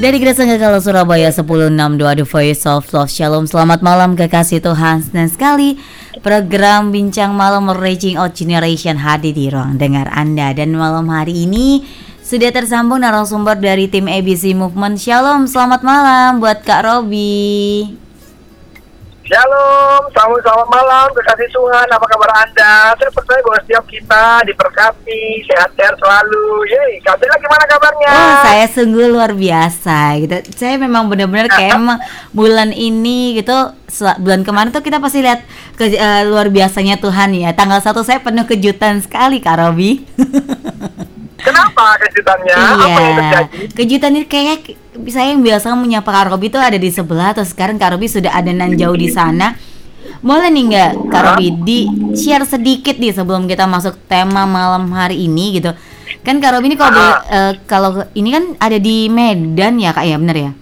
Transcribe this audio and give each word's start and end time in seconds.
Dari 0.00 0.16
Gereja 0.16 0.56
Kalau 0.56 0.80
Surabaya 0.80 1.28
1062 1.28 1.76
The 2.00 2.24
Voice 2.24 2.64
of 2.64 2.88
Love. 2.88 3.12
Shalom 3.12 3.44
Selamat 3.44 3.84
malam 3.84 4.16
kekasih 4.16 4.64
Tuhan. 4.64 5.04
Dan 5.12 5.28
sekali 5.28 5.76
program 6.24 6.88
Bincang 6.88 7.36
Malam 7.36 7.68
Reaching 7.68 8.16
Out 8.16 8.32
Generation 8.32 8.96
hadir 8.96 9.36
di 9.36 9.52
ruang 9.52 9.76
dengar 9.76 10.08
Anda. 10.08 10.56
Dan 10.56 10.72
malam 10.72 11.04
hari 11.12 11.44
ini 11.44 11.84
sudah 12.24 12.48
tersambung 12.48 13.04
narasumber 13.04 13.60
dari 13.60 13.92
tim 13.92 14.08
ABC 14.08 14.56
Movement. 14.56 14.96
Shalom 14.96 15.44
Selamat 15.44 15.84
malam 15.84 16.40
buat 16.40 16.64
Kak 16.64 16.80
Robi 16.80 17.92
Shalom, 19.30 20.10
selamat, 20.10 20.42
selamat 20.42 20.68
malam, 20.74 21.06
kekasih 21.14 21.54
Tuhan, 21.54 21.86
apa 21.86 22.02
kabar 22.02 22.34
Anda? 22.34 22.98
Saya 22.98 23.14
percaya 23.14 23.38
bahwa 23.46 23.62
setiap 23.62 23.84
kita 23.86 24.42
diberkati, 24.42 25.46
sehat-sehat 25.46 26.02
selalu. 26.02 26.66
Yeay, 26.66 26.98
Kak 26.98 27.14
Bella 27.14 27.38
gimana 27.38 27.62
kabarnya? 27.70 28.10
Oh, 28.10 28.34
saya 28.42 28.66
sungguh 28.66 29.06
luar 29.06 29.30
biasa 29.30 30.18
gitu. 30.18 30.34
Saya 30.58 30.82
memang 30.82 31.06
benar-benar 31.06 31.46
kayak 31.46 31.74
emang 31.78 32.02
bulan 32.34 32.74
ini 32.74 33.38
gitu, 33.38 33.70
bulan 34.18 34.42
kemarin 34.42 34.74
tuh 34.74 34.82
kita 34.82 34.98
pasti 34.98 35.22
lihat 35.22 35.46
ke, 35.78 35.94
uh, 35.94 36.26
luar 36.26 36.50
biasanya 36.50 36.98
Tuhan 36.98 37.30
ya. 37.30 37.54
Tanggal 37.54 37.78
satu 37.86 38.02
saya 38.02 38.18
penuh 38.18 38.50
kejutan 38.50 38.98
sekali 38.98 39.38
Kak 39.38 39.62
Robi. 39.62 40.02
Kenapa 41.40 41.84
kejutannya? 42.00 42.54
Iya. 42.54 42.76
Apa 42.76 43.00
yang 43.00 43.14
terjadi? 43.16 43.56
Kejutan 43.74 44.12
ini 44.16 44.26
kayak 44.28 44.60
saya 45.08 45.32
yang 45.32 45.42
biasa 45.42 45.72
menyapa 45.74 46.10
Kak 46.10 46.24
Robi 46.32 46.46
itu 46.52 46.58
ada 46.60 46.76
di 46.76 46.90
sebelah 46.92 47.32
atau 47.32 47.44
sekarang 47.46 47.80
Kak 47.80 47.96
Robi 47.96 48.06
sudah 48.06 48.32
ada 48.32 48.50
nan 48.52 48.76
jauh 48.76 48.96
di 48.96 49.08
sana. 49.08 49.56
Boleh 50.20 50.52
nih 50.52 50.64
nggak 50.68 50.90
Kak 51.08 51.22
Robi 51.24 51.48
di 51.64 51.78
share 52.16 52.44
sedikit 52.44 53.00
nih 53.00 53.16
sebelum 53.16 53.48
kita 53.48 53.64
masuk 53.64 53.96
tema 54.04 54.44
malam 54.44 54.92
hari 54.92 55.24
ini 55.24 55.60
gitu. 55.60 55.72
Kan 56.20 56.38
Kak 56.38 56.58
Robi 56.58 56.74
ini 56.74 56.76
kalau 56.76 57.08
eh, 57.30 57.52
kalau 57.64 57.90
ini 58.12 58.28
kan 58.34 58.44
ada 58.60 58.76
di 58.76 59.08
Medan 59.08 59.80
ya 59.80 59.96
Kak 59.96 60.04
ya 60.04 60.16
bener 60.20 60.36
ya? 60.36 60.52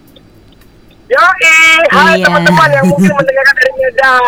Yoi, 1.08 1.52
hai 1.88 2.20
Iya. 2.20 2.28
teman-teman 2.28 2.68
yang 2.68 2.84
mungkin 2.84 3.08
mendengarkan 3.08 3.54
dari 3.56 3.72
Medan. 3.80 4.20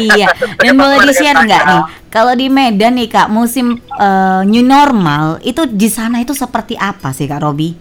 iya. 0.00 0.26
Dan 0.56 0.74
boleh 0.74 0.98
di 1.04 1.12
share 1.12 1.36
nggak 1.38 1.62
nih? 1.62 1.82
Kalau 2.08 2.32
di 2.32 2.48
Medan 2.48 2.96
nih 2.96 3.08
Kak 3.08 3.28
musim 3.28 3.66
eh, 3.76 4.40
new 4.48 4.64
normal 4.64 5.36
itu 5.44 5.68
di 5.68 5.84
sana 5.86 6.24
itu 6.24 6.32
seperti 6.32 6.80
apa 6.80 7.12
sih 7.12 7.28
Kak 7.28 7.44
Robi? 7.44 7.76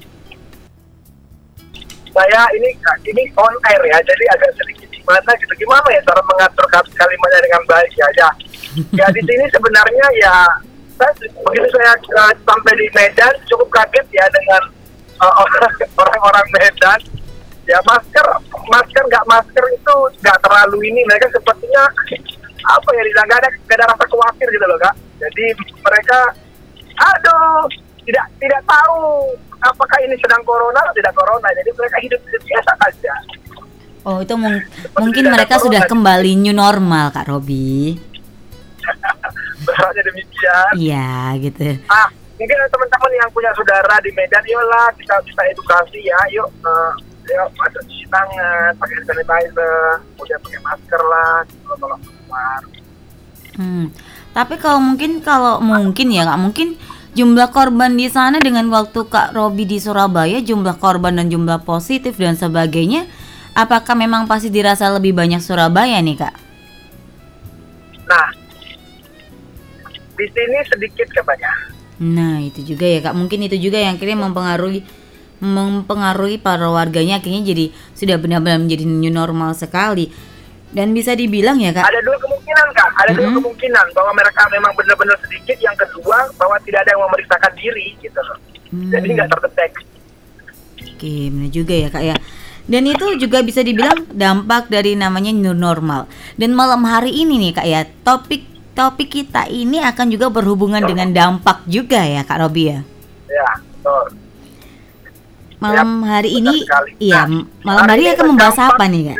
Saya 2.12 2.42
ini 2.52 2.70
ini 3.06 3.24
on 3.38 3.54
air 3.64 3.82
ya, 3.86 3.98
jadi 4.02 4.24
agak 4.34 4.52
sedikit 4.58 4.90
gimana 4.92 5.30
gitu. 5.38 5.54
Gimana 5.56 5.88
ya 5.88 6.02
cara 6.04 6.20
mengatur 6.20 6.66
kal- 6.68 6.92
kalimatnya 6.92 7.40
dengan 7.40 7.64
baik 7.64 7.92
ya? 7.94 8.08
Ya, 8.12 8.30
ya 8.92 9.08
di 9.08 9.22
sini 9.24 9.46
sebenarnya 9.48 10.06
ya 10.20 10.36
saya, 10.98 11.12
begitu 11.48 11.68
saya 11.72 11.94
uh, 11.96 12.34
sampai 12.44 12.74
di 12.76 12.92
Medan 12.92 13.32
cukup 13.48 13.72
kaget 13.72 14.04
ya 14.12 14.26
dengan 14.28 14.62
uh, 15.24 15.32
orang- 15.32 15.80
orang-orang 15.96 16.48
Medan. 16.52 17.00
Ya 17.68 17.80
masker, 17.84 18.28
masker 18.66 19.04
nggak 19.06 19.26
masker 19.28 19.66
itu 19.76 19.96
nggak 20.24 20.38
terlalu 20.40 20.88
ini. 20.88 21.04
Mereka 21.04 21.28
sepertinya 21.30 21.84
apa 22.64 22.90
ya? 22.96 23.04
Nggak 23.04 23.40
ada 23.44 23.50
nggak 23.52 23.78
ada 23.78 23.86
rasa 23.92 24.06
khawatir 24.08 24.48
gitu 24.48 24.66
loh 24.66 24.80
kak. 24.80 24.96
Jadi 25.20 25.46
mereka, 25.60 26.20
aduh, 26.96 27.68
tidak 28.04 28.26
tidak 28.40 28.62
tahu 28.64 29.36
apakah 29.60 29.98
ini 30.00 30.16
sedang 30.18 30.40
corona 30.44 30.80
atau 30.80 30.96
tidak 30.96 31.12
corona. 31.12 31.48
Jadi 31.52 31.70
mereka 31.76 31.98
hidup 32.00 32.22
hidup 32.24 32.44
biasa 32.48 32.72
saja. 32.80 33.14
Oh 34.08 34.24
itu 34.24 34.34
mung- 34.40 34.64
mungkin 34.96 35.28
tidak 35.28 35.36
ada 35.36 35.38
mereka 35.44 35.56
sudah 35.60 35.82
corona. 35.84 35.92
kembali 35.92 36.32
new 36.40 36.56
normal 36.56 37.12
Kak 37.12 37.28
Robi. 37.28 38.00
Berarti 39.68 40.00
demikian. 40.00 40.72
Iya 40.80 41.12
gitu. 41.44 41.76
Ah, 41.92 42.08
mungkin 42.40 42.56
teman-teman 42.72 43.12
yang 43.20 43.30
punya 43.36 43.52
saudara 43.52 44.00
di 44.00 44.12
Medan, 44.16 44.44
yolah 44.48 44.88
kita 44.96 45.20
bisa 45.28 45.42
edukasi 45.52 46.00
ya, 46.08 46.20
yuk, 46.32 46.48
eh, 46.64 46.92
yuk 47.34 47.50
masuk 47.60 47.84
cuci 47.84 48.06
tangan, 48.08 48.72
pakai 48.80 48.94
hand 48.96 49.08
sanitizer, 49.08 49.80
kemudian 50.16 50.40
pakai 50.40 50.60
masker 50.64 51.02
lah, 51.04 51.36
gitu, 51.48 51.74
kalau 51.76 51.98
keluar. 52.00 52.62
Hmm. 53.58 53.86
Tapi 54.38 54.56
kalau 54.62 54.80
mungkin 54.80 55.12
kalau 55.26 55.58
mungkin 55.58 56.14
ya 56.14 56.22
Kak 56.30 56.38
mungkin 56.38 56.78
jumlah 57.18 57.50
korban 57.50 57.98
di 57.98 58.06
sana 58.06 58.38
dengan 58.38 58.70
waktu 58.70 59.10
Kak 59.10 59.34
Robi 59.34 59.66
di 59.66 59.82
Surabaya 59.82 60.38
jumlah 60.46 60.78
korban 60.78 61.18
dan 61.18 61.34
jumlah 61.34 61.66
positif 61.66 62.14
dan 62.22 62.38
sebagainya 62.38 63.10
apakah 63.58 63.98
memang 63.98 64.30
pasti 64.30 64.54
dirasa 64.54 64.94
lebih 64.94 65.18
banyak 65.18 65.42
Surabaya 65.42 65.98
nih 65.98 66.22
Kak? 66.22 66.36
Nah, 68.06 68.30
di 70.14 70.26
sini 70.30 70.58
sedikit 70.70 71.10
kebanyakan. 71.18 71.74
Nah 71.98 72.38
itu 72.46 72.62
juga 72.62 72.86
ya 72.86 73.02
Kak 73.02 73.18
mungkin 73.18 73.50
itu 73.50 73.58
juga 73.58 73.82
yang 73.82 73.98
akhirnya 73.98 74.22
mempengaruhi 74.22 74.86
mempengaruhi 75.38 76.42
para 76.42 76.66
warganya 76.66 77.22
akhirnya 77.22 77.46
jadi 77.46 77.70
sudah 77.94 78.18
benar-benar 78.18 78.58
menjadi 78.58 78.84
new 78.90 79.14
normal 79.14 79.54
sekali 79.54 80.10
dan 80.74 80.92
bisa 80.92 81.16
dibilang 81.16 81.62
ya 81.64 81.72
Kak 81.72 81.88
Ada 81.88 82.02
dua 82.04 82.18
kemungkinan 82.20 82.68
kak, 82.76 82.92
ada 83.00 83.12
dua 83.16 83.28
Mm-mm. 83.32 83.38
kemungkinan 83.40 83.86
bahwa 83.96 84.12
mereka 84.18 84.42
memang 84.52 84.72
benar-benar 84.76 85.18
sedikit. 85.24 85.58
Yang 85.64 85.78
kedua 85.88 86.18
bahwa 86.36 86.56
tidak 86.64 86.84
ada 86.84 86.92
yang 86.98 87.04
memeriksakan 87.08 87.52
diri, 87.56 87.88
gitu 88.04 88.20
loh. 88.20 88.38
Hmm. 88.68 88.92
Jadi 88.92 89.08
nggak 89.16 89.30
terdeteksi. 89.32 89.86
Oke, 90.98 91.16
benar 91.32 91.50
juga 91.54 91.74
ya 91.78 91.88
kak 91.88 92.04
ya. 92.04 92.16
Dan 92.68 92.84
itu 92.84 93.06
juga 93.16 93.40
bisa 93.48 93.64
dibilang 93.64 94.12
dampak 94.12 94.68
dari 94.68 95.00
namanya 95.00 95.32
new 95.32 95.56
normal. 95.56 96.12
Dan 96.36 96.52
malam 96.52 96.84
hari 96.84 97.16
ini 97.16 97.40
nih 97.48 97.52
kak 97.56 97.68
ya, 97.68 97.82
topik 98.04 98.44
topik 98.76 99.10
kita 99.10 99.48
ini 99.48 99.80
akan 99.82 100.12
juga 100.12 100.28
berhubungan 100.28 100.84
dengan 100.84 101.16
dampak 101.16 101.64
juga 101.66 102.04
ya 102.04 102.28
kak 102.28 102.44
Robi 102.44 102.64
ya. 102.76 102.80
Ya, 103.32 103.50
betul. 103.56 104.27
Malam 105.58 106.06
hari 106.06 106.38
ini, 106.38 106.62
iya, 107.00 107.26
Nah, 107.26 107.42
malam 107.66 107.90
hari 107.90 107.92
hari 107.92 108.02
ini 108.06 108.14
akan 108.14 108.26
membahas 108.30 108.58
dampak- 108.58 108.78
apa 108.78 108.84
nih 108.88 109.02
kak? 109.10 109.20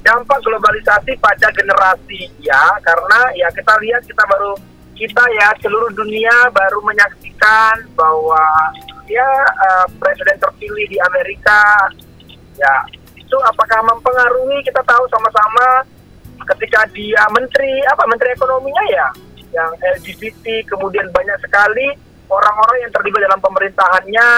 dampak 0.00 0.38
globalisasi 0.40 1.12
pada 1.20 1.46
generasi 1.52 2.24
ya 2.40 2.58
karena 2.80 3.20
ya 3.36 3.46
kita 3.52 3.74
lihat 3.78 4.02
kita 4.02 4.24
baru 4.26 4.56
kita 4.96 5.22
ya 5.36 5.48
seluruh 5.60 5.92
dunia 5.92 6.32
baru 6.50 6.80
menyaksikan 6.82 7.84
bahwa 7.94 8.40
ya 9.06 9.28
eh, 9.44 9.86
presiden 10.00 10.40
terpilih 10.40 10.88
di 10.88 10.98
Amerika 11.04 11.60
ya 12.56 12.74
itu 13.12 13.36
apakah 13.44 13.84
mempengaruhi 13.86 14.64
kita 14.64 14.80
tahu 14.82 15.04
sama-sama 15.12 15.84
ketika 16.56 16.88
dia 16.90 17.20
menteri 17.30 17.84
apa 17.86 18.02
menteri 18.08 18.32
ekonominya 18.32 18.84
ya 18.88 19.06
yang 19.52 19.70
LGBT 20.00 20.64
kemudian 20.66 21.06
banyak 21.12 21.38
sekali 21.38 21.92
orang-orang 22.30 22.86
yang 22.86 22.92
terlibat 22.94 23.20
dalam 23.26 23.40
pemerintahannya 23.42 24.28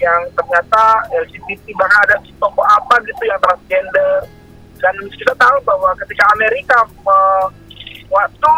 yang 0.00 0.20
ternyata 0.32 0.84
LGBT 1.12 1.64
bahkan 1.76 2.00
ada 2.08 2.16
tokoh 2.40 2.64
apa 2.64 2.94
gitu 3.04 3.22
yang 3.28 3.40
transgender 3.44 4.24
dan 4.80 4.94
kita 5.14 5.32
tahu 5.36 5.56
bahwa 5.62 5.92
ketika 6.00 6.24
Amerika 6.34 6.76
me- 7.04 7.50
waktu 8.08 8.52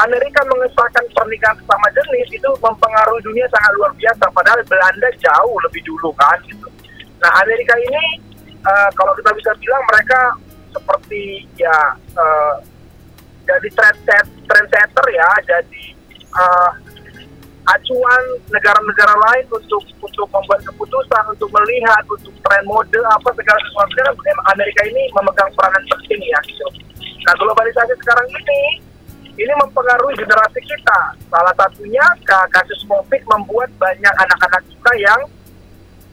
Amerika 0.00 0.40
mengesahkan 0.46 1.04
pernikahan 1.12 1.56
sesama 1.60 1.86
jenis 1.92 2.28
itu 2.32 2.50
mempengaruhi 2.62 3.22
dunia 3.26 3.46
sangat 3.50 3.72
luar 3.76 3.92
biasa 3.94 4.24
padahal 4.32 4.60
Belanda 4.66 5.08
jauh 5.18 5.56
lebih 5.68 5.82
dulu 5.84 6.10
kan 6.16 6.38
gitu. 6.46 6.66
Nah 7.20 7.30
Amerika 7.44 7.74
ini 7.76 8.04
eh, 8.64 8.90
kalau 8.96 9.12
kita 9.18 9.30
bisa 9.36 9.50
bilang 9.60 9.82
mereka 9.90 10.20
seperti 10.70 11.44
ya 11.58 11.76
eh, 12.16 12.54
jadi 13.44 13.68
trendset 13.74 14.26
trendsetter 14.46 15.06
ya 15.10 15.30
jadi 15.42 15.84
eh, 16.38 16.70
acuan 17.70 18.22
negara-negara 18.50 19.14
lain 19.30 19.44
untuk 19.50 19.82
untuk 20.02 20.26
membuat 20.30 20.60
keputusan, 20.66 21.22
untuk 21.30 21.48
melihat, 21.54 22.02
untuk 22.10 22.34
tren 22.42 22.62
mode 22.66 22.98
apa 23.06 23.28
segala 23.34 23.60
sesuatu 23.66 23.92
kan 23.94 24.38
Amerika 24.54 24.80
ini 24.90 25.02
memegang 25.14 25.50
peranan 25.54 25.82
penting 25.86 26.20
ya 26.26 26.38
gitu. 26.46 26.66
Nah 27.26 27.34
globalisasi 27.38 27.94
sekarang 28.00 28.26
ini 28.26 28.62
ini 29.38 29.52
mempengaruhi 29.56 30.18
generasi 30.18 30.60
kita. 30.66 31.00
Salah 31.30 31.54
satunya 31.56 32.02
ka- 32.26 32.48
kasus 32.52 32.82
COVID 32.84 33.22
membuat 33.30 33.70
banyak 33.78 34.14
anak-anak 34.20 34.62
kita 34.68 34.92
yang 35.00 35.20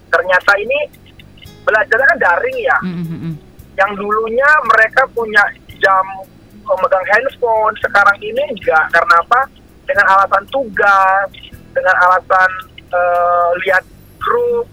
ternyata 0.07 0.51
ini 0.55 0.79
belajarnya 1.67 2.07
kan 2.07 2.19
daring 2.19 2.57
ya 2.63 2.77
Mm, 2.79 2.95
mm, 3.03 3.17
mm. 3.27 3.33
yang 3.75 3.91
dulunya 3.99 4.47
mereka 4.71 5.03
punya 5.11 5.43
jam 5.83 6.05
memegang 6.63 7.05
handphone 7.11 7.75
sekarang 7.83 8.17
ini 8.23 8.39
enggak 8.55 8.87
karena 8.95 9.15
apa 9.19 9.41
dengan 9.87 10.05
alasan 10.05 10.43
tugas 10.51 11.27
dengan 11.71 11.95
alasan 12.05 12.49
eh, 12.91 13.49
lihat 13.65 13.83
grup. 14.19 14.67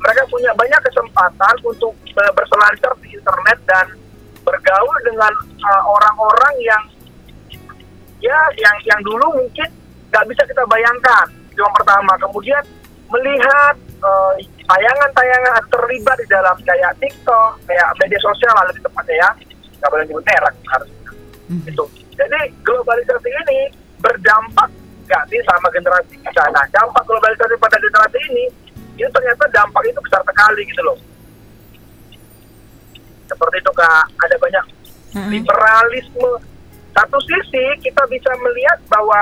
Mereka 0.00 0.22
punya 0.32 0.48
banyak 0.56 0.80
kesempatan 0.88 1.54
untuk 1.60 1.92
eh, 2.08 2.32
berselancar 2.32 2.92
di 3.04 3.12
internet 3.12 3.58
dan 3.68 3.86
bergaul 4.46 4.96
dengan 5.04 5.32
eh, 5.44 5.82
orang-orang 5.84 6.54
yang 6.64 6.82
ya 8.20 8.38
yang 8.56 8.76
yang 8.88 9.00
dulu 9.04 9.36
mungkin 9.36 9.68
nggak 10.08 10.24
bisa 10.30 10.42
kita 10.48 10.64
bayangkan. 10.64 11.26
Itu 11.52 11.60
yang 11.60 11.74
pertama. 11.76 12.12
Kemudian 12.16 12.62
melihat 13.10 13.74
eh, 14.00 14.34
tayangan-tayangan 14.64 15.66
terlibat 15.68 16.16
di 16.22 16.26
dalam 16.30 16.56
kayak 16.64 16.94
TikTok 17.02 17.60
kayak 17.68 17.88
media 18.00 18.20
sosial 18.22 18.52
lah 18.56 18.64
lebih 18.72 18.86
tepatnya 18.86 19.16
ya. 19.20 19.30
Nggak 19.80 19.90
boleh 19.90 20.04
nyebut 20.08 20.24
merek 20.24 20.56
harus 20.70 20.90
Mhm. 21.50 21.66
itu. 21.66 21.84
Jadi 22.14 22.40
globalisasi 22.62 23.26
ini 23.26 23.60
berdampak 24.00 24.68
nggak 25.06 25.24
sih 25.30 25.40
sama 25.46 25.68
generasi 25.70 26.14
kita? 26.20 26.44
Nah 26.50 26.64
dampak 26.72 27.02
globalisasi 27.06 27.54
pada 27.60 27.76
generasi 27.78 28.18
ini 28.32 28.44
itu 29.00 29.08
ternyata 29.08 29.44
dampak 29.54 29.82
itu 29.88 30.00
besar 30.04 30.20
sekali 30.24 30.62
gitu 30.68 30.82
loh. 30.84 30.98
Seperti 33.28 33.56
itu 33.62 33.72
kak. 33.72 34.04
Ada 34.26 34.36
banyak 34.36 34.64
liberalisme. 35.30 36.32
Satu 36.90 37.18
sisi 37.22 37.64
kita 37.80 38.02
bisa 38.10 38.30
melihat 38.42 38.78
bahwa 38.90 39.20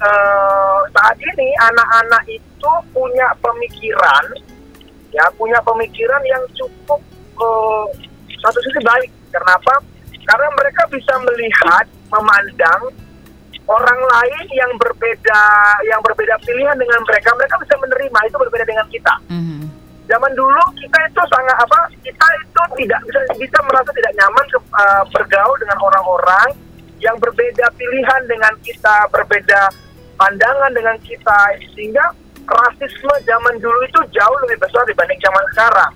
eh, 0.00 0.80
saat 0.96 1.16
ini 1.20 1.48
anak-anak 1.60 2.24
itu 2.28 2.70
punya 2.92 3.28
pemikiran 3.40 4.24
ya 5.14 5.24
punya 5.38 5.56
pemikiran 5.64 6.20
yang 6.28 6.44
cukup 6.56 7.00
eh, 7.40 7.84
satu 8.40 8.58
sisi 8.64 8.80
baik. 8.84 9.10
Kenapa 9.32 9.80
karena 10.26 10.48
mereka 10.58 10.82
bisa 10.90 11.14
melihat 11.22 11.86
memandang 12.10 12.82
orang 13.66 13.98
lain 13.98 14.46
yang 14.54 14.72
berbeda 14.78 15.42
yang 15.90 16.00
berbeda 16.02 16.38
pilihan 16.46 16.76
dengan 16.78 17.02
mereka 17.02 17.34
mereka 17.34 17.58
bisa 17.58 17.74
menerima 17.82 18.18
itu 18.30 18.36
berbeda 18.38 18.64
dengan 18.66 18.86
kita. 18.90 19.14
Mhm. 19.30 19.58
zaman 20.06 20.30
dulu 20.38 20.62
kita 20.78 20.98
itu 21.02 21.18
sangat 21.26 21.56
apa 21.58 21.78
kita 21.98 22.26
itu 22.38 22.62
tidak 22.78 23.00
bisa 23.10 23.18
bisa 23.42 23.58
merasa 23.66 23.90
tidak 23.90 24.14
nyaman 24.14 24.44
ke- 24.54 24.70
eh, 24.78 25.02
bergaul 25.10 25.56
dengan 25.58 25.78
orang-orang 25.82 26.48
yang 27.02 27.18
berbeda 27.18 27.66
pilihan 27.74 28.22
dengan 28.30 28.54
kita 28.62 29.10
berbeda 29.10 29.66
pandangan 30.14 30.70
dengan 30.70 30.94
kita. 31.02 31.58
Sehingga 31.74 32.14
rasisme 32.46 33.14
zaman 33.26 33.58
dulu 33.58 33.82
itu 33.82 34.00
jauh 34.14 34.38
lebih 34.46 34.62
besar 34.62 34.86
dibanding 34.86 35.18
zaman 35.18 35.42
sekarang. 35.50 35.92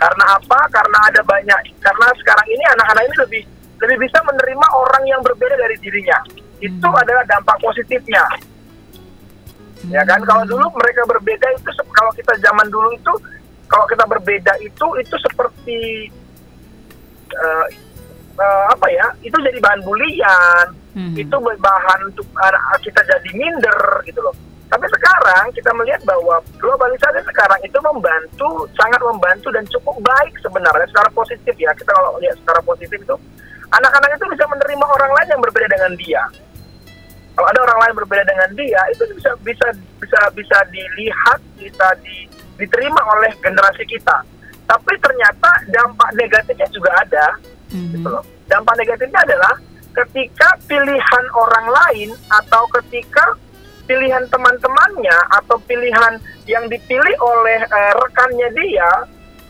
Karena 0.00 0.24
apa? 0.40 0.60
Karena 0.72 0.98
ada 1.04 1.20
banyak 1.20 1.60
karena 1.84 2.08
sekarang 2.16 2.46
ini 2.48 2.64
anak-anak 2.72 3.04
ini 3.04 3.16
lebih 3.20 3.42
lebih 3.84 3.96
bisa 4.08 4.18
menerima 4.24 4.66
orang 4.72 5.04
yang 5.04 5.20
berbeda 5.20 5.60
dari 5.60 5.76
dirinya 5.84 6.16
itu 6.60 6.88
adalah 6.88 7.24
dampak 7.28 7.56
positifnya. 7.60 8.24
Ya 9.92 10.02
kan? 10.08 10.24
Kalau 10.24 10.42
dulu 10.48 10.66
mereka 10.80 11.04
berbeda 11.04 11.46
itu 11.52 11.70
kalau 11.92 12.10
kita 12.16 12.32
zaman 12.42 12.66
dulu 12.72 12.88
itu 12.96 13.12
kalau 13.68 13.86
kita 13.86 14.04
berbeda 14.08 14.52
itu 14.64 14.86
itu 14.98 15.16
seperti 15.20 16.08
eh, 17.30 17.66
eh, 18.40 18.64
apa 18.72 18.86
ya? 18.88 19.06
Itu 19.20 19.36
jadi 19.40 19.58
bahan 19.60 19.82
bulian. 19.84 20.68
Mhm. 20.96 21.12
itu 21.12 21.36
bahan 21.36 22.08
untuk 22.08 22.24
anak 22.40 22.80
kita 22.80 23.04
jadi 23.04 23.30
minder 23.36 24.00
gitu 24.08 24.16
loh. 24.16 24.32
Tapi 24.72 24.88
sekarang 24.88 25.52
kita 25.52 25.68
melihat 25.76 26.00
bahwa 26.08 26.40
globalisasi 26.56 27.20
sekarang 27.20 27.60
itu 27.60 27.76
membantu 27.84 28.64
sangat 28.80 28.96
membantu 29.04 29.52
dan 29.52 29.68
cukup 29.68 29.92
baik 30.00 30.32
sebenarnya 30.40 30.88
secara 30.88 31.12
positif 31.12 31.52
ya. 31.60 31.68
Kita 31.76 31.92
kalau 31.92 32.16
lihat 32.16 32.40
secara 32.40 32.64
positif 32.64 32.96
itu 32.96 33.12
anak-anak 33.76 34.16
itu 34.16 34.24
bisa 34.32 34.44
menerima 34.48 34.86
orang 34.88 35.12
lain 35.20 35.28
yang 35.36 35.42
berbeda 35.44 35.68
dengan 35.68 35.92
dia 36.00 36.22
kalau 37.36 37.46
ada 37.46 37.60
orang 37.62 37.78
lain 37.84 37.94
berbeda 37.94 38.24
dengan 38.24 38.50
dia 38.56 38.80
itu 38.90 39.02
bisa 39.12 39.30
bisa 39.44 39.66
bisa 40.00 40.20
bisa 40.32 40.58
dilihat 40.72 41.38
bisa 41.54 41.86
di, 42.00 42.24
diterima 42.56 42.98
oleh 43.12 43.30
generasi 43.38 43.84
kita 43.84 44.24
tapi 44.66 44.92
ternyata 44.98 45.50
dampak 45.68 46.10
negatifnya 46.16 46.66
juga 46.72 46.90
ada 46.96 47.26
Mhm. 47.66 47.92
gitu 47.92 48.08
loh. 48.08 48.22
dampak 48.46 48.78
negatifnya 48.78 49.20
adalah 49.22 49.54
ketika 49.92 50.48
pilihan 50.64 51.24
orang 51.34 51.66
lain 51.66 52.10
atau 52.30 52.62
ketika 52.78 53.34
pilihan 53.84 54.22
teman-temannya 54.28 55.18
atau 55.34 55.58
pilihan 55.66 56.14
yang 56.46 56.62
dipilih 56.66 57.16
oleh 57.18 57.58
eh, 57.58 57.92
rekannya 57.96 58.48
dia 58.54 58.90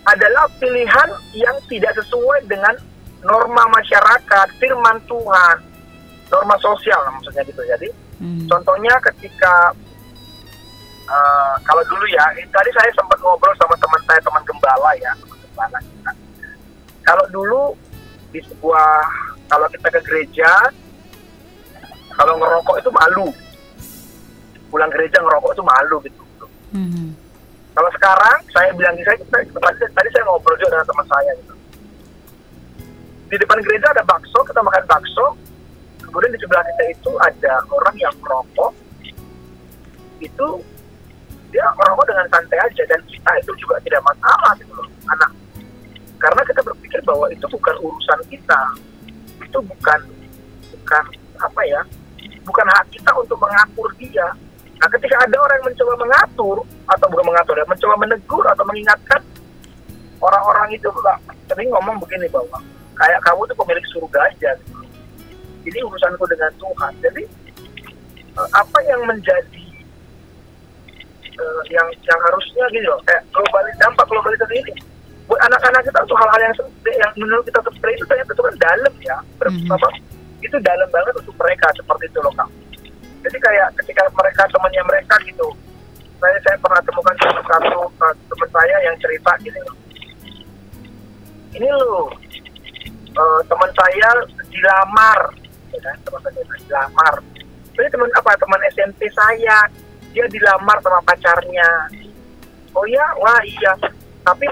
adalah 0.06 0.48
pilihan 0.56 1.08
yang 1.34 1.56
tidak 1.66 1.92
sesuai 1.94 2.46
dengan 2.46 2.72
norma 3.20 3.68
masyarakat 3.68 4.46
firman 4.56 4.96
Tuhan 5.04 5.56
norma 6.32 6.56
sosial 6.58 7.00
maksudnya 7.12 7.42
gitu 7.46 7.62
jadi 7.62 7.88
Mhm. 8.20 8.48
Contohnya 8.48 8.94
ketika 9.12 9.72
eh, 11.06 11.54
kalau 11.62 11.82
dulu 11.86 12.04
ya, 12.10 12.24
ini 12.34 12.48
tadi 12.50 12.70
saya 12.74 12.90
sempat 12.98 13.20
ngobrol 13.22 13.54
sama 13.60 13.76
teman 13.78 14.00
saya, 14.08 14.20
teman 14.24 14.42
gembala 14.42 14.90
ya, 14.98 15.12
teman 15.22 15.38
gembala 15.38 15.78
kita. 15.78 16.10
Kalau 17.06 17.24
dulu 17.30 17.62
di 18.34 18.42
sebuah, 18.42 18.90
kalau 19.46 19.66
kita 19.70 19.86
ke 19.86 20.00
gereja, 20.02 20.50
kalau 22.16 22.34
ngerokok 22.40 22.76
itu 22.82 22.90
malu. 22.90 23.28
Pulang 24.66 24.90
gereja 24.90 25.22
ngerokok 25.22 25.52
itu 25.54 25.62
malu 25.62 25.96
gitu. 26.02 26.22
Mhm. 26.74 27.06
Kalau 27.76 27.90
sekarang 28.00 28.38
saya 28.50 28.72
bilang 28.74 28.96
saya 29.04 29.20
tadi, 29.30 29.84
tadi 29.92 30.08
saya 30.10 30.24
ngobrol 30.26 30.56
juga 30.58 30.80
dengan 30.80 30.88
teman 30.88 31.06
saya 31.06 31.30
gitu. 31.38 31.54
Di 33.30 33.36
depan 33.38 33.60
gereja 33.62 33.92
ada 33.92 34.02
bakso, 34.02 34.40
kita 34.42 34.64
makan 34.64 34.84
bakso. 34.88 35.26
Kemudian 36.16 36.32
di 36.32 36.40
sebelah 36.40 36.64
kita 36.64 36.84
itu 36.96 37.12
ada 37.20 37.60
orang 37.68 37.96
yang 38.00 38.14
merokok. 38.24 38.72
Itu 40.16 40.64
dia 41.52 41.68
merokok 41.76 42.08
dengan 42.08 42.24
santai 42.32 42.56
aja 42.56 42.82
dan 42.88 43.04
kita 43.04 43.30
itu 43.44 43.52
juga 43.60 43.76
tidak 43.84 44.00
masalah 44.00 44.56
gitu 44.56 44.72
loh, 44.72 44.88
anak. 45.12 45.28
Karena 46.16 46.40
kita 46.48 46.64
berpikir 46.64 47.04
bahwa 47.04 47.28
itu 47.28 47.44
bukan 47.52 47.76
urusan 47.84 48.20
kita. 48.32 48.60
Itu 49.44 49.60
bukan 49.60 50.00
bukan 50.72 51.04
apa 51.36 51.60
ya? 51.68 51.84
Bukan 52.48 52.64
hak 52.64 52.88
kita 52.96 53.12
untuk 53.12 53.36
mengatur 53.36 53.92
dia. 54.00 54.32
Nah, 54.80 54.88
ketika 54.96 55.20
ada 55.20 55.36
orang 55.36 55.60
yang 55.60 55.68
mencoba 55.68 55.94
mengatur 56.00 56.56
atau 56.96 57.06
bukan 57.12 57.28
mengatur 57.28 57.60
ya, 57.60 57.68
mencoba 57.68 57.94
menegur 58.00 58.44
atau 58.48 58.64
mengingatkan 58.64 59.20
orang-orang 60.24 60.80
itu 60.80 60.88
sering 61.44 61.68
ngomong 61.68 62.00
begini 62.00 62.24
bahwa 62.32 62.56
kayak 62.96 63.20
kamu 63.20 63.44
tuh 63.52 63.56
pemilik 63.60 63.84
surga 63.92 64.32
aja. 64.32 64.56
Gitu. 64.64 64.85
Ini 65.66 65.78
urusanku 65.82 66.24
dengan 66.30 66.52
Tuhan. 66.56 66.92
Jadi 67.02 67.22
eh, 68.38 68.48
apa 68.54 68.78
yang 68.86 69.02
menjadi 69.04 69.64
eh, 71.36 71.62
yang 71.74 71.88
yang 72.06 72.20
harusnya 72.30 72.64
gitu 72.70 72.86
loh, 72.86 73.00
kayak 73.04 73.22
globalis 73.34 73.76
dampak 73.82 74.06
globalisasi 74.06 74.56
ini 74.62 74.72
buat 75.26 75.42
anak-anak 75.42 75.82
kita 75.82 76.00
tuh 76.06 76.14
hal-hal 76.22 76.38
yang 76.38 76.54
yang 76.86 77.12
menurut 77.18 77.42
kita 77.42 77.58
sepele 77.58 77.98
itu 77.98 78.04
ternyata 78.06 78.30
itu 78.30 78.42
kan 78.46 78.56
dalam 78.62 78.92
ya, 79.02 79.16
Ber- 79.42 79.50
Mhm. 79.50 79.74
apa, 79.74 79.88
itu 80.38 80.56
dalam 80.62 80.88
banget 80.94 81.14
untuk 81.18 81.34
mereka 81.34 81.66
seperti 81.74 82.06
itu 82.06 82.18
loh 82.22 82.30
kak. 82.38 82.46
Jadi 83.26 83.38
kayak 83.42 83.68
ketika 83.82 84.06
mereka 84.14 84.46
temannya 84.54 84.82
mereka 84.86 85.18
gitu, 85.26 85.50
saya 86.22 86.38
saya 86.46 86.56
pernah 86.62 86.78
temukan 86.86 87.16
salah 87.18 87.42
satu 87.42 87.90
uh, 87.98 88.14
teman 88.30 88.48
saya 88.54 88.76
yang 88.86 88.94
cerita 89.02 89.30
gini 89.42 89.58
loh. 89.66 89.76
Ini 91.58 91.68
loh 91.74 92.06
uh, 93.18 93.40
teman 93.50 93.70
saya 93.74 94.08
dilamar, 94.46 95.20
ya 95.76 95.80
kan? 95.84 95.96
teman 96.00 96.20
saya 96.24 96.44
dilamar. 96.64 97.14
Ini 97.76 97.88
teman 97.92 98.10
apa? 98.16 98.30
Teman 98.40 98.60
SMP 98.72 99.00
saya, 99.12 99.58
dia 100.16 100.24
dilamar 100.32 100.80
sama 100.80 101.00
pacarnya. 101.04 101.70
Oh 102.72 102.88
ya, 102.88 103.04
wah 103.20 103.40
iya. 103.44 103.72
Tapi 104.24 104.48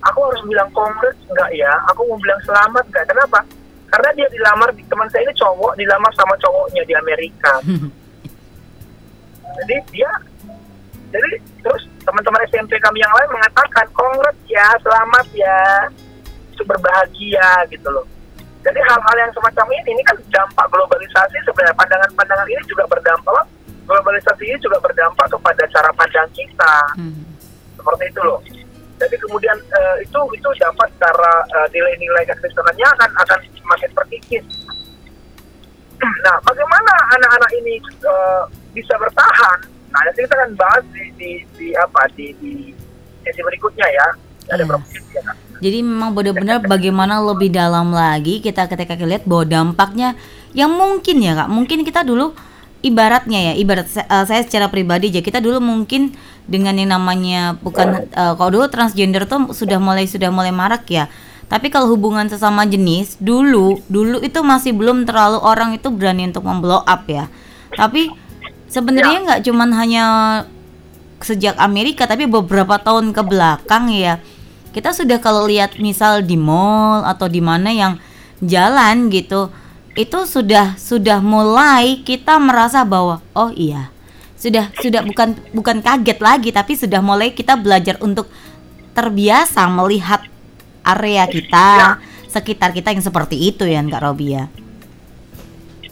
aku 0.00 0.18
harus 0.24 0.40
bilang 0.48 0.68
congrats 0.72 1.20
enggak 1.28 1.50
ya? 1.52 1.72
Aku 1.92 2.08
mau 2.08 2.18
bilang 2.20 2.40
selamat 2.48 2.84
enggak? 2.88 3.04
Kenapa? 3.08 3.40
Karena 3.88 4.10
dia 4.16 4.28
dilamar 4.32 4.68
di 4.72 4.84
teman 4.84 5.08
saya 5.12 5.24
ini 5.24 5.34
cowok 5.36 5.72
dilamar 5.76 6.12
sama 6.16 6.36
cowoknya 6.40 6.82
di 6.84 6.94
Amerika. 6.96 7.52
Jadi 9.64 9.76
dia 9.92 10.12
jadi 11.08 11.40
terus 11.64 11.88
teman-teman 12.04 12.44
SMP 12.52 12.76
kami 12.84 13.00
yang 13.00 13.12
lain 13.16 13.32
mengatakan 13.32 13.88
congrats 13.96 14.40
ya, 14.44 14.68
selamat 14.84 15.26
ya, 15.32 15.60
itu 16.52 16.62
berbahagia 16.68 17.64
gitu 17.72 17.88
loh. 17.88 18.04
Jadi 18.68 18.80
hal-hal 18.84 19.16
yang 19.16 19.32
semacam 19.32 19.66
ini 19.72 19.90
ini 19.90 20.02
kan 20.04 20.12
dampak 20.28 20.68
globalisasi 20.68 21.40
sebenarnya 21.40 21.72
pandangan-pandangan 21.72 22.44
ini 22.46 22.60
juga 22.68 22.84
berdampak 22.84 23.48
globalisasi 23.88 24.44
ini 24.44 24.58
juga 24.60 24.76
berdampak 24.78 25.24
kepada 25.26 25.64
cara 25.72 25.88
pandang 25.96 26.28
kita 26.30 26.74
Mhm. 26.94 27.24
seperti 27.74 28.04
itu 28.06 28.20
loh. 28.20 28.40
Jadi 28.98 29.16
kemudian 29.16 29.56
eh, 29.56 30.04
itu 30.04 30.20
itu 30.34 30.48
dapat 30.60 30.88
secara 30.92 31.32
eh, 31.48 31.68
nilai-nilai 31.72 32.28
kekristenannya 32.28 32.86
akan 32.92 33.10
akan 33.16 33.38
semakin 33.56 33.90
terkikis. 33.94 34.44
Nah, 35.98 36.36
bagaimana 36.44 36.92
anak-anak 37.16 37.50
ini 37.56 37.80
eh, 37.80 38.42
bisa 38.70 38.94
bertahan? 38.98 39.58
Nah, 39.88 40.00
nanti 40.04 40.20
kita 40.20 40.36
akan 40.36 40.52
bahas 40.54 40.84
di, 40.92 41.04
di, 41.16 41.30
di 41.56 41.68
apa 41.72 42.04
di, 42.12 42.36
di 42.36 42.52
sesi 43.24 43.40
berikutnya 43.40 43.88
ya. 43.88 44.06
Ada 44.48 44.60
Iya. 44.60 44.68
berapa 44.68 44.84
sesi 44.84 45.10
ya, 45.10 45.22
Kak? 45.24 45.36
Jadi 45.58 45.82
memang 45.82 46.14
benar-benar 46.14 46.62
bagaimana 46.62 47.18
lebih 47.18 47.50
dalam 47.50 47.90
lagi 47.90 48.38
kita 48.38 48.70
ketika 48.70 48.94
lihat 48.94 49.26
bahwa 49.26 49.44
dampaknya 49.46 50.14
yang 50.54 50.70
mungkin 50.70 51.18
ya 51.18 51.34
kak, 51.34 51.50
mungkin 51.50 51.82
kita 51.82 52.06
dulu 52.06 52.32
ibaratnya 52.80 53.52
ya, 53.52 53.52
ibarat 53.58 53.90
eh, 53.90 54.24
saya 54.24 54.40
secara 54.46 54.70
pribadi 54.70 55.10
aja 55.10 55.18
kita 55.18 55.42
dulu 55.42 55.58
mungkin 55.58 56.14
dengan 56.46 56.78
yang 56.78 56.94
namanya 56.94 57.58
bukan 57.58 58.06
eh, 58.06 58.32
kalau 58.38 58.50
dulu 58.54 58.66
transgender 58.70 59.26
tuh 59.26 59.50
sudah 59.50 59.82
mulai 59.82 60.06
sudah 60.06 60.30
mulai 60.30 60.54
marak 60.54 60.86
ya. 60.88 61.10
Tapi 61.48 61.72
kalau 61.72 61.88
hubungan 61.96 62.28
sesama 62.28 62.68
jenis 62.68 63.16
dulu 63.18 63.80
dulu 63.88 64.20
itu 64.20 64.36
masih 64.44 64.76
belum 64.76 65.08
terlalu 65.08 65.40
orang 65.40 65.74
itu 65.74 65.88
berani 65.88 66.28
untuk 66.28 66.44
memblow 66.44 66.84
up 66.84 67.08
ya. 67.08 67.26
Tapi 67.72 68.12
sebenarnya 68.68 69.18
nggak 69.24 69.40
cuman 69.48 69.70
hanya 69.74 70.04
sejak 71.18 71.58
Amerika 71.58 72.06
tapi 72.06 72.30
beberapa 72.30 72.78
tahun 72.78 73.10
ke 73.10 73.22
belakang 73.26 73.90
ya 73.90 74.22
kita 74.78 74.94
sudah 74.94 75.18
kalau 75.18 75.50
lihat 75.50 75.74
misal 75.82 76.22
di 76.22 76.38
mall 76.38 77.02
atau 77.02 77.26
di 77.26 77.42
mana 77.42 77.74
yang 77.74 77.98
jalan 78.38 79.10
gitu 79.10 79.50
itu 79.98 80.22
sudah 80.22 80.78
sudah 80.78 81.18
mulai 81.18 82.06
kita 82.06 82.38
merasa 82.38 82.86
bahwa 82.86 83.18
oh 83.34 83.50
iya 83.50 83.90
sudah 84.38 84.70
sudah 84.78 85.02
bukan 85.02 85.34
bukan 85.50 85.82
kaget 85.82 86.22
lagi 86.22 86.54
tapi 86.54 86.78
sudah 86.78 87.02
mulai 87.02 87.34
kita 87.34 87.58
belajar 87.58 87.98
untuk 87.98 88.30
terbiasa 88.94 89.66
melihat 89.66 90.22
area 90.86 91.26
kita 91.26 91.66
Ya. 91.74 91.90
sekitar 92.30 92.70
kita 92.70 92.94
yang 92.94 93.02
seperti 93.02 93.34
itu 93.34 93.66
ya 93.66 93.82
Kak 93.82 93.98
Robi 93.98 94.38
ya. 94.38 94.46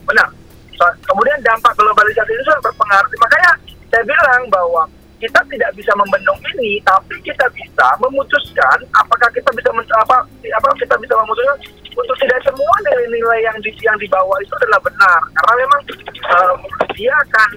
Benar. 0.06 0.30
So- 0.78 0.94
kemudian 1.10 1.42
dampak 1.42 1.74
globalisasi 1.74 2.30
itu 2.30 2.44
sangat 2.46 2.62
berpengaruh. 2.70 3.10
Makanya 3.18 3.50
saya 3.90 4.02
bilang 4.06 4.42
bahwa 4.46 4.82
kita 5.16 5.40
tidak 5.48 5.70
bisa 5.72 5.92
membendung 5.96 6.36
ini, 6.56 6.76
tapi 6.84 7.16
kita 7.24 7.48
bisa 7.56 7.86
memutuskan 8.00 8.78
apakah 8.92 9.28
kita 9.32 9.48
bisa 9.56 9.70
men- 9.72 9.96
apa 9.96 10.20
apa 10.28 10.68
kita 10.76 10.94
bisa 11.00 11.14
memutuskan 11.24 11.56
untuk 11.96 12.16
tidak 12.20 12.40
semua 12.44 12.74
nilai-nilai 12.84 13.40
yang 13.40 13.56
di 13.64 13.72
yang 13.80 13.96
dibawa 13.96 14.36
itu 14.44 14.52
adalah 14.60 14.80
benar 14.84 15.20
karena 15.32 15.54
memang 15.64 15.80
eh, 16.12 16.54
dia 16.92 17.12
akan 17.24 17.50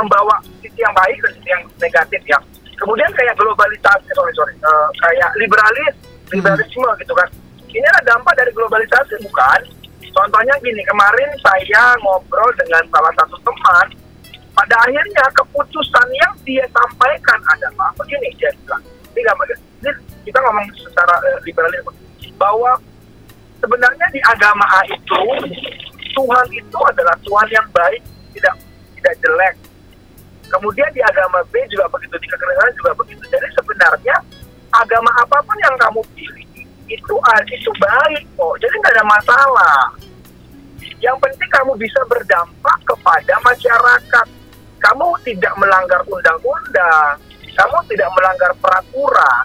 membawa 0.00 0.36
sisi 0.64 0.80
yang 0.80 0.94
baik 0.96 1.16
dan 1.20 1.30
sisi 1.36 1.48
yang 1.52 1.62
negatif 1.76 2.22
ya. 2.24 2.38
Kemudian 2.74 3.06
kayak 3.14 3.36
globalisasi, 3.38 4.08
sorry 4.16 4.32
sorry, 4.32 4.54
eh, 4.56 4.88
kayak 5.04 5.30
liberalis, 5.36 5.94
liberalisme 6.32 6.88
gitu 7.04 7.12
kan. 7.12 7.28
Ini 7.68 7.86
adalah 7.90 8.16
dampak 8.16 8.34
dari 8.38 8.50
globalisasi 8.54 9.18
bukan? 9.26 9.60
Contohnya 10.14 10.54
gini, 10.62 10.78
kemarin 10.86 11.26
saya 11.42 11.98
ngobrol 11.98 12.50
dengan 12.54 12.86
salah 12.94 13.10
satu 13.18 13.34
teman, 13.42 13.86
pada 14.54 14.74
akhirnya 14.86 15.24
keputusan 15.34 16.06
yang 16.14 16.32
dia 16.46 16.64
sampaikan 16.70 17.38
adalah 17.50 17.90
begini 17.98 18.30
dia 18.38 18.50
bilang, 18.62 18.82
ini. 19.42 19.54
Ini 19.82 19.90
kita 20.24 20.38
ngomong 20.40 20.66
secara 20.78 21.14
eh, 21.28 21.38
liberalisme 21.44 21.92
bahwa 22.38 22.78
sebenarnya 23.60 24.06
di 24.14 24.20
agama 24.24 24.64
A 24.64 24.80
itu 24.88 25.22
Tuhan 26.14 26.46
itu 26.54 26.78
adalah 26.86 27.14
Tuhan 27.26 27.48
yang 27.50 27.66
baik, 27.74 28.02
tidak 28.32 28.54
tidak 28.96 29.14
jelek. 29.20 29.54
Kemudian 30.48 30.88
di 30.94 31.02
agama 31.02 31.42
B 31.50 31.58
juga 31.66 31.90
begitu, 31.90 32.14
di 32.14 32.28
kekristenan 32.30 32.72
juga 32.78 32.92
begitu. 33.02 33.24
Jadi 33.26 33.48
sebenarnya 33.58 34.16
agama 34.70 35.10
apa 35.18 35.38
pun 35.42 35.58
yang 35.58 35.74
kamu 35.82 36.00
pilih 36.14 36.46
itu 36.86 37.14
itu 37.50 37.70
baik 37.82 38.24
kok. 38.38 38.54
Jadi 38.62 38.74
nggak 38.78 38.94
ada 38.94 39.04
masalah. 39.04 39.80
Yang 41.02 41.16
penting 41.20 41.50
kamu 41.50 41.72
bisa 41.76 42.00
berdampak 42.06 42.78
kepada 42.86 43.34
masyarakat. 43.42 44.26
Kamu 44.84 45.06
tidak 45.24 45.54
melanggar 45.56 46.00
undang-undang, 46.04 47.16
kamu 47.56 47.78
tidak 47.88 48.08
melanggar 48.12 48.52
peraturan. 48.60 49.44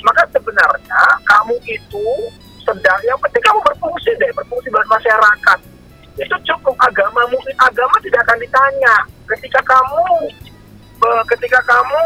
Maka 0.00 0.24
sebenarnya 0.32 1.02
kamu 1.28 1.54
itu 1.68 2.08
sedang 2.64 3.00
yang 3.04 3.20
penting 3.20 3.44
kamu 3.44 3.60
berfungsi 3.60 4.10
deh, 4.16 4.32
berfungsi 4.32 4.72
buat 4.72 4.88
masyarakat. 4.88 5.58
Itu 6.16 6.36
cukup 6.48 6.76
agamamu, 6.80 7.36
agama 7.60 7.96
tidak 8.00 8.24
akan 8.24 8.38
ditanya. 8.40 8.96
Ketika 9.28 9.60
kamu 9.68 10.32
ketika 11.36 11.60
kamu 11.64 12.02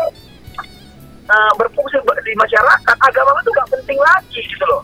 eh, 1.30 1.52
berfungsi 1.58 1.96
di 2.02 2.34
masyarakat, 2.34 2.96
agama 2.98 3.38
itu 3.38 3.50
nggak 3.54 3.70
penting 3.70 3.98
lagi 4.02 4.40
gitu 4.42 4.64
loh. 4.66 4.82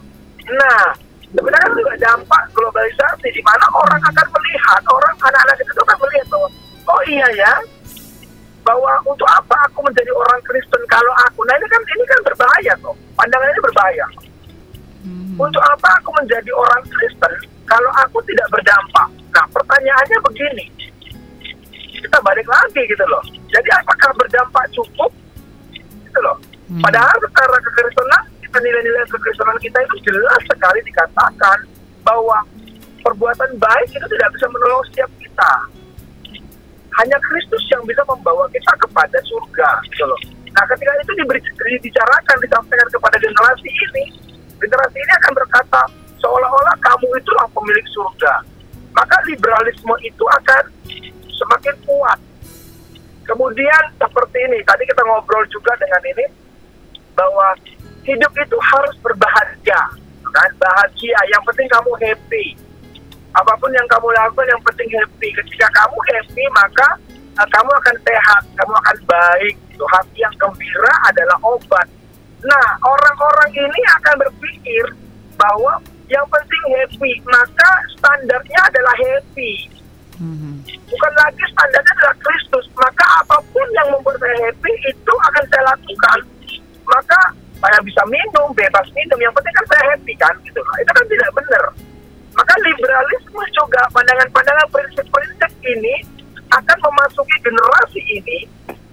Nah, 0.51 0.95
sebenarnya 1.31 1.67
itu 1.71 1.79
juga 1.83 1.95
dampak 1.99 2.43
globalisasi 2.55 3.29
di 3.31 3.43
mana 3.43 3.67
orang 3.71 4.03
akan 4.03 4.27
melihat, 4.35 4.83
orang 4.91 5.15
anak-anak 5.23 5.57
itu 5.59 5.83
akan 5.83 5.99
melihat 6.07 6.27
bahwa 6.31 6.49
oh 6.91 7.03
iya 7.07 7.29
ya, 7.39 7.53
bahwa 8.71 8.93
untuk 9.03 9.27
apa 9.27 9.59
aku 9.67 9.83
menjadi 9.83 10.15
orang 10.15 10.39
Kristen 10.47 10.79
kalau 10.87 11.11
aku, 11.27 11.43
nah 11.43 11.59
ini 11.59 11.67
kan 11.67 11.83
ini 11.91 12.05
kan 12.07 12.21
berbahaya 12.23 12.73
tuh, 12.79 12.95
pandangan 13.19 13.51
ini 13.51 13.63
berbahaya. 13.67 14.07
Hmm. 15.03 15.35
Untuk 15.35 15.63
apa 15.67 15.91
aku 15.99 16.15
menjadi 16.23 16.55
orang 16.55 16.83
Kristen 16.87 17.33
kalau 17.67 17.91
aku 17.99 18.23
tidak 18.31 18.47
berdampak? 18.55 19.11
Nah, 19.35 19.47
pertanyaannya 19.51 20.19
begini. 20.23 20.67
Kita 21.99 22.19
balik 22.23 22.47
lagi 22.47 22.83
gitu 22.87 23.05
loh. 23.11 23.23
Jadi 23.51 23.69
apakah 23.75 24.15
berdampak 24.15 24.65
cukup? 24.71 25.11
Gitu 26.07 26.21
loh. 26.23 26.39
Hmm. 26.71 26.83
Padahal 26.87 27.17
secara 27.27 27.57
kekristenan, 27.59 28.23
kita 28.39 28.59
nilai-nilai 28.63 29.07
kekristenan 29.11 29.59
kita 29.59 29.79
itu 29.83 29.97
jelas 30.07 30.41
sekali 30.47 30.79
dikatakan 30.87 31.59
bahwa 32.07 32.39
perbuatan 33.03 33.51
baik 33.59 33.91
itu 33.91 34.07
tidak 34.15 34.31
bisa 34.39 34.47
menolong 34.47 34.85
setiap 34.95 35.11
kita. 35.19 35.53
Hanya 37.01 37.17
Kristus 37.25 37.65
yang 37.73 37.81
bisa 37.89 38.05
membawa 38.05 38.45
kita 38.53 38.77
kepada 38.77 39.17
surga, 39.25 39.69
gitu 39.89 40.05
loh. 40.05 40.21
Nah, 40.53 40.65
ketika 40.69 40.93
itu 41.01 41.13
diberi, 41.17 41.41
dibicarakan, 41.41 42.37
disampaikan 42.45 42.89
kepada 42.93 43.17
generasi 43.17 43.71
ini, 43.73 44.05
generasi 44.61 44.99
ini 45.01 45.13
akan 45.25 45.33
berkata 45.33 45.81
seolah-olah 46.21 46.77
kamu 46.85 47.09
itulah 47.17 47.49
pemilik 47.57 47.87
surga. 47.97 48.45
Maka 48.93 49.17
liberalisme 49.25 49.95
itu 50.05 50.25
akan 50.29 50.63
semakin 51.33 51.75
kuat. 51.89 52.21
Kemudian 53.25 53.83
seperti 53.97 54.39
ini, 54.51 54.59
tadi 54.69 54.85
kita 54.85 55.01
ngobrol 55.07 55.47
juga 55.49 55.73
dengan 55.81 56.03
ini 56.05 56.27
bahwa 57.17 57.57
hidup 58.05 58.33
itu 58.37 58.59
harus 58.61 58.95
berbahagia, 59.01 59.81
kan? 60.35 60.51
Bahagia. 60.61 61.21
Yang 61.33 61.43
penting 61.49 61.69
kamu 61.73 61.93
happy. 62.05 62.47
Apa 63.41 63.53
pun 63.57 63.73
yang 63.73 63.89
kamu 63.89 64.09
lakukan, 64.13 64.47
yang 64.53 64.63
penting 64.69 64.89
happy. 64.93 65.29
Ketika 65.33 65.67
kamu 65.73 65.97
happy, 66.13 66.45
maka 66.53 66.89
uh, 67.41 67.49
kamu 67.49 67.71
akan 67.73 67.97
sehat, 68.05 68.43
kamu 68.57 68.73
akan 68.85 68.97
baik. 69.09 69.55
Itu 69.73 69.85
hati 69.89 70.19
yang 70.21 70.35
gembira 70.37 70.95
adalah 71.09 71.39
obat. 71.41 71.89
Nah, 72.45 72.69
orang-orang 72.85 73.51
ini 73.57 73.81
akan 74.01 74.15
berpikir 74.29 74.85
bahwa 75.41 75.81
yang 76.13 76.27
penting 76.29 76.65
happy, 76.77 77.13
maka 77.25 77.71
standarnya 77.97 78.61
adalah 78.69 78.95
happy 78.97 79.81
Hmm. 80.21 80.61
bukan 80.85 81.13
lagi 81.17 81.41
standarnya 81.49 81.93
adalah 81.97 82.17
Kristus 82.21 82.69
maka 82.77 83.25
apa 83.25 83.41
pun 83.41 83.65
yang 83.73 83.89
membuat 83.89 84.21
saya 84.21 84.37
happy 84.53 84.69
itu 84.85 85.15
akan 85.17 85.45
saya 85.49 85.65
lakukan 85.65 86.19
maka 86.85 87.21
saya 87.57 87.81
bisa 87.81 88.05
minum 88.05 88.53
bebas 88.53 88.85
minum 88.93 89.17
yang 89.17 89.33
penting 89.33 89.55
kan 89.57 89.67
saya 89.73 89.97
happy 89.97 90.13
kan 90.21 90.35
gitu 90.45 90.61
itu 90.61 90.93
kan 90.93 91.05
tidak 91.09 91.31
benar 91.33 91.65
maka 92.41 92.55
liberalisme 92.65 93.45
juga 93.53 93.85
pandangan-pandangan 93.93 94.67
prinsip-prinsip 94.73 95.53
ini 95.61 96.01
akan 96.49 96.79
memasuki 96.89 97.37
generasi 97.45 98.01
ini. 98.01 98.39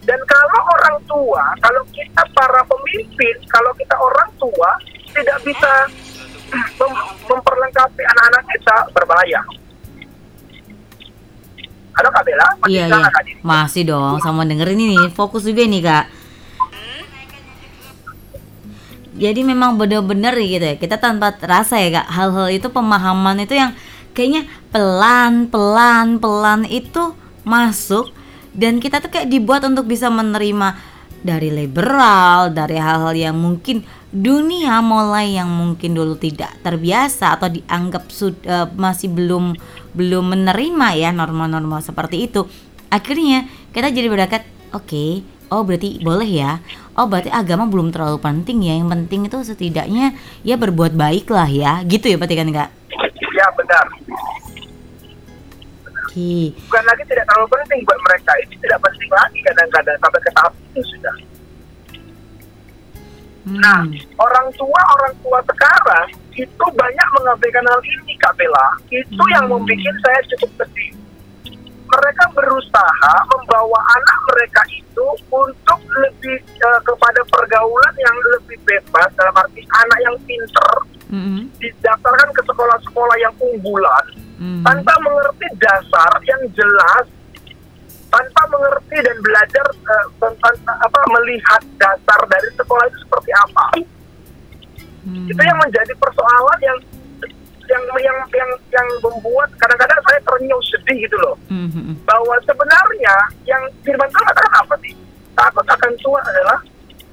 Dan 0.04 0.20
kalau 0.27 0.62
orang 0.68 0.98
tua 1.08 1.44
kalau 1.63 1.84
kita 1.96 2.24
para 2.36 2.60
pemimpin 2.68 3.36
kalau 3.48 3.72
kita 3.80 3.96
orang 3.96 4.30
tua 4.36 4.72
tidak 5.16 5.39
bisa 5.48 5.74
mem- 6.80 7.08
memperlengkapi 7.27 8.04
anak-anak 8.04 8.44
kita 8.51 8.75
berbahaya. 8.92 9.42
Halo 11.98 12.13
Kak 12.13 12.24
Bella, 12.30 12.48
masih 12.62 12.72
Iya 12.77 12.84
iya. 12.94 13.08
Kak 13.10 13.24
masih 13.42 13.84
dong 13.88 14.16
sama 14.20 14.44
dengerin 14.44 14.80
ini. 14.92 15.00
Fokus 15.16 15.48
juga 15.48 15.63
nih 15.63 15.82
kak. 15.82 16.06
Jadi 19.18 19.42
memang 19.42 19.82
bener-bener 19.82 20.38
gitu 20.38 20.62
ya 20.62 20.76
kita 20.78 21.02
tanpa 21.02 21.34
terasa 21.34 21.82
ya 21.82 22.02
kak. 22.02 22.08
Hal-hal 22.14 22.48
itu 22.54 22.70
pemahaman 22.70 23.42
itu 23.42 23.58
yang 23.58 23.74
kayaknya 24.14 24.46
pelan 24.70 25.50
pelan 25.50 26.22
pelan 26.22 26.66
itu 26.70 27.18
masuk 27.42 28.14
dan 28.54 28.82
kita 28.82 29.02
tuh 29.02 29.10
kayak 29.14 29.30
dibuat 29.30 29.66
untuk 29.66 29.86
bisa 29.90 30.10
menerima 30.10 30.78
dari 31.22 31.50
liberal 31.50 32.54
dari 32.54 32.78
hal-hal 32.78 33.14
yang 33.14 33.38
mungkin 33.38 33.82
dunia 34.14 34.80
mulai 34.80 35.36
yang 35.36 35.50
mungkin 35.50 35.98
dulu 35.98 36.16
tidak 36.16 36.56
terbiasa 36.64 37.38
atau 37.38 37.52
dianggap 37.52 38.08
sud- 38.10 38.46
eh, 38.46 38.66
masih 38.74 39.12
belum 39.12 39.58
belum 39.94 40.26
menerima 40.34 40.88
ya 40.98 41.10
norma-norma 41.12 41.82
seperti 41.82 42.30
itu. 42.30 42.46
Akhirnya 42.88 43.50
kita 43.74 43.92
jadi 43.92 44.08
berdekat 44.08 44.48
oke 44.72 45.37
oh 45.48 45.62
berarti 45.62 46.00
boleh 46.00 46.27
ya 46.27 46.60
oh 46.94 47.06
berarti 47.06 47.30
agama 47.30 47.66
belum 47.66 47.89
terlalu 47.89 48.18
penting 48.18 48.63
ya 48.63 48.74
yang 48.75 48.88
penting 48.88 49.25
itu 49.25 49.38
setidaknya 49.42 50.12
ya 50.42 50.56
berbuat 50.56 50.92
baik 50.92 51.27
lah 51.30 51.48
ya 51.48 51.82
gitu 51.84 52.08
ya 52.08 52.18
berarti 52.18 52.36
kan 52.36 52.50
kak 52.51 52.70
Ya 53.38 53.46
benar. 53.54 53.86
oke 55.86 56.34
Bukan 56.58 56.84
lagi 56.84 57.04
tidak 57.06 57.25
terlalu 57.30 57.48
penting 57.54 57.80
buat 57.86 58.00
mereka. 58.01 58.32
Ini 58.42 58.56
tidak 58.58 58.80
penting 58.82 59.10
lagi 59.13 59.38
kadang-kadang 59.46 59.98
sampai 60.01 60.18
ke 60.18 60.32
tahap 60.34 60.54
itu 60.58 60.82
sudah. 60.82 61.16
Hmm. 63.46 63.62
Nah, 63.62 63.82
orang 64.18 64.48
tua 64.58 64.82
orang 64.98 65.13
tua 65.22 65.39
sekarang 65.46 66.08
itu 66.34 66.66
banyak 66.74 67.08
mengabaikan 67.13 67.62
hal 67.62 67.80
ini, 67.86 68.18
Kak 68.18 68.34
Bella. 68.34 68.68
Itu 68.89 69.24
yang 69.30 69.46
Hmm. 69.46 69.62
membuat 69.62 69.96
saya 70.01 70.20
cukup 70.34 70.50
sedih. 70.58 70.89
Mereka 71.98 72.24
berusaha 72.32 73.13
membawa 73.27 73.80
anak 73.92 74.20
mereka 74.30 74.62
itu 74.70 75.06
untuk 75.27 75.80
lebih 75.98 76.38
eh, 76.38 76.80
kepada 76.82 77.22
pergaulan 77.25 77.94
yang 77.98 78.18
lebih 78.38 78.58
bebas 78.63 79.10
dalam 79.13 79.34
arti 79.34 79.66
anak 79.66 80.00
yang 80.00 80.18
pinter 80.24 80.72
Mm-mm. 81.08 81.50
didaftarkan 81.58 82.30
ke 82.32 82.42
sekolah-sekolah 82.46 83.16
yang 83.18 83.34
unggulan 83.39 84.06
Mhm. 84.38 84.62
tanpa 84.62 84.94
mengerti 85.01 85.50
dasar 85.58 86.13
yang 86.24 86.42
jelas 86.54 87.06
tanpa 88.08 88.42
mengerti 88.48 89.01
dan 89.01 89.18
belajar 89.20 89.66
tentang 90.16 90.56
apa 90.63 91.01
melihat 91.12 91.62
dasar 91.75 92.20
dari 92.30 92.50
sekolah 92.54 92.86
itu 92.86 92.98
seperti 93.01 93.32
apa 93.34 93.66
Hmm. 95.01 95.24
itu 95.25 95.39
yang 95.39 95.56
menjadi 95.58 95.94
persoalan 95.96 96.60
yang 96.60 96.77
yang 97.68 97.84
yang 98.00 98.18
yang 98.32 98.52
yang 98.72 98.88
membuat 99.04 99.50
kadang-kadang 99.60 100.00
saya 100.08 100.20
ternyuh 100.24 100.62
sedih 100.64 100.98
gitu 101.04 101.18
loh. 101.20 101.36
Mhm. 101.52 101.94
bahwa 102.08 102.36
sebenarnya 102.48 103.16
yang 103.44 103.62
firman 103.84 104.08
Tuhan 104.08 104.26
katakan 104.32 104.54
apa 104.64 104.76
sih? 104.80 104.96
Takut 105.36 105.66
akan 105.68 105.92
Tuhan 106.00 106.24
adalah 106.24 106.60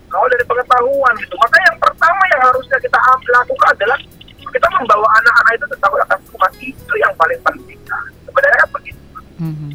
kalau 0.09 0.27
dari 0.31 0.45
pengetahuan 0.47 1.15
gitu. 1.19 1.35
Maka 1.37 1.57
yang 1.67 1.77
pertama 1.83 2.23
yang 2.31 2.43
harusnya 2.47 2.79
kita 2.79 2.99
lakukan 3.35 3.71
adalah 3.75 3.99
kita 4.55 4.69
membawa 4.71 5.09
anak-anak 5.19 5.53
itu 5.59 5.65
takut 5.83 6.01
akan 6.07 6.19
Tuhan 6.31 6.53
itu 6.63 6.95
yang 7.03 7.13
paling 7.19 7.41
penting. 7.43 7.81
Nah, 7.91 8.03
sebenarnya 8.23 8.59
kan 8.63 8.71
begitu. 8.79 9.03
Mhm. 9.43 9.69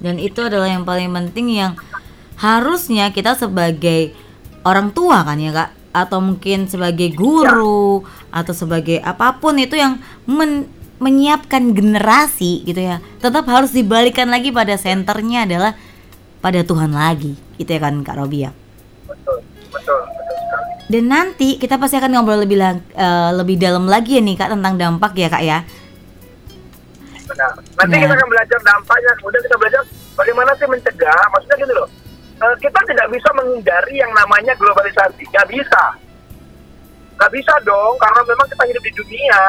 Dan 0.00 0.16
itu 0.18 0.40
adalah 0.42 0.68
yang 0.68 0.82
paling 0.82 1.12
penting 1.12 1.46
yang 1.54 1.72
harusnya 2.40 3.12
kita 3.12 3.36
sebagai 3.36 4.16
orang 4.64 4.90
tua 4.96 5.22
kan 5.22 5.36
ya 5.36 5.52
kak, 5.52 5.70
atau 5.90 6.18
mungkin 6.18 6.64
sebagai 6.64 7.10
guru 7.10 8.06
atau 8.28 8.52
sebagai 8.52 8.98
apa 9.00 9.34
pun 9.36 9.56
itu 9.56 9.74
yang 9.74 9.98
men- 10.22 10.70
menyiapkan 10.96 11.72
generasi 11.72 12.60
gitu 12.62 12.78
ya, 12.78 13.00
tetap 13.16 13.42
harus 13.46 13.72
dibalikan 13.72 14.28
lagi 14.28 14.50
pada 14.50 14.76
senternya 14.76 15.48
adalah 15.48 15.72
pada 16.38 16.60
Tuhan 16.60 16.92
lagi, 16.92 17.34
gitu 17.56 17.68
ya 17.68 17.80
kan 17.80 18.00
kak 18.00 18.16
Robi 18.16 18.44
ya. 18.44 18.52
betul 19.04 19.40
betul 19.68 20.00
betul 20.06 20.36
sekali 20.36 20.70
Dan 20.88 21.04
nanti 21.06 21.56
kita 21.56 21.74
pasti 21.74 21.96
akan 21.96 22.10
ngobrol 22.12 22.40
lebih 22.40 22.56
lang- 22.56 22.84
eh, 22.90 23.30
lebih 23.32 23.56
dalam 23.56 23.84
lagi 23.84 24.16
ya 24.16 24.22
nih 24.22 24.36
kak 24.36 24.52
tentang 24.52 24.76
dampak 24.76 25.12
ya 25.14 25.26
kak 25.26 25.40
ya. 25.40 25.58
benar 27.24 27.50
nanti 27.76 27.94
Nah. 27.94 28.02
kita 28.02 28.14
akan 28.14 28.28
belajar 28.28 28.58
dampaknya 28.60 29.10
kemudian 29.16 29.40
kita 29.40 29.56
belajar 29.56 29.82
bagaimana 30.12 30.50
sih 30.52 30.66
mencegah 30.66 31.22
maksudnya 31.30 31.56
gini 31.56 31.72
loh 31.72 31.88
eh, 32.40 32.56
kita 32.58 32.80
tidak 32.88 33.06
bisa 33.12 33.28
menghindari 33.36 34.00
yang 34.00 34.12
namanya 34.16 34.56
globalisasi. 34.56 35.22
Nggak 35.28 35.48
bisa. 35.52 35.84
Nggak 37.20 37.32
bisa 37.36 37.54
dong 37.68 37.94
karena 38.00 38.20
memang 38.24 38.46
kita 38.48 38.64
hidup 38.64 38.82
di 38.84 38.92
dunia. 38.96 39.42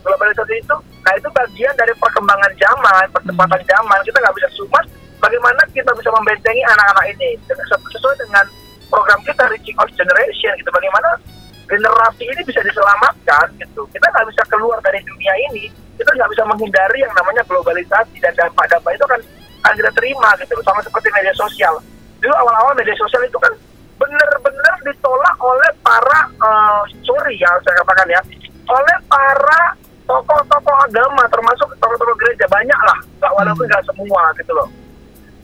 Globalisasi 0.00 0.54
itu 0.56 0.76
nah 1.04 1.14
itu 1.16 1.28
bagian 1.32 1.72
dari 1.76 1.92
perkembangan 1.96 2.52
zaman 2.56 3.04
percepatan 3.12 3.62
zaman. 3.68 3.98
Kita 4.04 4.18
nggak 4.20 4.36
bisa 4.40 4.48
cuma 4.56 4.80
bagaimana 5.20 5.60
kita 5.76 5.90
bisa 5.92 6.10
membentengi 6.12 6.62
anak-anak 6.64 7.04
ini. 7.16 7.30
Ses- 7.44 7.88
sesuai 7.92 8.16
dengan 8.24 8.44
program 8.88 9.20
kita 9.28 9.44
reaching 9.52 9.76
out 9.76 9.92
generation 9.92 10.52
gitu. 10.56 10.70
Bagaimana 10.72 11.20
generasi 11.68 12.24
ini 12.24 12.42
bisa 12.48 12.64
diselamatkan 12.64 13.52
gitu. 13.60 13.84
Kita 13.92 14.06
nggak 14.08 14.26
bisa 14.32 14.42
keluar 14.48 14.80
dari 14.80 15.04
dunia 15.04 15.34
ini. 15.52 15.68
Kita 16.00 16.08
nggak 16.16 16.30
bisa 16.32 16.42
menghindari 16.48 17.04
yang 17.04 17.12
namanya 17.12 17.44
globalisasi. 17.44 18.16
Dan 18.24 18.32
dampak-dampak 18.32 18.96
itu 18.96 19.04
kan 19.04 19.20
akan 19.68 19.74
kita 19.76 19.92
terima 19.92 20.32
gitu. 20.40 20.56
Sama 20.64 20.80
seperti 20.80 21.12
media 21.12 21.36
sosial 21.36 21.76
dulu 22.18 22.34
awal-awal 22.34 22.74
media 22.74 22.94
sosial 22.98 23.22
itu 23.24 23.38
kan 23.38 23.52
benar-benar 23.98 24.74
ditolak 24.86 25.36
oleh 25.42 25.70
para 25.82 26.20
eh, 26.30 26.82
sorry 27.02 27.34
ya 27.38 27.50
saya 27.66 27.74
katakan 27.82 28.08
ya 28.10 28.20
oleh 28.68 28.96
para 29.10 29.74
tokoh-tokoh 30.08 30.76
agama 30.88 31.22
termasuk 31.28 31.68
tokoh-tokoh 31.76 32.16
gereja 32.16 32.46
banyak 32.48 32.80
lah 32.86 32.98
nggak 33.20 33.32
walaupun 33.36 33.64
nggak 33.68 33.84
semua 33.84 34.22
gitu 34.40 34.52
loh. 34.56 34.68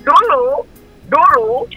Dulu 0.04 0.46
dulu 1.12 1.68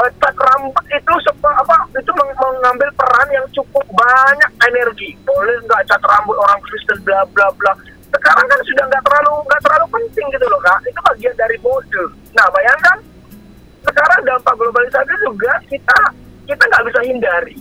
eh, 0.00 0.10
cat 0.16 0.36
rambut 0.36 0.84
itu 0.88 1.12
sepa, 1.28 1.50
apa 1.60 1.76
itu 1.92 2.10
meng- 2.16 2.38
mengambil 2.40 2.88
peran 2.96 3.28
yang 3.28 3.46
cukup 3.52 3.84
banyak 3.92 4.50
energi. 4.64 5.12
Boleh 5.28 5.60
nggak 5.68 5.84
cat 5.90 6.02
rambut 6.06 6.36
orang 6.40 6.60
Kristen 6.64 6.98
bla 7.04 7.20
bla 7.36 7.52
bla. 7.60 7.72
Sekarang 8.12 8.44
kan 8.48 8.60
sudah 8.64 8.84
nggak 8.88 9.04
terlalu 9.04 9.34
nggak 9.48 9.62
terlalu 9.64 9.86
penting 9.92 10.26
gitu 10.32 10.46
loh 10.48 10.60
kak. 10.64 10.80
Itu 10.88 11.00
bagian 11.04 11.34
dari 11.36 11.56
mode. 11.60 12.02
Nah 12.32 12.48
bayangkan 12.48 12.96
sekarang 13.82 14.20
dampak 14.22 14.54
globalisasi 14.54 15.14
juga 15.26 15.52
kita 15.66 15.98
kita 16.46 16.62
nggak 16.62 16.84
bisa 16.90 17.00
hindari. 17.06 17.56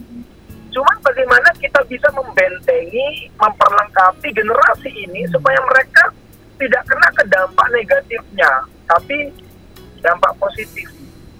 Cuman 0.71 0.97
bagaimana 1.03 1.49
kita 1.59 1.83
bisa 1.91 2.07
membentengi 2.15 3.27
memperlengkapi 3.35 4.29
generasi 4.31 4.89
ini 4.93 5.27
supaya 5.27 5.59
mereka 5.67 6.13
tidak 6.55 6.83
kena 6.87 7.09
ke 7.11 7.23
dampak 7.27 7.67
negatifnya 7.75 8.51
tapi 8.87 9.17
dampak 9.99 10.31
positif. 10.39 10.87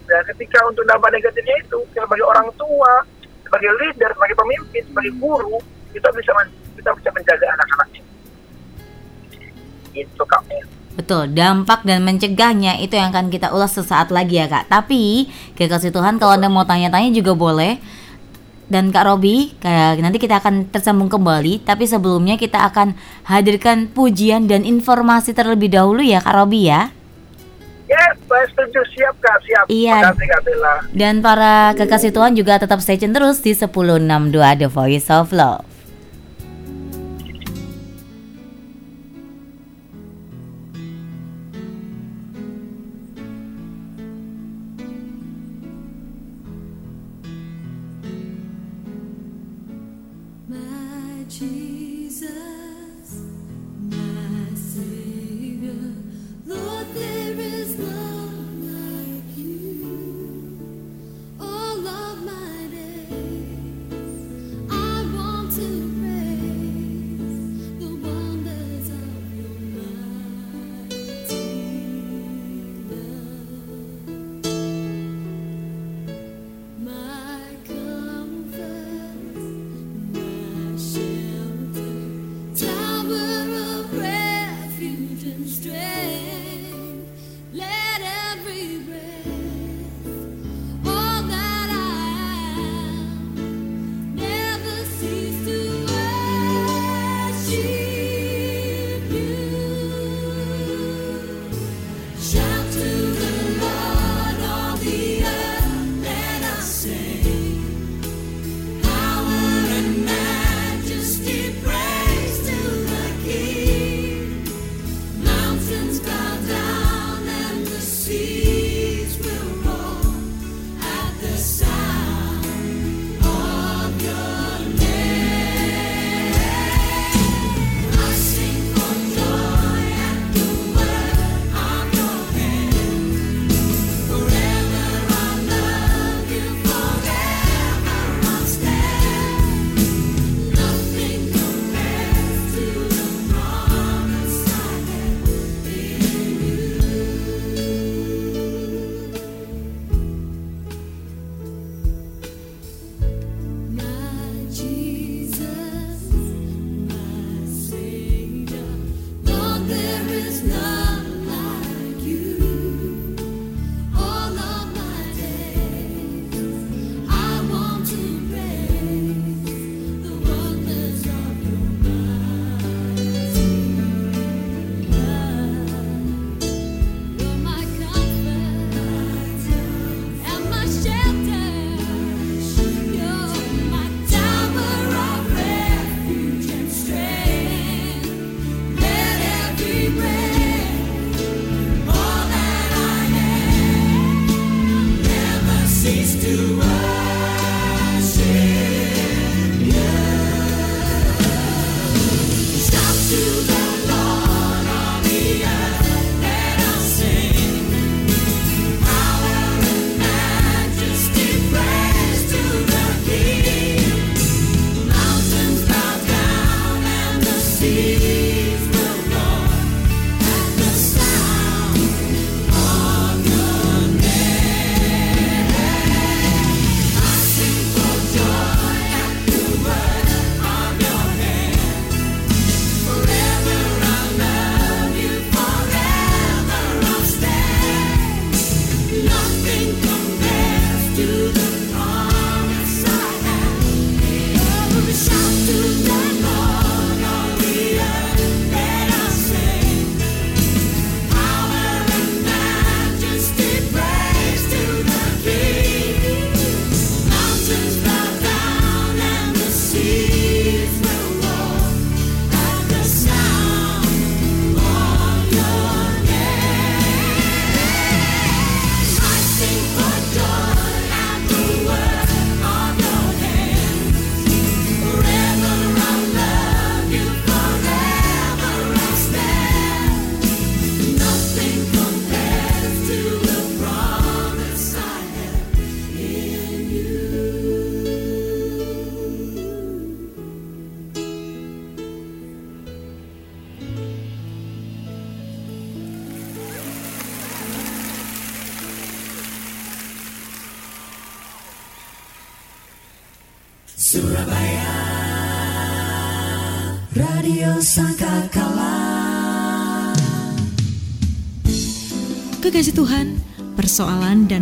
Dan 0.10 0.22
ketika 0.36 0.60
untuk 0.68 0.84
dampak 0.84 1.16
negatifnya 1.16 1.56
itu 1.64 1.80
sebagai 1.96 2.26
orang 2.28 2.50
tua 2.60 3.06
sebagai 3.48 3.72
leader 3.80 4.12
sebagai 4.16 4.36
pemimpin 4.36 4.84
sebagai 4.92 5.14
guru 5.20 5.56
kita 5.96 6.10
bisa 6.16 6.32
kita 6.76 6.92
bisa 6.98 7.10
menjaga 7.16 7.48
anak-anak. 7.56 7.90
Ini 9.92 10.08
itu 10.08 10.24
kak 10.24 10.44
Betul, 11.02 11.34
dampak 11.34 11.82
dan 11.82 12.06
mencegahnya 12.06 12.78
itu 12.78 12.94
yang 12.94 13.10
akan 13.10 13.34
kita 13.34 13.50
ulas 13.50 13.74
sesaat 13.74 14.14
lagi 14.14 14.38
ya 14.38 14.46
kak. 14.46 14.70
Tapi 14.70 15.26
kekasih 15.58 15.90
Tuhan 15.90 16.22
kalau 16.22 16.38
anda 16.38 16.46
mau 16.46 16.62
tanya-tanya 16.62 17.10
juga 17.10 17.34
boleh. 17.34 17.82
Dan 18.72 18.88
Kak 18.88 19.04
Robi, 19.04 19.52
kayak 19.60 20.00
nanti 20.00 20.16
kita 20.16 20.40
akan 20.40 20.72
tersambung 20.72 21.12
kembali. 21.12 21.68
Tapi 21.68 21.84
sebelumnya 21.84 22.40
kita 22.40 22.72
akan 22.72 22.96
hadirkan 23.28 23.92
pujian 23.92 24.48
dan 24.48 24.64
informasi 24.64 25.36
terlebih 25.36 25.68
dahulu 25.68 26.00
ya 26.00 26.24
Kak 26.24 26.38
Robi 26.38 26.72
ya. 26.72 26.94
Yes, 27.92 28.16
saya 28.24 28.46
setuju. 28.48 28.80
Siap, 28.96 29.16
Kak. 29.20 29.38
Siap. 29.44 29.66
Iya. 29.68 30.00
Terima 30.00 30.08
kasih, 30.16 30.28
Kak 30.32 30.42
Bella. 30.48 30.74
Dan 30.96 31.14
para 31.20 31.76
kekasih 31.76 32.16
Tuhan 32.16 32.32
juga 32.38 32.62
tetap 32.62 32.80
stay 32.80 32.96
tune 32.96 33.12
terus 33.12 33.44
di 33.44 33.52
1062 33.52 34.40
The 34.64 34.70
Voice 34.72 35.10
of 35.12 35.36
Love. 35.36 35.71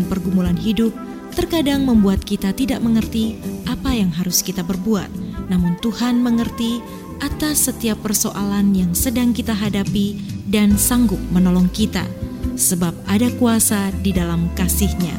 Pergumulan 0.09 0.57
hidup 0.57 0.91
terkadang 1.37 1.85
membuat 1.85 2.25
kita 2.25 2.49
tidak 2.51 2.81
mengerti 2.81 3.37
apa 3.69 3.93
yang 3.93 4.09
harus 4.09 4.41
kita 4.41 4.65
perbuat. 4.65 5.07
Namun 5.47 5.77
Tuhan 5.79 6.19
mengerti 6.19 6.81
atas 7.21 7.69
setiap 7.69 8.01
persoalan 8.01 8.73
yang 8.73 8.91
sedang 8.97 9.31
kita 9.31 9.53
hadapi 9.53 10.17
dan 10.49 10.75
sanggup 10.75 11.19
menolong 11.29 11.69
kita, 11.69 12.03
sebab 12.57 12.91
ada 13.05 13.29
kuasa 13.37 13.93
di 14.01 14.09
dalam 14.09 14.49
kasih-Nya. 14.57 15.15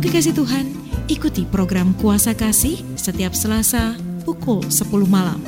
Kekasih 0.00 0.34
Tuhan, 0.36 0.66
ikuti 1.08 1.44
program 1.44 1.92
Kuasa 1.96 2.32
Kasih 2.32 2.80
setiap 2.96 3.36
Selasa 3.36 3.96
pukul 4.24 4.64
10 4.68 5.04
malam. 5.08 5.40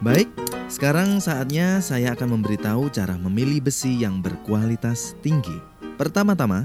Baik, 0.00 0.32
sekarang 0.80 1.20
saatnya 1.20 1.76
saya 1.84 2.16
akan 2.16 2.40
memberitahu 2.40 2.88
cara 2.88 3.12
memilih 3.20 3.68
besi 3.68 4.00
yang 4.00 4.24
berkualitas 4.24 5.12
tinggi. 5.20 5.60
Pertama-tama, 6.00 6.64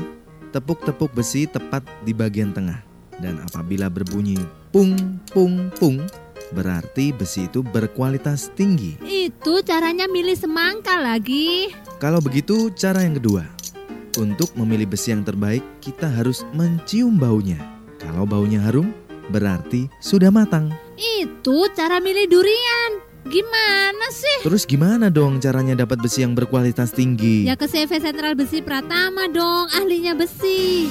tepuk-tepuk 0.55 1.11
besi 1.11 1.43
tepat 1.51 1.83
di 2.07 2.15
bagian 2.15 2.55
tengah. 2.55 2.79
Dan 3.19 3.43
apabila 3.43 3.91
berbunyi 3.91 4.39
pung 4.71 5.19
pung 5.35 5.67
pung, 5.75 5.99
berarti 6.55 7.11
besi 7.11 7.51
itu 7.51 7.59
berkualitas 7.59 8.55
tinggi. 8.55 8.95
Itu 9.03 9.59
caranya 9.67 10.07
milih 10.07 10.39
semangka 10.39 10.95
lagi. 10.95 11.75
Kalau 11.99 12.23
begitu, 12.23 12.71
cara 12.71 13.03
yang 13.03 13.19
kedua. 13.19 13.43
Untuk 14.15 14.55
memilih 14.55 14.95
besi 14.95 15.11
yang 15.11 15.27
terbaik, 15.27 15.83
kita 15.83 16.07
harus 16.07 16.47
mencium 16.55 17.19
baunya. 17.19 17.59
Kalau 17.99 18.23
baunya 18.23 18.63
harum, 18.63 18.95
berarti 19.27 19.91
sudah 19.99 20.31
matang. 20.31 20.71
Itu 20.95 21.67
cara 21.75 21.99
milih 21.99 22.31
durian. 22.31 23.04
Gimana 23.25 24.07
sih? 24.13 24.45
Terus 24.45 24.69
gimana 24.69 25.09
dong 25.09 25.41
caranya 25.41 25.73
dapat 25.73 25.97
besi 25.97 26.21
yang 26.21 26.37
berkualitas 26.37 26.93
tinggi? 26.93 27.49
Ya 27.49 27.57
ke 27.57 27.65
CV 27.65 27.97
Sentral 27.97 28.37
Besi 28.37 28.61
Pratama 28.61 29.25
dong, 29.25 29.65
ahlinya 29.73 30.13
besi. 30.13 30.85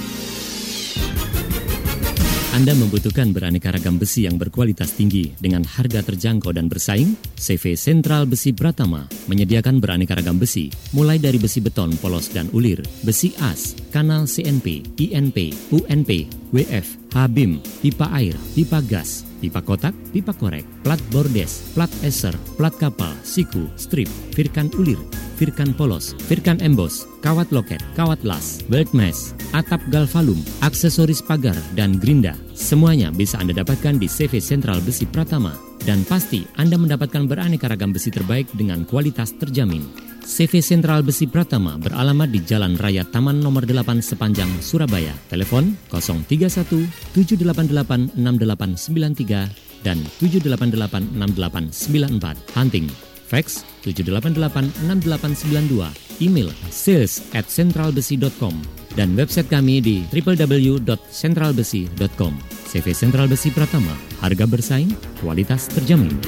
Anda 2.54 2.70
membutuhkan 2.70 3.34
beraneka 3.34 3.74
ragam 3.74 3.98
besi 3.98 4.30
yang 4.30 4.38
berkualitas 4.38 4.94
tinggi 4.94 5.34
dengan 5.42 5.66
harga 5.66 6.06
terjangkau 6.06 6.54
dan 6.54 6.70
bersaing? 6.70 7.18
CV 7.34 7.74
Sentral 7.74 8.30
Besi 8.30 8.54
Pratama 8.54 9.10
menyediakan 9.26 9.82
beraneka 9.82 10.14
ragam 10.14 10.38
besi, 10.38 10.70
mulai 10.94 11.18
dari 11.18 11.34
besi 11.34 11.58
beton 11.58 11.98
polos 11.98 12.30
dan 12.30 12.46
ulir, 12.54 12.78
besi 13.02 13.34
as, 13.42 13.74
kanal 13.90 14.30
CNP, 14.30 14.86
INP, 15.02 15.50
UNP, 15.74 16.30
WF, 16.54 16.86
HBIM, 17.10 17.58
pipa 17.82 18.06
air, 18.14 18.38
pipa 18.54 18.78
gas, 18.86 19.23
pipa 19.44 19.60
kotak, 19.60 19.92
pipa 20.16 20.32
korek, 20.32 20.64
plat 20.80 21.00
bordes, 21.12 21.76
plat 21.76 21.92
eser, 22.00 22.32
plat 22.56 22.72
kapal, 22.80 23.12
siku, 23.20 23.68
strip, 23.76 24.08
firkan 24.32 24.72
ulir, 24.80 24.96
firkan 25.36 25.76
polos, 25.76 26.16
firkan 26.24 26.56
embos, 26.64 27.04
kawat 27.20 27.50
loket, 27.52 27.84
kawat 27.92 28.16
las, 28.24 28.64
belt 28.72 28.88
mesh, 28.96 29.36
atap 29.52 29.84
galvalum, 29.92 30.40
aksesoris 30.64 31.20
pagar, 31.20 31.56
dan 31.76 32.00
gerinda. 32.00 32.32
Semuanya 32.56 33.12
bisa 33.12 33.36
Anda 33.36 33.60
dapatkan 33.60 34.00
di 34.00 34.08
CV 34.08 34.40
Sentral 34.40 34.80
Besi 34.80 35.04
Pratama. 35.04 35.52
Dan 35.84 36.00
pasti 36.08 36.48
Anda 36.56 36.80
mendapatkan 36.80 37.28
beraneka 37.28 37.68
ragam 37.68 37.92
besi 37.92 38.08
terbaik 38.08 38.48
dengan 38.56 38.88
kualitas 38.88 39.36
terjamin. 39.36 39.84
CV 40.24 40.64
Sentral 40.64 41.04
Besi 41.04 41.28
Pratama 41.28 41.76
beralamat 41.76 42.32
di 42.32 42.40
Jalan 42.40 42.80
Raya 42.80 43.04
Taman 43.04 43.44
Nomor 43.44 43.68
8 43.68 44.00
Sepanjang, 44.00 44.48
Surabaya. 44.64 45.12
Telepon 45.28 45.76
031 45.92 46.88
788 47.12 48.16
6893 48.16 49.84
dan 49.84 50.00
788 50.18 51.68
6894. 51.70 52.56
Hunting 52.56 52.88
fax 53.28 53.68
7886892, 53.84 55.92
email 56.22 56.48
sales 56.70 57.20
at 57.34 57.48
centralbesi.com, 57.48 58.62
dan 58.94 59.16
website 59.18 59.48
kami 59.50 59.80
di 59.80 60.04
www.centralbesi.com. 60.08 62.34
CV 62.68 62.94
Sentral 62.96 63.28
Besi 63.28 63.50
Pratama, 63.52 63.96
harga 64.24 64.46
bersaing, 64.48 64.88
kualitas 65.20 65.68
terjamin. 65.70 66.18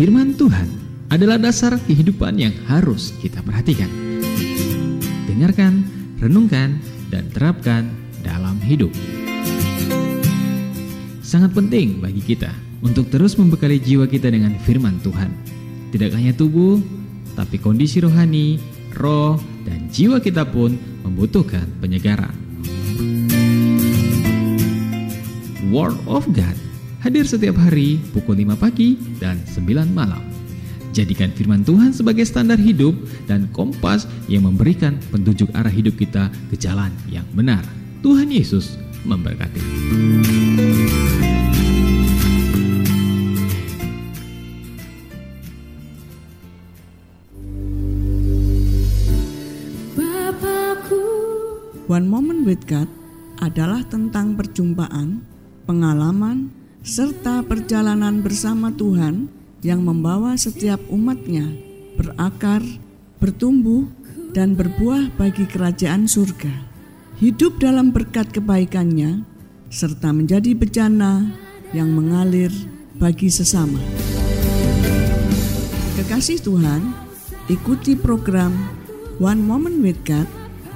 Firman 0.00 0.32
Tuhan 0.32 0.64
adalah 1.12 1.36
dasar 1.36 1.76
kehidupan 1.76 2.40
yang 2.40 2.56
harus 2.64 3.12
kita 3.20 3.44
perhatikan. 3.44 3.92
Dengarkan, 5.28 5.84
renungkan, 6.16 6.80
dan 7.12 7.28
terapkan 7.28 7.92
dalam 8.24 8.56
hidup. 8.64 8.88
Sangat 11.20 11.52
penting 11.52 12.00
bagi 12.00 12.24
kita 12.24 12.48
untuk 12.80 13.12
terus 13.12 13.36
membekali 13.36 13.76
jiwa 13.76 14.08
kita 14.08 14.32
dengan 14.32 14.56
firman 14.64 15.04
Tuhan. 15.04 15.28
Tidak 15.92 16.16
hanya 16.16 16.32
tubuh, 16.32 16.80
tapi 17.36 17.60
kondisi 17.60 18.00
rohani, 18.00 18.56
roh, 18.96 19.36
dan 19.68 19.92
jiwa 19.92 20.16
kita 20.24 20.48
pun 20.48 20.80
membutuhkan 21.04 21.68
penyegaran. 21.76 22.32
Word 25.68 26.00
of 26.08 26.24
God 26.32 26.69
hadir 27.00 27.24
setiap 27.24 27.56
hari 27.56 27.96
pukul 28.12 28.36
5 28.36 28.60
pagi 28.60 28.96
dan 29.16 29.40
9 29.48 29.88
malam. 29.88 30.20
Jadikan 30.92 31.32
firman 31.32 31.64
Tuhan 31.64 31.96
sebagai 31.96 32.26
standar 32.28 32.60
hidup 32.60 32.92
dan 33.24 33.48
kompas 33.54 34.04
yang 34.28 34.44
memberikan 34.44 34.98
petunjuk 35.08 35.48
arah 35.56 35.72
hidup 35.72 35.96
kita 35.96 36.28
ke 36.52 36.56
jalan 36.60 36.92
yang 37.08 37.24
benar. 37.32 37.62
Tuhan 38.04 38.28
Yesus 38.28 38.76
memberkati. 39.06 39.62
Bapakku 49.94 51.04
One 51.86 52.06
Moment 52.10 52.42
with 52.44 52.66
God 52.66 52.90
adalah 53.40 53.86
tentang 53.88 54.36
perjumpaan, 54.36 55.22
pengalaman, 55.64 56.59
serta 56.80 57.44
perjalanan 57.44 58.24
bersama 58.24 58.72
Tuhan 58.72 59.28
yang 59.60 59.84
membawa 59.84 60.32
setiap 60.40 60.80
umatnya 60.88 61.44
berakar, 62.00 62.64
bertumbuh, 63.20 63.84
dan 64.32 64.56
berbuah 64.56 65.12
bagi 65.20 65.44
kerajaan 65.44 66.08
surga. 66.08 66.52
Hidup 67.20 67.60
dalam 67.60 67.92
berkat 67.92 68.32
kebaikannya, 68.32 69.28
serta 69.68 70.08
menjadi 70.16 70.56
bejana 70.56 71.28
yang 71.76 71.92
mengalir 71.92 72.48
bagi 72.96 73.28
sesama. 73.28 73.76
Kekasih 76.00 76.40
Tuhan, 76.40 76.96
ikuti 77.52 77.92
program 77.92 78.56
One 79.20 79.44
Moment 79.44 79.84
with 79.84 80.00
God 80.08 80.24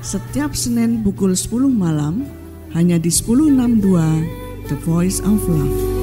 setiap 0.05 0.53
Senin 0.53 1.01
pukul 1.01 1.33
10 1.33 1.64
malam 1.73 2.29
hanya 2.77 3.01
di 3.01 3.09
1062 3.09 4.69
The 4.69 4.77
Voice 4.85 5.25
of 5.25 5.40
Love. 5.49 5.93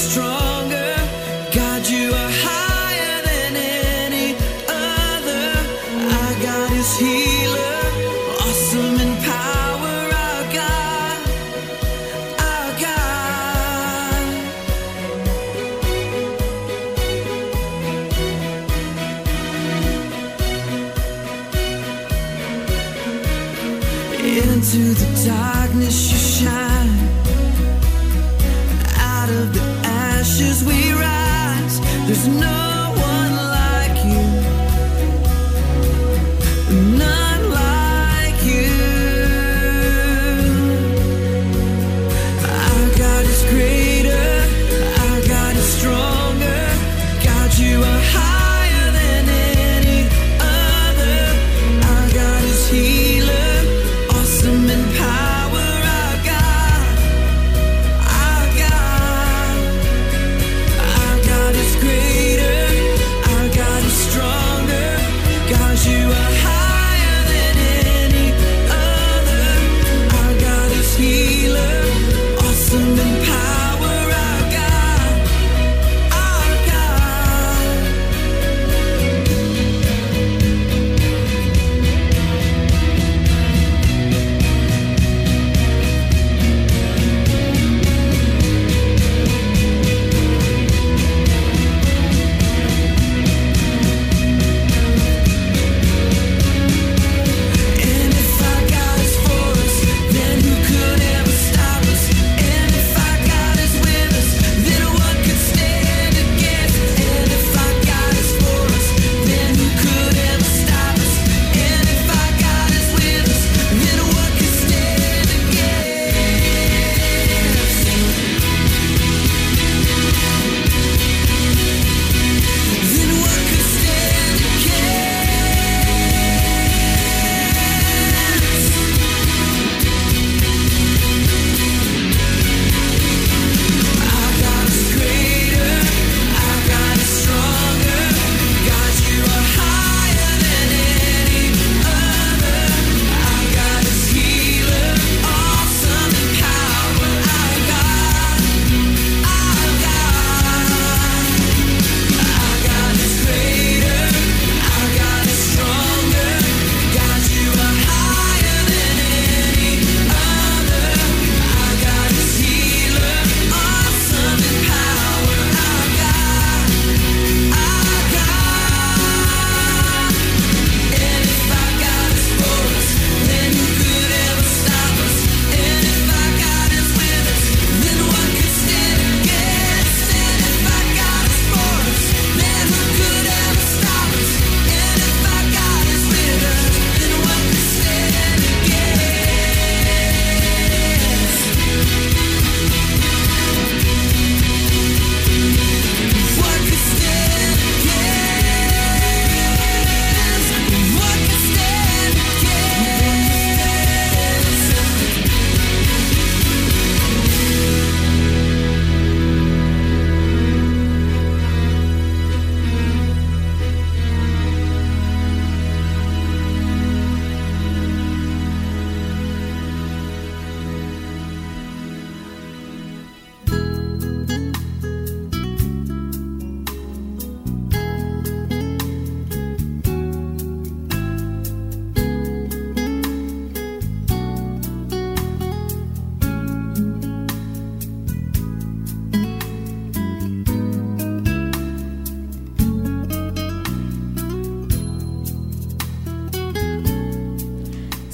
strong. 0.00 0.39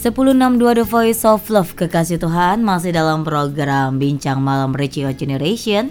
1062 0.06 0.78
The 0.78 0.86
Voice 0.86 1.26
of 1.26 1.42
Love 1.50 1.74
Kekasih 1.74 2.22
Tuhan 2.22 2.62
masih 2.62 2.94
dalam 2.94 3.26
program 3.26 3.98
Bincang 3.98 4.38
Malam 4.38 4.70
Richie 4.70 5.02
Generation 5.18 5.90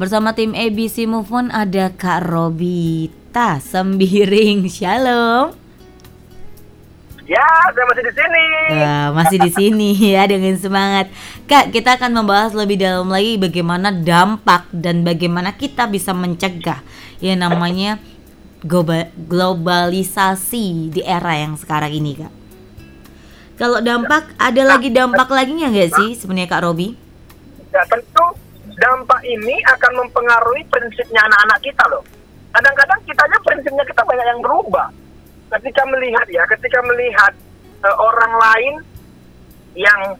Bersama 0.00 0.32
tim 0.32 0.56
ABC 0.56 1.04
Movement 1.04 1.52
ada 1.52 1.92
Kak 1.92 2.24
Robita 2.24 3.60
Sembiring 3.60 4.64
Shalom 4.64 5.52
Ya, 7.28 7.44
saya 7.76 7.84
masih 7.84 8.02
di 8.08 8.12
sini. 8.16 8.44
Ya, 8.74 9.12
masih 9.14 9.38
di 9.38 9.50
sini 9.54 9.94
ya 10.16 10.26
dengan 10.26 10.56
semangat. 10.58 11.12
Kak, 11.46 11.70
kita 11.70 11.94
akan 12.00 12.16
membahas 12.16 12.56
lebih 12.56 12.80
dalam 12.80 13.06
lagi 13.06 13.38
bagaimana 13.38 13.94
dampak 13.94 14.66
dan 14.74 15.06
bagaimana 15.06 15.54
kita 15.54 15.86
bisa 15.86 16.10
mencegah 16.10 16.82
yang 17.22 17.38
namanya 17.38 18.02
globalisasi 19.30 20.90
di 20.90 21.06
era 21.06 21.38
yang 21.38 21.54
sekarang 21.54 21.94
ini, 21.94 22.18
Kak. 22.18 22.39
Kalau 23.60 23.76
dampak 23.84 24.32
ada 24.40 24.62
lagi 24.64 24.88
dampak 24.88 25.28
lagi 25.28 25.52
nggak 25.52 25.92
sih 25.92 26.16
sebenarnya 26.16 26.48
Kak 26.48 26.64
Robi? 26.64 26.96
Ya, 27.68 27.84
tentu 27.92 28.24
dampak 28.80 29.20
ini 29.28 29.60
akan 29.68 30.00
mempengaruhi 30.00 30.64
prinsipnya 30.72 31.20
anak-anak 31.28 31.60
kita 31.60 31.84
loh. 31.92 32.00
Kadang-kadang 32.56 33.04
kitanya 33.04 33.36
prinsipnya 33.44 33.84
kita 33.84 34.00
banyak 34.00 34.26
yang 34.32 34.40
berubah. 34.40 34.88
Ketika 35.52 35.84
melihat 35.92 36.24
ya, 36.32 36.48
ketika 36.48 36.80
melihat 36.88 37.36
eh, 37.84 37.96
orang 38.00 38.32
lain 38.40 38.74
yang 39.76 40.16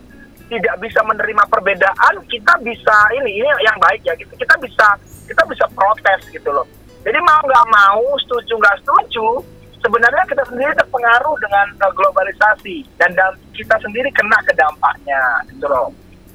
tidak 0.53 0.77
bisa 0.85 1.01
menerima 1.01 1.41
perbedaan, 1.49 2.15
kita 2.29 2.61
bisa 2.61 2.97
ini 3.17 3.41
ini 3.41 3.49
yang 3.65 3.79
baik 3.81 4.05
ya. 4.05 4.13
Kita, 4.21 4.37
kita 4.37 4.55
bisa 4.61 4.87
kita 5.25 5.43
bisa 5.49 5.65
protes 5.73 6.29
gitu 6.29 6.53
loh. 6.53 6.69
Jadi 7.09 7.17
mau 7.25 7.41
nggak 7.41 7.67
mau, 7.73 8.05
setuju 8.21 8.53
nggak 8.61 8.85
setuju, 8.85 9.41
sebenarnya 9.81 10.25
kita 10.29 10.45
sendiri 10.49 10.73
terpengaruh 10.77 11.37
dengan 11.41 11.67
uh, 11.85 11.93
globalisasi 11.97 12.85
dan 13.01 13.13
kita 13.57 13.77
sendiri 13.81 14.09
kena 14.13 14.39
ke 14.45 14.53
dampaknya 14.55 15.21
gitu 15.49 15.67
loh. 15.67 15.89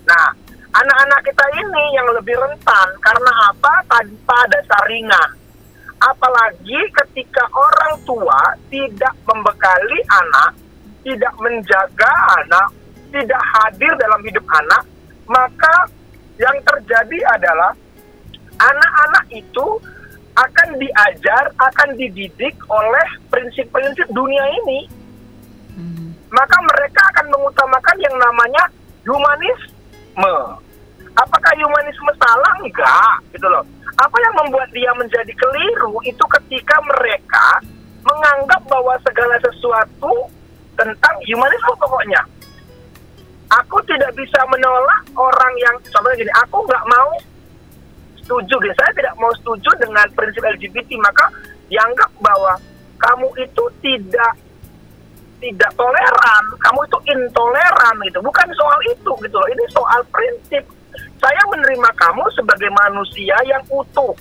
Nah, 0.06 0.28
anak-anak 0.74 1.22
kita 1.26 1.46
ini 1.58 1.86
yang 1.98 2.08
lebih 2.14 2.36
rentan 2.38 2.88
karena 3.02 3.32
apa? 3.54 3.74
Tanpa 3.90 4.36
ada 4.50 4.60
saringan. 4.70 5.30
Apalagi 5.96 6.80
ketika 6.92 7.48
orang 7.56 7.94
tua 8.04 8.54
tidak 8.68 9.16
membekali 9.26 10.00
anak, 10.12 10.52
tidak 11.02 11.34
menjaga 11.40 12.14
anak, 12.44 12.68
tidak 13.10 13.42
hadir 13.56 13.94
dalam 13.96 14.22
hidup 14.28 14.46
anak, 14.52 14.84
maka 15.26 15.90
yang 16.36 16.58
terjadi 16.68 17.20
adalah 17.40 17.72
anak-anak 18.60 19.26
itu 19.32 19.66
akan 20.36 20.70
diajar, 20.76 21.44
akan 21.58 21.90
dididik 21.96 22.56
oleh 22.68 23.08
prinsip-prinsip 23.32 24.08
dunia 24.12 24.44
ini. 24.64 24.88
Maka 26.32 26.58
mereka 26.60 27.02
akan 27.16 27.32
mengutamakan 27.32 27.98
yang 28.04 28.16
namanya 28.20 28.64
humanisme. 29.08 30.36
Apakah 31.16 31.52
humanisme 31.56 32.12
salah? 32.20 32.54
Enggak, 32.60 33.16
gitu 33.32 33.48
loh. 33.48 33.64
Apa 33.96 34.18
yang 34.20 34.36
membuat 34.44 34.68
dia 34.76 34.92
menjadi 35.00 35.32
keliru 35.32 36.04
itu 36.04 36.26
ketika 36.40 36.76
mereka 36.84 37.64
menganggap 38.04 38.60
bahwa 38.68 39.00
segala 39.08 39.40
sesuatu 39.40 40.28
tentang 40.76 41.16
humanisme 41.24 41.72
pokoknya. 41.80 42.20
Aku 43.64 43.80
tidak 43.88 44.12
bisa 44.20 44.44
menolak 44.52 45.08
orang 45.16 45.54
yang, 45.64 45.76
contohnya 45.88 46.28
gini, 46.28 46.34
aku 46.44 46.60
nggak 46.68 46.86
mau 46.92 47.12
setuju 48.26 48.56
gitu. 48.58 48.76
Saya 48.82 48.92
tidak 48.98 49.16
mau 49.22 49.30
setuju 49.38 49.70
dengan 49.78 50.06
prinsip 50.18 50.42
LGBT, 50.42 50.90
maka 50.98 51.30
dianggap 51.70 52.10
bahwa 52.18 52.58
kamu 52.98 53.30
itu 53.38 53.64
tidak 53.86 54.34
tidak 55.38 55.72
toleran, 55.78 56.44
kamu 56.58 56.80
itu 56.90 56.98
intoleran 57.14 57.96
gitu. 58.10 58.20
Bukan 58.26 58.48
soal 58.58 58.80
itu 58.90 59.12
gitu 59.22 59.36
loh. 59.38 59.50
Ini 59.54 59.64
soal 59.70 60.02
prinsip. 60.10 60.64
Saya 61.22 61.42
menerima 61.54 61.90
kamu 61.96 62.26
sebagai 62.34 62.70
manusia 62.74 63.38
yang 63.46 63.62
utuh. 63.70 64.16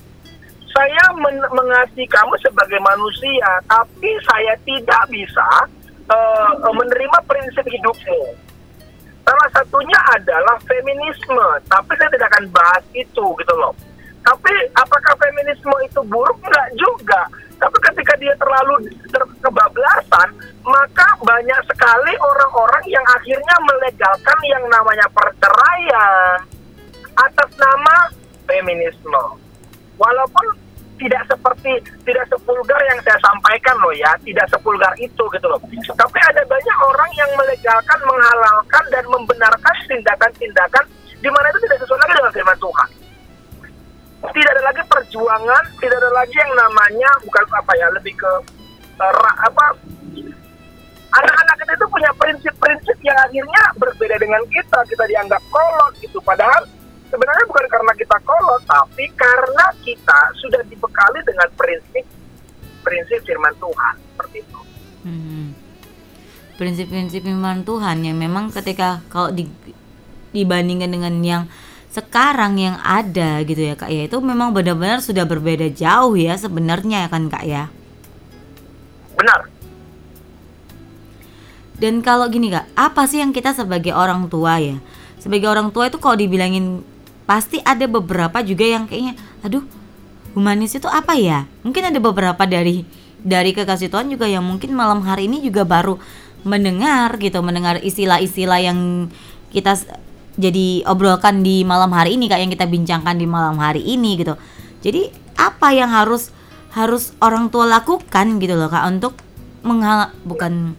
Saya 0.75 1.05
men- 1.17 1.53
mengasihi 1.55 2.05
kamu 2.11 2.35
sebagai 2.43 2.83
manusia, 2.83 3.47
tapi 3.71 4.11
saya 4.27 4.59
tidak 4.67 5.03
bisa 5.07 5.49
eh, 6.11 6.53
menerima 6.67 7.19
prinsip 7.31 7.63
hidupmu. 7.63 8.35
Salah 9.25 9.49
satunya 9.57 9.97
adalah 10.13 10.59
feminisme, 10.69 11.47
tapi 11.71 11.97
saya 11.97 12.11
tidak 12.13 12.29
akan 12.37 12.45
bahas 12.53 12.85
itu 12.93 13.25
gitu 13.41 13.55
loh. 13.57 13.73
Tapi 14.25 14.55
apakah 14.73 15.15
feminisme 15.21 15.75
itu 15.85 16.01
buruk? 16.09 16.41
Enggak 16.41 16.69
juga. 16.81 17.21
Tapi 17.61 17.77
ketika 17.93 18.13
dia 18.17 18.33
terlalu 18.41 18.89
ter- 19.13 19.35
kebablasan, 19.45 20.29
maka 20.65 21.09
banyak 21.21 21.61
sekali 21.69 22.13
orang-orang 22.17 22.85
yang 22.89 23.05
akhirnya 23.13 23.57
melegalkan 23.69 24.39
yang 24.49 24.65
namanya 24.73 25.07
perceraian 25.13 26.41
atas 27.15 27.51
nama 27.61 27.97
feminisme. 28.49 29.39
Walaupun 30.01 30.65
tidak 30.99 31.27
seperti 31.29 31.73
tidak 32.07 32.25
sepulgar 32.33 32.81
yang 32.89 32.99
saya 33.05 33.19
sampaikan 33.21 33.77
loh 33.83 33.93
ya, 33.93 34.09
tidak 34.25 34.47
sepulgar 34.49 34.93
itu 34.97 35.25
gitu 35.37 35.47
loh. 35.47 35.61
Tapi 35.95 36.19
ada 36.33 36.43
banyak 36.49 36.79
orang 36.81 37.11
yang 37.13 37.31
melegalkan, 37.37 37.99
menghalalkan 38.09 38.85
dan 38.89 39.05
membenarkan 39.05 39.77
tindakan-tindakan 39.85 40.85
di 41.21 41.29
mana 41.29 41.47
itu 41.53 41.59
tidak 41.69 41.79
sesuai 41.85 42.09
dengan 42.09 42.33
firman 42.33 42.59
Tuhan. 42.59 43.04
Tidak 44.25 44.51
ada 44.57 44.63
lagi 44.65 44.83
perjuangan, 44.89 45.65
tidak 45.79 45.97
ada 46.01 46.11
lagi 46.17 46.37
yang 46.37 46.53
namanya 46.57 47.11
bukan 47.23 47.45
apa 47.53 47.73
ya, 47.77 47.87
lebih 47.93 48.15
ke 48.17 48.33
ra- 48.99 49.39
apa 49.45 49.65
anak-anak 51.15 51.57
kita 51.63 51.73
itu 51.77 51.87
punya 51.93 52.11
prinsip-prinsip 52.17 52.97
yang 53.05 53.19
akhirnya 53.21 53.63
berbeda 53.79 54.17
dengan 54.19 54.43
kita. 54.49 54.79
Kita 54.89 55.05
dianggap 55.07 55.43
kolot 55.53 55.93
gitu. 56.01 56.19
Padahal 56.25 56.65
sebenarnya 57.13 57.45
bukan 57.47 57.67
karena 57.69 57.93
kita 57.95 58.17
kolot, 58.25 58.63
tapi 58.65 59.05
karena 59.15 59.65
kita 59.85 60.19
sudah 60.41 60.63
dibekali 60.67 61.21
dengan 61.23 61.49
prinsip 61.55 62.05
prinsip 62.85 63.21
firman 63.25 63.55
Tuhan 63.57 63.95
seperti 64.13 64.37
itu. 64.45 64.61
Hmm. 65.09 65.47
Prinsip-prinsip 66.55 67.23
iman 67.29 67.65
Tuhan 67.67 68.05
yang 68.05 68.17
memang 68.21 68.53
ketika 68.53 69.01
kalau 69.09 69.33
di- 69.33 69.51
dibandingkan 70.31 70.91
dengan 70.93 71.15
yang 71.25 71.43
sekarang 71.95 72.59
yang 72.59 72.77
ada 72.83 73.39
gitu 73.47 73.63
ya 73.63 73.79
kak 73.79 73.87
ya 73.87 74.11
itu 74.11 74.19
memang 74.19 74.51
benar-benar 74.51 74.99
sudah 74.99 75.23
berbeda 75.23 75.71
jauh 75.71 76.19
ya 76.19 76.35
sebenarnya 76.35 77.07
kan 77.07 77.31
kak 77.31 77.47
ya. 77.47 77.71
Benar. 79.15 79.47
Dan 81.79 82.03
kalau 82.03 82.27
gini 82.27 82.51
kak, 82.51 82.67
apa 82.75 83.07
sih 83.07 83.23
yang 83.23 83.31
kita 83.31 83.55
sebagai 83.55 83.95
orang 83.95 84.27
tua 84.27 84.59
ya? 84.59 84.83
Sebagai 85.23 85.47
orang 85.47 85.71
tua 85.71 85.87
itu 85.87 86.03
kalau 86.03 86.19
dibilangin 86.19 86.83
pasti 87.31 87.63
ada 87.63 87.87
beberapa 87.87 88.43
juga 88.43 88.67
yang 88.67 88.91
kayaknya, 88.91 89.15
aduh, 89.47 89.63
humanis 90.35 90.75
itu 90.75 90.91
apa 90.91 91.15
ya? 91.15 91.47
Mungkin 91.63 91.95
ada 91.95 91.99
beberapa 92.03 92.43
dari 92.43 92.83
dari 93.23 93.55
kekasih 93.55 93.89
Tuhan 93.89 94.11
juga 94.11 94.27
yang 94.27 94.43
mungkin 94.43 94.75
malam 94.75 95.03
hari 95.07 95.31
ini 95.31 95.41
juga 95.43 95.63
baru 95.63 95.99
mendengar 96.45 97.17
gitu, 97.23 97.41
mendengar 97.41 97.81
istilah-istilah 97.81 98.61
yang 98.61 99.09
kita 99.51 99.79
jadi 100.35 100.83
obrolkan 100.91 101.47
di 101.47 101.63
malam 101.63 101.95
hari 101.95 102.19
ini 102.19 102.27
kak 102.27 102.41
yang 102.43 102.51
kita 102.51 102.67
bincangkan 102.67 103.15
di 103.15 103.27
malam 103.27 103.59
hari 103.59 103.83
ini 103.83 104.19
gitu. 104.19 104.35
Jadi 104.83 105.09
apa 105.39 105.71
yang 105.75 105.91
harus 105.91 106.31
harus 106.75 107.15
orang 107.23 107.51
tua 107.55 107.71
lakukan 107.71 108.43
gitu 108.43 108.59
loh 108.59 108.67
kak 108.67 108.85
untuk 108.91 109.15
menghal 109.63 110.11
bukan 110.27 110.75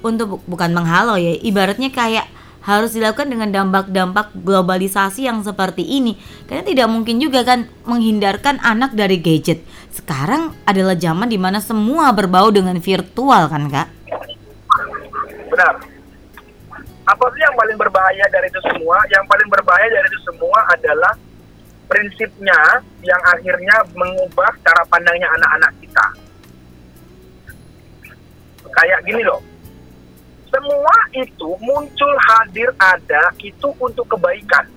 untuk 0.00 0.40
bu- 0.40 0.44
bukan 0.56 0.72
menghalau 0.72 1.20
ya 1.20 1.36
ibaratnya 1.44 1.92
kayak 1.92 2.26
harus 2.62 2.94
dilakukan 2.94 3.28
dengan 3.28 3.50
dampak-dampak 3.50 4.32
globalisasi 4.38 5.26
yang 5.26 5.44
seperti 5.44 5.84
ini 5.84 6.16
karena 6.48 6.62
tidak 6.64 6.88
mungkin 6.88 7.18
juga 7.18 7.44
kan 7.44 7.68
menghindarkan 7.84 8.62
anak 8.62 8.94
dari 8.96 9.18
gadget 9.20 9.60
sekarang 9.92 10.54
adalah 10.64 10.96
zaman 10.96 11.28
di 11.28 11.36
mana 11.36 11.60
semua 11.60 12.14
berbau 12.14 12.48
dengan 12.48 12.78
virtual 12.80 13.50
kan 13.52 13.68
kak 13.68 13.88
Benar. 15.52 15.91
Apa 17.02 17.24
sih 17.34 17.42
yang 17.42 17.56
paling 17.58 17.74
berbahaya 17.74 18.24
dari 18.30 18.46
itu 18.46 18.60
semua? 18.62 18.96
Yang 19.10 19.24
paling 19.26 19.48
berbahaya 19.50 19.88
dari 19.90 20.06
itu 20.06 20.20
semua 20.22 20.58
adalah 20.70 21.12
prinsipnya 21.90 22.60
yang 23.02 23.22
akhirnya 23.26 23.76
mengubah 23.98 24.50
cara 24.62 24.82
pandangnya 24.86 25.26
anak-anak 25.34 25.72
kita. 25.82 26.06
Kayak 28.70 29.00
gini 29.02 29.22
loh. 29.26 29.42
Semua 30.52 30.96
itu 31.16 31.48
muncul 31.64 32.12
hadir 32.28 32.70
ada 32.78 33.34
itu 33.40 33.68
untuk 33.82 34.06
kebaikan. 34.06 34.68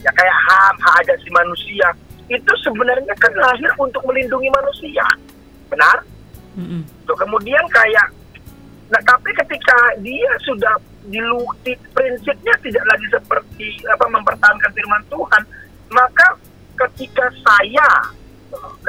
Ya 0.00 0.10
kayak 0.16 0.36
HAM, 0.48 0.74
hak 0.80 0.94
asasi 1.04 1.28
manusia. 1.32 1.88
Itu 2.28 2.52
sebenarnya 2.60 3.14
kan 3.16 3.32
lahir 3.36 3.72
untuk 3.80 4.04
melindungi 4.04 4.48
manusia. 4.52 5.06
Benar? 5.72 6.04
Tuh, 7.08 7.16
kemudian 7.16 7.62
kayak 7.72 8.10
Nah, 8.90 9.00
tapi 9.06 9.30
ketika 9.38 9.78
dia 10.02 10.32
sudah 10.42 10.74
dilu- 11.10 11.54
di- 11.66 11.82
prinsipnya 11.92 12.54
tidak 12.62 12.84
lagi 12.86 13.06
seperti 13.10 13.68
apa 13.90 14.06
mempertahankan 14.06 14.70
firman 14.72 15.02
Tuhan, 15.10 15.42
maka 15.90 16.38
ketika 16.86 17.26
saya 17.42 17.90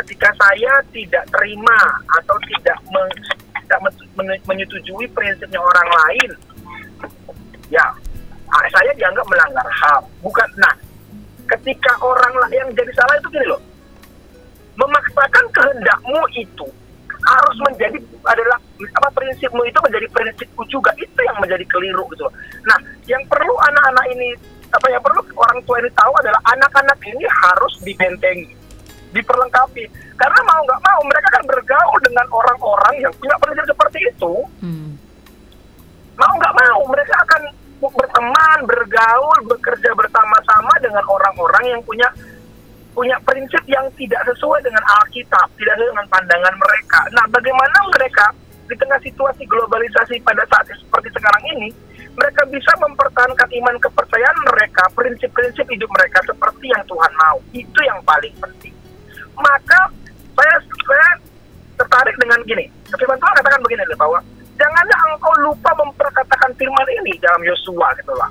ketika 0.02 0.30
saya 0.42 0.82
tidak 0.90 1.22
terima 1.30 1.80
atau 2.18 2.34
tidak, 2.50 2.78
men- 2.90 3.22
tidak 3.62 3.80
men- 3.86 4.10
men- 4.18 4.44
menyetujui 4.48 5.06
prinsipnya 5.14 5.62
orang 5.62 5.90
lain, 5.90 6.30
ya 7.70 7.86
saya 8.50 8.92
dianggap 8.98 9.26
melanggar 9.30 9.68
HAM. 9.70 10.04
Bukan. 10.26 10.50
Nah, 10.60 10.74
ketika 11.58 11.94
orang 12.04 12.34
yang 12.52 12.70
jadi 12.74 12.92
salah 12.96 13.16
itu 13.22 13.28
gini 13.32 13.46
loh, 13.48 13.62
memaksakan 14.76 15.46
kehendakmu 15.54 16.22
itu 16.36 16.68
harus 17.22 17.58
menjadi 17.70 17.98
adalah 18.26 18.58
apa 18.98 19.10
prinsipmu 19.14 19.62
itu 19.66 19.80
menjadi 19.82 20.08
prinsipku 20.10 20.62
juga 20.70 20.90
itu 20.98 21.20
yang 21.22 21.38
menjadi 21.38 21.66
keliru 21.70 22.06
gitu. 22.14 22.26
Nah, 22.66 22.78
yang 23.06 23.22
perlu 23.30 23.54
anak-anak 23.62 24.06
ini 24.14 24.34
apa 24.72 24.88
yang 24.88 25.02
perlu 25.04 25.22
orang 25.36 25.60
tua 25.68 25.78
ini 25.84 25.90
tahu 25.94 26.14
adalah 26.24 26.42
anak-anak 26.56 26.98
ini 27.06 27.26
harus 27.28 27.74
dibentengi, 27.84 28.54
diperlengkapi. 29.14 29.86
Karena 30.18 30.40
mau 30.46 30.62
nggak 30.66 30.82
mau 30.82 31.02
mereka 31.06 31.30
kan 31.34 31.44
bergaul 31.46 32.00
dengan 32.02 32.26
orang-orang 32.30 32.94
yang 33.02 33.14
punya 33.18 33.36
prinsip 33.42 33.66
seperti 33.70 34.00
itu. 34.06 34.34
Mau 36.18 36.34
nggak 36.38 36.56
mau 36.56 36.82
mereka 36.90 37.16
akan 37.26 37.42
berteman, 37.82 38.58
bergaul, 38.70 39.40
bekerja 39.50 39.90
bersama-sama 39.98 40.74
dengan 40.78 41.02
orang-orang 41.10 41.74
yang 41.74 41.82
punya 41.82 42.06
punya 42.92 43.16
prinsip 43.24 43.64
yang 43.68 43.88
tidak 43.96 44.22
sesuai 44.28 44.60
dengan 44.64 44.84
Alkitab, 45.00 45.48
tidak 45.56 45.74
sesuai 45.80 45.92
dengan 45.96 46.08
pandangan 46.12 46.56
mereka. 46.60 47.00
Nah, 47.16 47.26
bagaimana 47.32 47.78
mereka 47.96 48.26
di 48.68 48.76
tengah 48.76 49.00
situasi 49.04 49.44
globalisasi 49.48 50.20
pada 50.24 50.44
saat 50.48 50.68
seperti 50.72 51.12
sekarang 51.16 51.44
ini, 51.56 51.70
mereka 52.16 52.44
bisa 52.52 52.72
mempertahankan 52.80 53.50
iman 53.64 53.76
kepercayaan 53.80 54.38
mereka, 54.52 54.84
prinsip-prinsip 54.92 55.64
hidup 55.72 55.90
mereka 55.96 56.20
seperti 56.28 56.68
yang 56.68 56.84
Tuhan 56.88 57.12
mau. 57.16 57.38
Itu 57.56 57.80
yang 57.88 58.00
paling 58.04 58.36
penting. 58.40 58.76
Maka 59.40 59.80
saya 60.36 60.56
saya 60.60 61.08
ter- 61.16 61.32
tertarik 61.80 62.16
dengan 62.20 62.40
gini. 62.44 62.68
Firman 62.92 63.18
Tuhan 63.18 63.34
katakan 63.40 63.62
begini 63.64 63.84
loh 63.88 63.98
bahwa 63.98 64.20
janganlah 64.60 65.00
engkau 65.16 65.34
lupa 65.42 65.72
memperkatakan 65.80 66.52
firman 66.60 66.88
ini 67.02 67.16
dalam 67.24 67.42
Yosua 67.48 67.96
gitu 67.98 68.14
lah. 68.20 68.30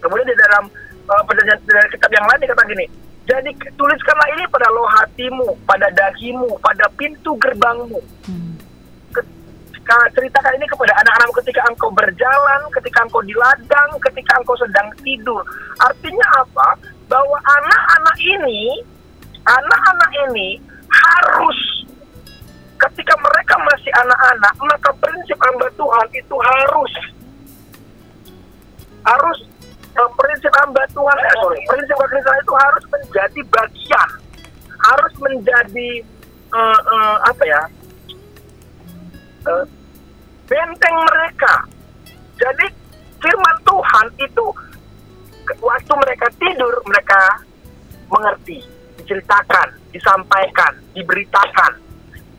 Kemudian 0.00 0.28
di 0.28 0.36
dalam 0.36 0.64
uh, 1.08 1.22
perjanjian 1.24 1.58
dari 1.64 1.88
kitab 1.92 2.10
yang 2.12 2.24
lain 2.28 2.40
dikatakan 2.44 2.68
gini. 2.72 2.86
Jadi 3.28 3.50
tuliskanlah 3.76 4.28
ini 4.36 4.44
pada 4.48 4.68
loh 4.72 4.88
hatimu, 4.88 5.48
pada 5.68 5.86
dahimu, 5.92 6.50
pada 6.60 6.88
pintu 6.96 7.36
gerbangmu. 7.38 8.00
Ka- 9.80 10.10
ceritakan 10.14 10.54
ini 10.60 10.66
kepada 10.70 10.92
anak-anakmu 11.02 11.34
ketika 11.42 11.60
engkau 11.66 11.90
berjalan, 11.90 12.60
ketika 12.74 12.98
engkau 13.02 13.22
di 13.26 13.34
ladang, 13.34 13.90
ketika 14.02 14.32
engkau 14.38 14.54
sedang 14.58 14.88
tidur. 15.02 15.42
Artinya 15.82 16.26
apa? 16.42 16.68
Bahwa 17.10 17.38
anak-anak 17.42 18.16
ini, 18.22 18.82
anak-anak 19.46 20.10
ini 20.30 20.62
harus 20.90 21.58
ketika 22.80 23.14
mereka 23.18 23.54
masih 23.66 23.92
anak-anak, 23.98 24.54
maka 24.62 24.90
prinsip 24.98 25.38
hamba 25.38 25.68
Tuhan 25.76 26.08
itu 26.16 26.36
harus 26.38 26.92
harus 29.04 29.38
eh, 29.96 30.10
prinsip 30.14 30.52
hamba 30.62 30.82
Tuhan, 30.94 31.16
eh, 31.18 31.34
sorry, 31.40 31.60
prinsip 31.66 31.96
kekristenan 31.98 32.42
itu 32.42 32.54
harus 32.54 32.84
menjadi 32.90 33.40
bagian, 33.50 34.10
harus 34.78 35.12
menjadi 35.18 35.90
eh, 36.50 36.80
eh, 36.80 37.16
apa 37.26 37.44
ya? 37.46 37.62
eh, 39.48 39.64
benteng 40.46 40.96
mereka. 41.06 41.54
Jadi 42.40 42.66
firman 43.20 43.56
Tuhan 43.62 44.06
itu 44.18 44.46
waktu 45.60 45.92
mereka 45.92 46.26
tidur 46.40 46.74
mereka 46.88 47.20
mengerti, 48.10 48.64
diceritakan, 48.98 49.68
disampaikan, 49.94 50.72
diberitakan. 50.96 51.72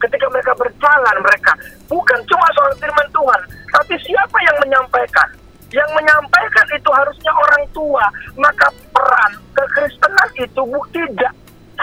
Ketika 0.02 0.26
mereka 0.34 0.52
berjalan 0.58 1.16
mereka 1.22 1.54
bukan 1.86 2.18
cuma 2.26 2.46
soal 2.58 2.74
firman 2.82 3.08
Tuhan, 3.14 3.40
tapi 3.70 3.94
siapa 4.02 4.38
yang 4.42 4.56
menyampaikan? 4.66 5.41
Yang 5.72 5.90
menyampaikan 5.96 6.66
itu 6.76 6.90
harusnya 6.92 7.32
orang 7.32 7.64
tua. 7.72 8.04
Maka 8.36 8.68
peran 8.92 9.32
kekristenan 9.56 10.28
itu 10.36 10.62
tidak 10.92 11.32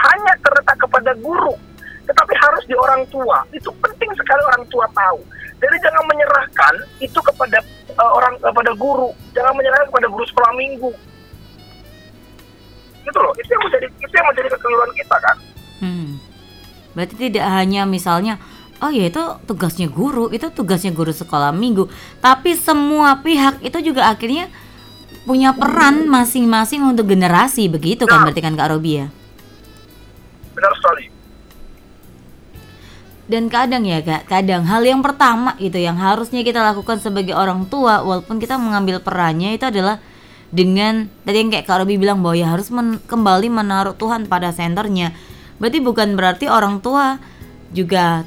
hanya 0.00 0.32
terletak 0.40 0.78
kepada 0.80 1.12
guru, 1.18 1.54
tetapi 2.06 2.34
harus 2.38 2.64
di 2.70 2.74
orang 2.78 3.02
tua. 3.10 3.42
Itu 3.52 3.74
penting 3.82 4.10
sekali 4.16 4.42
orang 4.46 4.64
tua 4.70 4.86
tahu. 4.94 5.20
Jadi 5.60 5.76
jangan 5.84 6.04
menyerahkan 6.08 6.74
itu 7.04 7.20
kepada 7.20 7.58
eh, 7.90 8.12
orang 8.16 8.38
kepada 8.40 8.72
guru, 8.78 9.12
jangan 9.36 9.52
menyerahkan 9.52 9.92
kepada 9.92 10.08
guru 10.08 10.24
sekolah 10.24 10.52
minggu. 10.56 10.92
Gitu 13.04 13.18
loh, 13.18 13.32
itu 13.36 13.50
yang 13.52 13.62
menjadi 13.68 13.86
itu 13.90 14.14
yang 14.14 14.28
menjadi 14.32 14.48
kekeliruan 14.56 14.92
kita 14.96 15.16
kan. 15.20 15.36
Hmm. 15.84 16.10
Berarti 16.96 17.14
tidak 17.28 17.46
hanya 17.48 17.82
misalnya 17.84 18.34
Oh 18.80 18.88
ya 18.88 19.12
itu 19.12 19.20
tugasnya 19.44 19.92
guru, 19.92 20.32
itu 20.32 20.48
tugasnya 20.48 20.88
guru 20.96 21.12
sekolah 21.12 21.52
minggu. 21.52 21.86
Tapi 22.24 22.56
semua 22.56 23.20
pihak 23.20 23.60
itu 23.60 23.92
juga 23.92 24.08
akhirnya 24.08 24.48
punya 25.28 25.52
peran 25.52 26.08
masing-masing 26.08 26.80
untuk 26.88 27.04
generasi 27.12 27.68
begitu 27.68 28.08
kan 28.08 28.24
Nah. 28.24 28.32
berarti 28.32 28.40
kan 28.40 28.56
Kak 28.56 28.68
Robi 28.72 29.04
ya. 29.04 29.06
Benar 30.56 30.72
sekali. 30.80 31.04
Dan 33.30 33.46
kadang 33.46 33.86
ya 33.86 34.02
kak, 34.02 34.26
kadang 34.26 34.66
hal 34.66 34.82
yang 34.82 35.06
pertama 35.06 35.54
itu 35.62 35.78
yang 35.78 35.94
harusnya 35.94 36.42
kita 36.42 36.66
lakukan 36.66 36.98
sebagai 36.98 37.30
orang 37.38 37.62
tua 37.70 38.02
walaupun 38.02 38.42
kita 38.42 38.58
mengambil 38.58 38.98
perannya 38.98 39.54
itu 39.54 39.70
adalah 39.70 40.02
dengan 40.50 41.06
tadi 41.22 41.38
yang 41.38 41.50
kayak 41.54 41.62
Kak 41.62 41.78
Robi 41.86 41.94
bilang 41.94 42.26
bahwa 42.26 42.34
ya 42.34 42.50
harus 42.50 42.74
men- 42.74 42.98
kembali 43.06 43.46
menaruh 43.46 43.94
Tuhan 43.94 44.26
pada 44.26 44.50
senternya. 44.50 45.14
Berarti 45.62 45.78
bukan 45.78 46.18
berarti 46.18 46.50
orang 46.50 46.82
tua 46.82 47.22
juga 47.70 48.26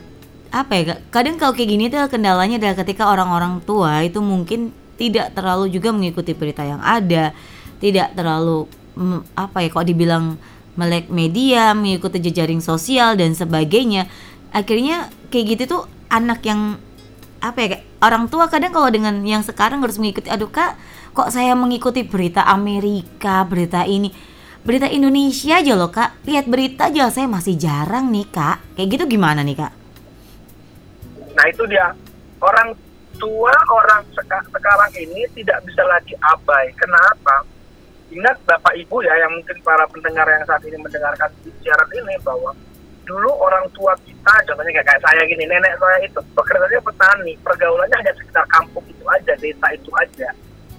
apa 0.54 0.72
ya? 0.78 1.01
Kadang 1.10 1.41
kalau 1.41 1.58
kayak 1.58 1.70
gini 1.74 1.89
tuh 1.89 2.06
kendalanya 2.14 2.62
adalah 2.62 2.78
ketika 2.86 3.10
orang-orang 3.10 3.58
tua 3.66 4.06
itu 4.06 4.22
mungkin 4.22 4.70
tidak 5.01 5.34
terlalu 5.34 5.74
juga 5.74 5.89
mengikuti 5.89 6.38
berita 6.38 6.62
yang 6.62 6.78
ada, 6.78 7.34
tidak 7.82 8.14
terlalu 8.14 8.70
mm, 8.93 9.34
apa 9.34 9.66
ya 9.66 9.74
kok 9.74 9.89
dibilang 9.89 10.38
melek 10.78 11.10
media, 11.10 11.74
mengikuti 11.74 12.22
jejaring 12.22 12.62
sosial 12.62 13.18
dan 13.18 13.34
sebagainya. 13.34 14.06
Akhirnya 14.54 15.10
kayak 15.34 15.58
gitu 15.58 15.64
tuh 15.66 15.82
anak 16.14 16.45
yang 16.45 16.78
apa 17.41 17.60
ya 17.60 17.68
orang 18.06 18.30
tua 18.30 18.45
kadang 18.47 18.72
kalau 18.72 18.88
dengan 18.93 19.26
yang 19.26 19.41
sekarang 19.41 19.84
harus 19.84 19.99
mengikuti 19.99 20.32
aduh 20.32 20.47
kak 20.47 20.80
kok 21.12 21.28
saya 21.28 21.51
mengikuti 21.58 22.06
berita 22.06 22.45
Amerika 22.45 23.41
berita 23.41 23.89
ini? 23.89 24.14
Berita 24.64 24.88
Indonesia 24.88 25.60
aja 25.60 25.74
loh 25.76 25.89
kak. 25.89 26.24
Lihat 26.30 26.45
berita 26.45 26.88
aja 26.88 27.10
saya 27.10 27.26
masih 27.26 27.58
jarang 27.58 28.14
nih 28.14 28.30
kak. 28.30 28.78
Kayak 28.78 28.88
gitu 28.95 29.18
gimana 29.18 29.41
nih 29.41 29.58
kak 29.60 29.83
Nah 31.34 31.46
itu 31.50 31.64
dia 31.70 31.94
orang 32.42 32.74
tua 33.18 33.54
orang 33.70 34.02
seka- 34.14 34.48
sekarang 34.50 34.92
ini 34.98 35.26
tidak 35.38 35.62
bisa 35.66 35.84
lagi 35.86 36.14
abai. 36.22 36.70
Kenapa? 36.78 37.46
Ingat 38.14 38.38
bapak 38.46 38.78
ibu 38.78 39.02
ya 39.02 39.14
yang 39.18 39.34
mungkin 39.34 39.58
para 39.66 39.86
pendengar 39.90 40.28
yang 40.30 40.46
saat 40.46 40.62
ini 40.66 40.78
mendengarkan 40.78 41.30
siaran 41.62 41.90
ini 41.98 42.14
bahwa 42.22 42.54
dulu 43.04 43.32
orang 43.44 43.66
tua 43.76 43.92
kita 44.08 44.34
contohnya 44.48 44.80
kayak, 44.80 44.88
kayak 44.88 45.04
saya 45.04 45.22
gini 45.28 45.44
nenek 45.44 45.76
saya 45.76 45.98
itu 46.08 46.20
pekerjaannya 46.32 46.80
petani 46.80 47.34
pergaulannya 47.44 47.98
hanya 48.00 48.14
sekitar 48.16 48.46
kampung 48.48 48.86
itu 48.88 49.04
aja 49.12 49.34
desa 49.44 49.68
itu 49.76 49.92
aja 50.00 50.30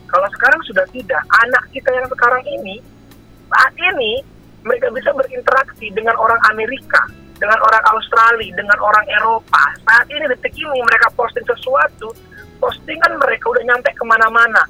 kalau 0.08 0.24
sekarang 0.32 0.60
sudah 0.64 0.86
tidak 0.88 1.20
anak 1.44 1.64
kita 1.68 1.90
yang 1.92 2.08
sekarang 2.08 2.40
ini 2.48 2.80
saat 3.52 3.74
ini 3.76 4.24
mereka 4.64 4.88
bisa 4.96 5.12
berinteraksi 5.12 5.92
dengan 5.92 6.16
orang 6.16 6.40
Amerika 6.48 7.04
dengan 7.38 7.58
orang 7.60 7.84
Australia 7.90 8.50
dengan 8.54 8.78
orang 8.78 9.06
Eropa. 9.10 9.62
Saat 9.82 10.06
ini 10.10 10.24
detik 10.30 10.54
ini 10.54 10.78
mereka 10.82 11.10
posting 11.18 11.44
sesuatu 11.46 12.14
postingan 12.62 13.18
mereka 13.20 13.50
udah 13.50 13.62
nyampe 13.66 13.90
ke 13.92 14.04
mana-mana. 14.06 14.62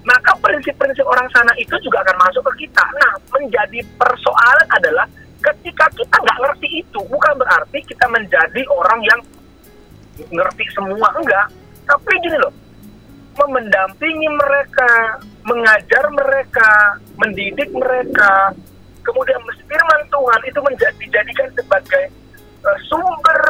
Maka 0.00 0.32
prinsip-prinsip 0.40 1.04
orang 1.04 1.28
sana 1.30 1.52
itu 1.60 1.76
juga 1.84 2.00
akan 2.02 2.16
masuk 2.18 2.42
ke 2.52 2.66
kita. 2.66 2.84
Nah 2.96 3.12
menjadi 3.36 3.80
persoalan 4.00 4.68
adalah 4.74 5.06
ketika 5.40 5.88
kita 5.96 6.16
nggak 6.20 6.38
ngerti 6.40 6.68
itu 6.84 7.00
bukan 7.08 7.32
berarti 7.36 7.78
kita 7.84 8.06
menjadi 8.08 8.62
orang 8.68 9.00
yang 9.04 9.20
ngerti 10.28 10.64
semua 10.72 11.08
enggak. 11.16 11.46
Tapi 11.84 12.12
gini 12.22 12.38
loh 12.40 12.52
mendampingi 13.40 14.28
mereka 14.28 15.16
mengajar 15.48 16.04
mereka 16.12 16.70
mendidik 17.16 17.72
mereka 17.72 18.52
kemudian 19.02 19.40
firman 19.66 20.00
Tuhan 20.08 20.40
itu 20.46 20.58
menjadi 20.62 20.96
dijadikan 21.00 21.48
sebagai 21.56 22.04
eh, 22.64 22.78
sumber 22.86 23.42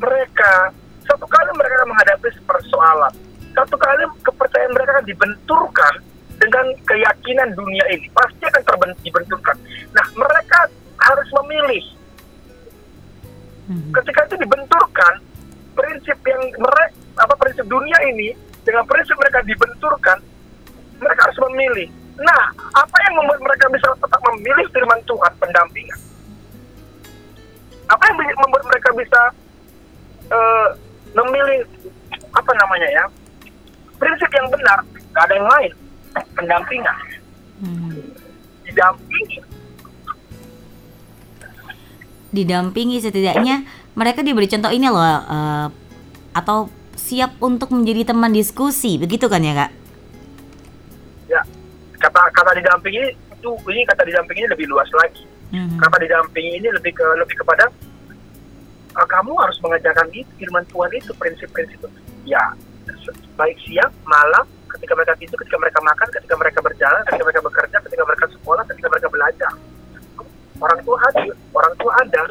mereka. 0.00 0.72
Satu 1.04 1.28
kali 1.28 1.50
mereka 1.52 1.84
akan 1.84 1.88
menghadapi 1.92 2.28
persoalan 2.48 3.12
satu 3.54 3.76
kali 3.78 4.02
kepercayaan 4.26 4.74
mereka 4.74 4.90
akan 4.98 5.06
dibenturkan 5.06 5.94
dengan 6.42 6.66
keyakinan 6.84 7.48
dunia 7.54 7.86
ini. 7.94 8.10
Pasti 8.10 8.42
akan 8.50 8.62
terben- 8.66 9.00
dibenturkan. 9.06 9.56
Nah 9.94 10.06
mereka 10.18 10.66
harus 10.98 11.28
memilih. 11.40 11.84
Ketika 13.94 14.20
itu 14.28 14.36
dibenturkan 14.44 15.14
prinsip 15.72 16.18
yang 16.28 16.42
mereka 16.60 16.92
apa 17.14 17.34
prinsip 17.38 17.64
dunia 17.64 17.96
ini 18.10 18.34
dengan 18.66 18.84
prinsip 18.84 19.14
mereka 19.16 19.40
dibenturkan 19.46 20.18
mereka 21.00 21.20
harus 21.30 21.38
memilih 21.48 21.88
nah 22.14 22.42
apa 22.78 22.96
yang 23.10 23.14
membuat 23.18 23.40
mereka 23.42 23.66
bisa 23.74 23.88
tetap 23.98 24.20
memilih 24.30 24.66
firman 24.70 25.00
Tuhan 25.06 25.32
pendampingan? 25.42 26.00
Apa 27.90 28.02
yang 28.10 28.16
membuat 28.38 28.64
mereka 28.70 28.88
bisa 28.94 29.20
eh, 30.30 30.68
memilih 31.14 31.60
apa 32.34 32.52
namanya 32.58 32.88
ya 32.90 33.04
prinsip 33.98 34.30
yang 34.34 34.50
benar 34.50 34.78
gak 35.14 35.24
ada 35.30 35.34
yang 35.38 35.48
lain 35.50 35.72
pendampingan. 36.34 36.96
Didampingi. 38.66 39.38
Didampingi 42.34 42.98
setidaknya 42.98 43.62
mereka 43.94 44.26
diberi 44.26 44.50
contoh 44.50 44.70
ini 44.70 44.86
loh 44.90 45.02
eh, 45.02 45.66
atau 46.34 46.70
siap 46.94 47.38
untuk 47.42 47.70
menjadi 47.74 48.14
teman 48.14 48.30
diskusi 48.34 48.98
begitu 48.98 49.26
kan 49.30 49.42
ya 49.42 49.54
kak? 49.54 49.70
Ya 51.30 51.42
kata 52.04 52.20
kata 52.36 52.50
didampingi 52.60 53.16
itu 53.16 53.50
ini 53.72 53.82
kata 53.88 54.04
didampingi 54.04 54.44
lebih 54.52 54.68
luas 54.68 54.88
lagi. 54.92 55.24
Mhm. 55.54 55.78
kata 55.78 55.96
didampingi 56.02 56.50
ini 56.58 56.68
lebih 56.74 56.92
ke 56.98 57.06
lebih 57.14 57.36
kepada 57.38 57.70
eh, 58.98 59.06
kamu 59.06 59.32
harus 59.38 59.54
mengajarkan 59.62 60.10
itu 60.10 60.26
firman 60.34 60.66
Tuhan 60.66 60.90
itu 60.98 61.14
prinsip-prinsip 61.14 61.86
ya 62.26 62.42
baik 63.38 63.54
siang 63.62 63.92
malam 64.02 64.42
ketika 64.74 64.92
mereka 64.98 65.14
tidur 65.14 65.38
ketika 65.38 65.58
mereka 65.62 65.78
makan 65.78 66.08
ketika 66.10 66.34
mereka 66.34 66.58
berjalan 66.58 67.02
ketika 67.06 67.24
mereka 67.24 67.40
bekerja 67.46 67.76
ketika 67.86 68.02
mereka 68.02 68.24
sekolah 68.34 68.62
ketika 68.66 68.86
mereka 68.90 69.08
belajar. 69.08 69.52
Orang 70.58 70.80
tua 70.86 70.96
hadir 71.06 71.34
orang 71.54 71.74
tua 71.78 71.92
ada. 72.02 72.22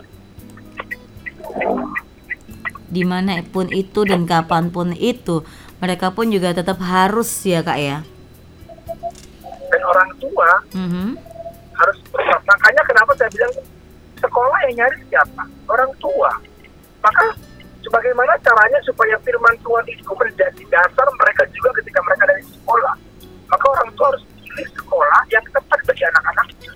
Di 2.93 3.03
mana 3.07 3.41
pun 3.47 3.71
itu 3.71 4.03
dan 4.03 4.27
kapan 4.27 4.67
pun 4.67 4.91
itu 4.95 5.47
mereka 5.79 6.11
pun 6.11 6.27
juga 6.27 6.51
tetap 6.51 6.79
harus 6.83 7.27
ya 7.43 7.63
kak 7.63 7.79
ya 7.79 7.97
tua 10.23 10.51
Mhm. 10.71 11.19
harus 11.73 11.97
makanya 12.43 12.81
kenapa 12.87 13.11
saya 13.13 13.27
bilang 13.29 13.51
sekolah 14.15 14.59
yang 14.65 14.73
nyari 14.79 14.97
siapa 15.07 15.43
orang 15.67 15.91
tua 15.99 16.31
Maka 17.03 17.35
sebagaimana 17.83 18.31
caranya 18.39 18.79
supaya 18.87 19.19
firman 19.19 19.51
Tuhan 19.59 19.83
itu 19.91 20.07
menjadi 20.07 20.63
dasar 20.71 21.03
mereka 21.19 21.43
juga 21.51 21.69
ketika 21.83 21.99
mereka 21.99 22.23
dari 22.31 22.43
sekolah. 22.47 22.95
Maka 23.51 23.65
orang 23.67 23.89
tua 23.91 24.07
harus 24.07 24.23
pilih 24.39 24.67
sekolah 24.71 25.19
yang 25.27 25.43
tepat 25.51 25.79
bagi 25.83 26.03
anak-anaknya. 26.07 26.71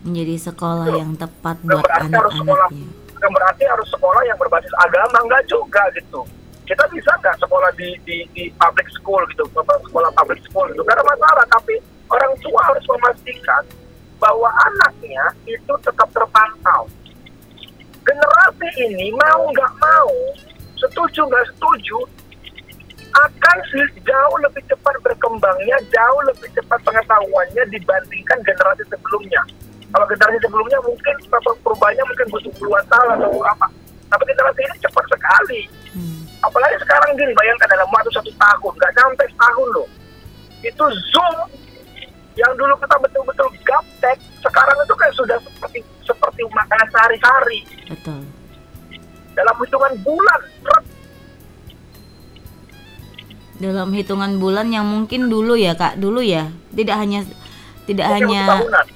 Menjadi 0.00 0.34
sekolah 0.40 0.86
yang 0.96 1.12
tepat 1.12 1.56
buat 1.60 1.84
harus 1.84 2.32
sekolah 2.32 2.64
anak-anaknya. 2.64 2.88
bukan 3.12 3.30
berarti 3.36 3.64
harus 3.68 3.88
sekolah 3.92 4.22
yang 4.24 4.38
berbasis 4.40 4.72
agama 4.80 5.18
enggak 5.20 5.44
juga 5.44 5.82
gitu. 5.92 6.20
Kita 6.70 6.86
bisa 6.94 7.10
nggak 7.18 7.34
sekolah 7.42 7.66
di, 7.74 7.98
di, 8.06 8.22
di 8.30 8.46
public 8.54 8.86
school 8.94 9.18
gitu, 9.34 9.42
sekolah 9.90 10.10
public 10.14 10.38
school 10.46 10.70
gitu. 10.70 10.86
Karena 10.86 11.02
masalah, 11.02 11.42
tapi 11.50 11.74
orang 12.06 12.30
tua 12.38 12.62
harus 12.62 12.84
memastikan 12.86 13.66
bahwa 14.22 14.46
anaknya 14.70 15.34
itu 15.50 15.74
tetap 15.82 16.06
terpantau. 16.14 16.86
Generasi 18.06 18.68
ini 18.86 19.10
mau 19.18 19.50
nggak 19.50 19.72
mau, 19.82 20.14
setuju 20.78 21.26
nggak 21.26 21.46
setuju, 21.58 21.98
akan 23.18 23.58
jauh 24.06 24.36
lebih 24.46 24.62
cepat 24.70 24.94
berkembangnya, 25.02 25.74
jauh 25.90 26.20
lebih 26.30 26.48
cepat 26.54 26.78
pengetahuannya 26.86 27.66
dibandingkan 27.74 28.38
generasi 28.46 28.86
sebelumnya. 28.86 29.42
Kalau 29.90 30.06
generasi 30.06 30.38
sebelumnya 30.38 30.78
mungkin 30.86 31.14
per- 31.26 31.60
perubahannya 31.66 32.04
mungkin 32.06 32.26
butuh 32.30 32.52
puluhan 32.62 32.84
tahun 32.86 33.18
atau 33.18 33.42
apa. 33.42 33.66
Tapi 34.10 34.22
generasi 34.26 34.60
ini 34.66 34.76
cepat 34.82 35.04
sekali. 35.06 35.60
Hmm. 35.94 36.20
Apalagi 36.42 36.76
sekarang 36.82 37.14
gini, 37.14 37.32
bayangkan 37.32 37.68
dalam 37.70 37.88
waktu 37.94 38.10
satu 38.10 38.30
tahun, 38.34 38.72
nggak 38.74 38.92
sampai 38.98 39.26
setahun 39.30 39.68
loh. 39.70 39.88
Itu 40.60 40.84
Zoom 41.14 41.36
yang 42.38 42.52
dulu 42.58 42.74
kita 42.78 42.96
betul-betul 43.00 43.48
gaptek, 43.66 44.18
sekarang 44.42 44.76
itu 44.82 44.94
kayak 44.96 45.14
sudah 45.14 45.38
seperti 45.42 45.78
seperti 46.06 46.40
makanan 46.50 46.88
sehari-hari. 46.90 47.60
Betul. 47.90 48.22
Dalam 49.34 49.54
hitungan 49.62 49.94
bulan, 50.02 50.40
Dalam 53.60 53.92
hitungan 53.92 54.40
bulan 54.40 54.72
yang 54.72 54.88
mungkin 54.88 55.28
dulu 55.28 55.52
ya 55.52 55.76
kak, 55.76 56.00
dulu 56.00 56.24
ya, 56.24 56.48
tidak 56.72 56.96
hanya 56.96 57.28
tidak 57.84 58.08
mungkin 58.08 58.24
hanya 58.32 58.42
tahunan. 58.56 58.86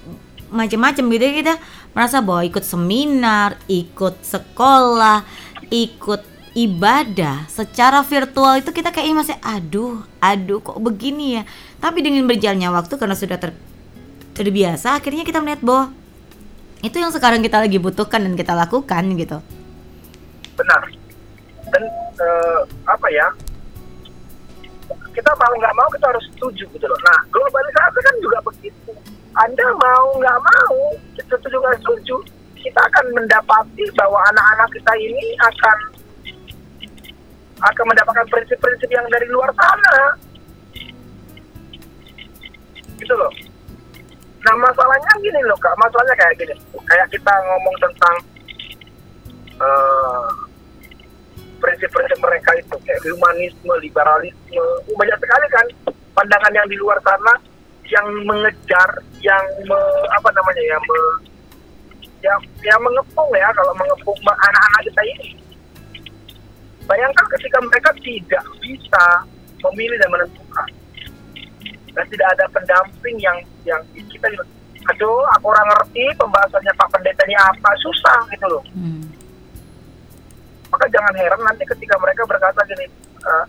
Macam-macam 0.55 1.05
gitu 1.11 1.24
ya 1.26 1.34
kita 1.34 1.55
merasa 1.90 2.22
bahwa 2.22 2.46
ikut 2.46 2.64
seminar, 2.64 3.59
ikut 3.66 4.22
sekolah, 4.22 5.26
ikut 5.68 6.22
ibadah 6.55 7.50
secara 7.50 8.07
virtual 8.07 8.62
itu 8.62 8.70
kita 8.70 8.94
kayak 8.94 9.11
masih 9.11 9.36
aduh, 9.42 10.07
aduh 10.22 10.62
kok 10.62 10.78
begini 10.78 11.36
ya. 11.38 11.42
Tapi 11.82 12.00
dengan 12.00 12.24
berjalannya 12.30 12.70
waktu 12.70 12.94
karena 12.94 13.18
sudah 13.18 13.36
ter- 13.42 13.59
terbiasa 14.38 14.98
akhirnya 15.02 15.26
kita 15.26 15.42
melihat 15.42 15.62
bahwa 15.66 15.84
itu 16.84 16.96
yang 17.00 17.11
sekarang 17.11 17.40
kita 17.42 17.59
lagi 17.59 17.80
butuhkan 17.80 18.22
dan 18.22 18.34
kita 18.38 18.55
lakukan 18.55 19.02
gitu. 19.18 19.38
benar. 20.55 20.82
Dan 21.74 21.82
eh, 22.14 22.61
apa 22.86 23.07
ya? 23.11 23.26
Kita 25.11 25.30
mau 25.34 25.55
nggak 25.59 25.74
mau 25.74 25.88
kita 25.90 26.07
harus 26.11 26.24
setuju 26.30 26.62
gitu 26.70 26.86
loh. 26.86 26.98
Nah, 27.02 27.18
globalisasi 27.34 27.98
kan 27.98 28.14
juga 28.22 28.38
begitu. 28.46 28.90
Anda 29.35 29.66
mau 29.74 30.14
nggak 30.14 30.39
mau, 30.47 30.78
setuju 31.18 31.59
nggak 31.59 31.78
setuju, 31.82 32.16
kita 32.55 32.78
akan 32.78 33.07
mendapati 33.18 33.85
bahwa 33.99 34.22
anak-anak 34.30 34.70
kita 34.70 34.93
ini 34.95 35.35
akan 35.43 35.78
akan 37.66 37.85
mendapatkan 37.91 38.26
prinsip-prinsip 38.30 38.87
yang 38.95 39.07
dari 39.11 39.26
luar 39.35 39.51
sana. 39.59 40.14
Gitu 42.95 43.14
loh. 43.14 43.32
Nah 44.47 44.55
masalahnya 44.62 45.12
gini 45.18 45.41
loh 45.51 45.59
kak, 45.59 45.74
masalahnya 45.82 46.14
kayak 46.14 46.35
gini. 46.39 46.55
Kayak 46.87 47.11
kita 47.11 47.35
ngomong 47.35 47.76
tentang 47.82 48.16
eh, 49.59 50.30
prinsip-prinsip 51.59 52.18
mereka 52.22 52.51
itu 52.55 52.76
kayak 52.87 53.03
humanisme, 53.03 53.74
liberalisme, 53.82 54.66
banyak 54.95 55.18
sekali 55.18 55.47
kan 55.51 55.66
pandangan 56.14 56.55
yang 56.55 56.68
di 56.70 56.78
luar 56.78 57.03
sana 57.03 57.35
yang 57.87 58.07
mengejar, 58.24 58.89
yang 59.20 59.41
me- 59.64 60.07
apa 60.12 60.28
namanya 60.30 60.62
ya, 60.64 60.78
me- 60.80 61.20
yang 62.20 62.39
yang 62.62 62.80
mengepung 62.80 63.28
ya 63.32 63.49
kalau 63.53 63.72
mengepung 63.74 64.16
anak-anak 64.24 64.80
kita 64.85 65.03
ini. 65.07 65.28
Bayangkan 66.85 67.26
ketika 67.32 67.59
mereka 67.61 67.91
tidak 68.01 68.45
bisa 68.59 69.05
memilih 69.64 69.97
dan 69.97 70.11
menentukan 70.12 70.68
dan 71.95 72.05
tidak 72.11 72.28
ada 72.37 72.45
pendamping 72.51 73.16
yang 73.16 73.39
yang 73.64 73.80
kita 74.05 74.28
aduh 74.85 75.24
aku 75.32 75.49
orang 75.49 75.64
ngerti 75.64 76.05
pembahasannya 76.12 76.68
Pak 76.76 76.89
Pendeta 76.93 77.24
ini 77.24 77.32
apa 77.32 77.70
susah 77.80 78.20
gitu 78.28 78.45
loh 78.45 78.61
Hmm. 78.76 79.01
maka 80.68 80.85
jangan 80.93 81.14
heran 81.16 81.41
nanti 81.41 81.64
ketika 81.64 81.97
mereka 81.97 82.28
berkata 82.28 82.61
gini 82.68 82.85
eh, 83.16 83.45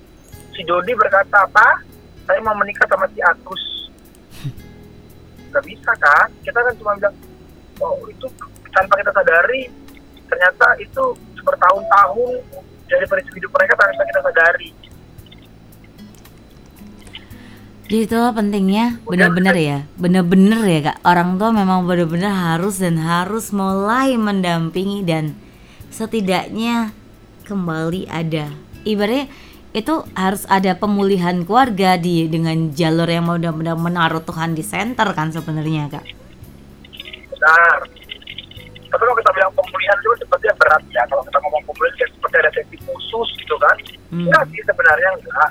si 0.56 0.64
Dodi 0.64 0.96
berkata 0.96 1.44
apa 1.44 1.84
saya 2.24 2.40
mau 2.40 2.56
menikah 2.56 2.88
sama 2.88 3.04
si 3.12 3.20
Agus 3.20 3.60
nggak 5.56 5.66
bisa 5.72 5.92
kan? 5.96 6.28
Kita 6.44 6.60
kan 6.60 6.74
cuma 6.76 6.92
bilang 7.00 7.16
oh 7.80 7.96
itu 8.12 8.28
tanpa 8.76 9.00
kita 9.00 9.12
sadari 9.16 9.72
ternyata 10.28 10.68
itu 10.84 11.04
bertahun-tahun 11.40 12.44
dari 12.92 13.06
hidup 13.40 13.52
mereka 13.56 13.74
tanpa 13.80 14.04
kita 14.04 14.22
sadari. 14.22 14.70
Jadi 17.86 18.02
itulah 18.02 18.34
pentingnya 18.34 18.98
benar-benar 19.06 19.54
ya, 19.54 19.86
benar-benar 19.94 20.66
ya 20.66 20.80
kak. 20.90 20.98
Orang 21.06 21.38
tua 21.38 21.54
memang 21.54 21.86
benar-benar 21.86 22.58
harus 22.58 22.82
dan 22.82 22.98
harus 22.98 23.54
mulai 23.54 24.18
mendampingi 24.18 25.06
dan 25.06 25.38
setidaknya 25.94 26.90
kembali 27.46 28.10
ada. 28.10 28.50
Ibaratnya 28.90 29.30
itu 29.76 30.08
harus 30.16 30.48
ada 30.48 30.72
pemulihan 30.80 31.44
keluarga 31.44 32.00
di 32.00 32.32
dengan 32.32 32.72
jalur 32.72 33.12
yang 33.12 33.28
benar-benar 33.28 33.76
menaruh 33.76 34.24
Tuhan 34.24 34.56
di 34.56 34.64
center 34.64 35.12
kan 35.12 35.36
sebenarnya 35.36 35.92
kak. 35.92 36.06
benar. 37.46 37.78
Tapi 38.90 39.02
kalau 39.04 39.18
kita 39.20 39.32
bilang 39.36 39.52
pemulihan 39.54 39.98
itu 40.00 40.10
sepertinya 40.24 40.56
berat 40.56 40.84
ya. 40.96 41.04
Kalau 41.12 41.24
kita 41.28 41.38
ngomong 41.44 41.64
pemulihan 41.68 41.96
kan 42.00 42.10
seperti 42.16 42.36
ada 42.40 42.52
sesi 42.56 42.78
khusus 42.88 43.30
gitu 43.44 43.56
kan. 43.60 43.78
Hmm. 44.10 44.24
enggak 44.26 44.44
sih 44.50 44.62
sebenarnya 44.64 45.10
enggak. 45.20 45.50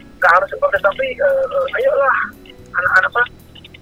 Enggak 0.00 0.32
harus 0.40 0.48
seperti 0.48 0.76
tapi 0.80 1.06
eh, 1.12 1.76
ayolah. 1.78 2.16
Anak-anak 2.74 3.10
apa? 3.12 3.22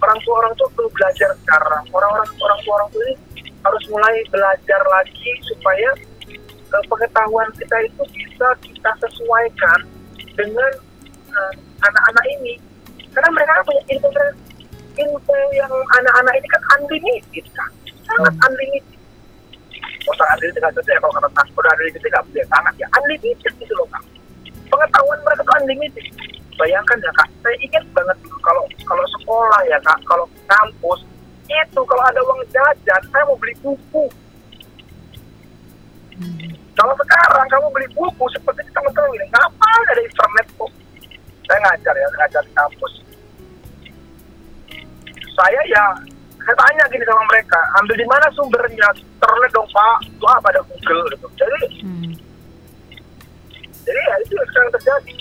Orang 0.03 0.19
tua 0.27 0.35
orang 0.43 0.53
tua 0.59 0.67
perlu 0.75 0.89
belajar 0.91 1.29
sekarang. 1.39 1.83
Orang-orang 1.95 2.27
orang 2.37 2.59
tua 2.61 2.73
orang 2.77 2.89
tua 2.91 3.03
ini 3.07 3.15
harus 3.63 3.83
mulai 3.87 4.15
belajar 4.27 4.81
lagi 4.91 5.31
supaya 5.47 5.89
pengetahuan 6.89 7.49
kita 7.57 7.77
itu 7.85 8.03
bisa 8.13 8.47
kita 8.61 8.91
sesuaikan 9.03 9.79
dengan 10.33 10.71
eh, 11.29 11.53
anak-anak 11.83 12.25
ini. 12.39 12.53
Karena 13.13 13.29
mereka 13.29 13.51
kan 13.61 13.63
punya 13.69 13.83
info 13.93 14.09
info 14.93 15.37
yang 15.53 15.73
anak-anak 16.01 16.33
ini 16.37 16.47
kan 16.49 16.61
unlimited 16.77 17.45
kan 17.53 17.69
sangat 18.05 18.33
unlimited. 18.49 18.97
Oh, 20.09 20.15
sangat 20.17 20.41
unlimited 20.41 20.61
nggak 20.61 20.85
ya? 20.89 20.99
Kalau 21.01 21.13
kata 21.17 21.29
udah 21.53 21.71
unlimited 21.77 22.09
nggak 22.09 22.25
boleh 22.29 22.45
sangat 22.49 22.73
ya 22.81 22.87
unlimited 23.01 23.53
gitu 23.61 23.73
loh 23.77 23.87
kak. 23.93 24.03
Pengetahuan 24.69 25.19
mereka 25.21 25.41
tuh 25.45 25.55
unlimited. 25.61 26.05
Bayangkan 26.57 26.97
ya 27.01 27.11
kak 27.17 27.27
saya 27.43 27.55
ingat 27.59 27.83
banget 27.91 28.17
dulu 28.23 28.37
kalau 28.39 28.63
kalau 28.87 29.05
sekolah 29.19 29.61
ya 29.67 29.77
kak 29.83 29.99
kalau 30.07 30.25
kampus 30.47 31.01
itu 31.43 31.81
kalau 31.83 32.03
ada 32.07 32.21
uang 32.23 32.41
jajan 32.49 33.01
saya 33.11 33.23
mau 33.27 33.35
beli 33.35 33.53
buku 33.59 34.05
kalau 36.73 36.93
sekarang 36.97 37.45
kamu 37.53 37.67
beli 37.69 37.87
buku 37.93 38.25
seperti 38.33 38.65
teman-teman 38.73 39.13
ini 39.13 39.25
ngapain 39.29 39.85
ada 39.93 40.01
internet 40.01 40.47
kok? 40.57 40.71
Saya 41.45 41.59
ngajar 41.69 41.93
ya 41.93 42.07
ngajar 42.17 42.41
di 42.41 42.53
kampus. 42.57 42.93
Saya 45.33 45.61
ya 45.69 45.83
saya 46.43 46.55
tanya 46.59 46.83
gini 46.89 47.05
sama 47.05 47.23
mereka 47.29 47.59
ambil 47.81 47.95
di 47.95 48.05
mana 48.09 48.27
sumbernya? 48.33 48.89
Internet 48.97 49.51
dong 49.53 49.69
pak. 49.69 49.97
Itu 50.09 50.25
apa 50.25 50.47
ada 50.49 50.61
Google 50.65 51.01
gitu. 51.13 51.27
Jadi 51.37 51.57
Hmm. 51.83 52.11
jadi 53.85 53.99
ya 53.99 54.15
itu 54.25 54.31
yang 54.33 54.47
sekarang 54.49 54.71
terjadi. 54.73 55.15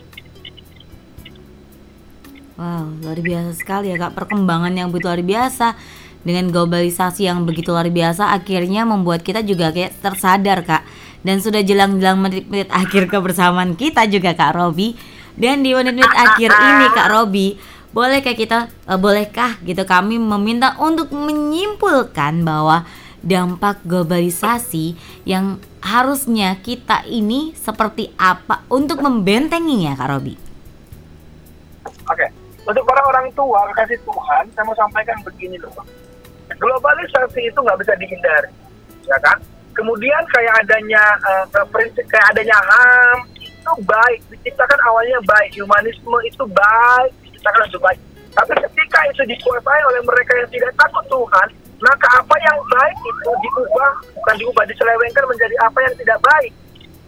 Wow, 2.53 2.85
luar 3.03 3.19
biasa 3.19 3.51
sekali 3.59 3.91
ya 3.93 3.97
kak. 4.01 4.15
Perkembangan 4.17 4.73
yang 4.73 4.89
begitu 4.89 5.09
luar 5.13 5.21
biasa. 5.21 5.77
Dengan 6.23 6.55
globalisasi 6.55 7.27
yang 7.27 7.43
begitu 7.43 7.75
luar 7.75 7.91
biasa 7.91 8.31
akhirnya 8.31 8.87
membuat 8.87 9.27
kita 9.27 9.43
juga 9.43 9.75
kayak 9.75 9.99
tersadar 9.99 10.63
kak 10.63 10.87
dan 11.23 11.39
sudah 11.39 11.63
jelang-jelang 11.63 12.19
menit-menit 12.19 12.69
akhir 12.71 13.11
kebersamaan 13.11 13.79
kita 13.79 14.07
juga 14.11 14.35
kak 14.35 14.55
Robi 14.55 14.95
dan 15.39 15.63
di 15.63 15.73
menit-menit 15.73 16.13
akhir 16.13 16.51
ini 16.51 16.87
kak 16.95 17.09
Robi 17.11 17.47
bolehkah 17.93 18.35
kita 18.35 18.59
eh, 18.89 18.99
bolehkah 18.99 19.61
gitu 19.63 19.85
kami 19.85 20.19
meminta 20.19 20.75
untuk 20.81 21.13
menyimpulkan 21.15 22.43
bahwa 22.43 22.85
dampak 23.23 23.87
globalisasi 23.87 24.99
yang 25.23 25.63
harusnya 25.79 26.59
kita 26.59 27.07
ini 27.07 27.55
seperti 27.55 28.11
apa 28.19 28.67
untuk 28.67 28.99
membentenginya 28.99 29.95
kak 29.95 30.11
Robi? 30.11 30.35
Oke, 32.11 32.27
untuk 32.67 32.83
para 32.83 33.03
orang 33.07 33.31
tua 33.35 33.63
kasih 33.79 33.99
Tuhan, 34.03 34.45
saya 34.55 34.65
mau 34.67 34.75
sampaikan 34.75 35.19
begini 35.23 35.55
loh. 35.63 35.71
Globalisasi 36.59 37.47
itu 37.47 37.59
nggak 37.59 37.79
bisa 37.79 37.95
dihindari. 37.99 38.51
ya 39.03 39.19
kan? 39.19 39.39
Kemudian 39.73 40.23
kayak 40.29 40.55
adanya 40.65 41.03
eh, 41.33 41.67
prinsip 41.73 42.05
kayak 42.13 42.29
adanya 42.37 42.57
HAM 42.61 43.19
itu 43.39 43.73
baik, 43.87 44.21
diciptakan 44.29 44.81
awalnya 44.91 45.19
baik, 45.25 45.55
humanisme 45.55 46.19
itu 46.27 46.45
baik, 46.51 47.13
diciptakan 47.25 47.63
untuk 47.71 47.83
baik. 47.83 48.01
Tapi 48.33 48.53
ketika 48.59 49.01
itu 49.13 49.23
dikuasai 49.29 49.83
oleh 49.93 50.03
mereka 50.05 50.33
yang 50.41 50.49
tidak 50.51 50.73
takut 50.77 51.05
Tuhan, 51.09 51.49
maka 51.83 52.09
apa 52.21 52.37
yang 52.43 52.59
baik 52.69 52.97
itu 53.05 53.31
diubah, 53.43 53.93
bukan 54.17 54.35
diubah, 54.41 54.65
diselewengkan 54.67 55.25
menjadi 55.29 55.55
apa 55.63 55.79
yang 55.85 55.95
tidak 56.01 56.19
baik, 56.21 56.53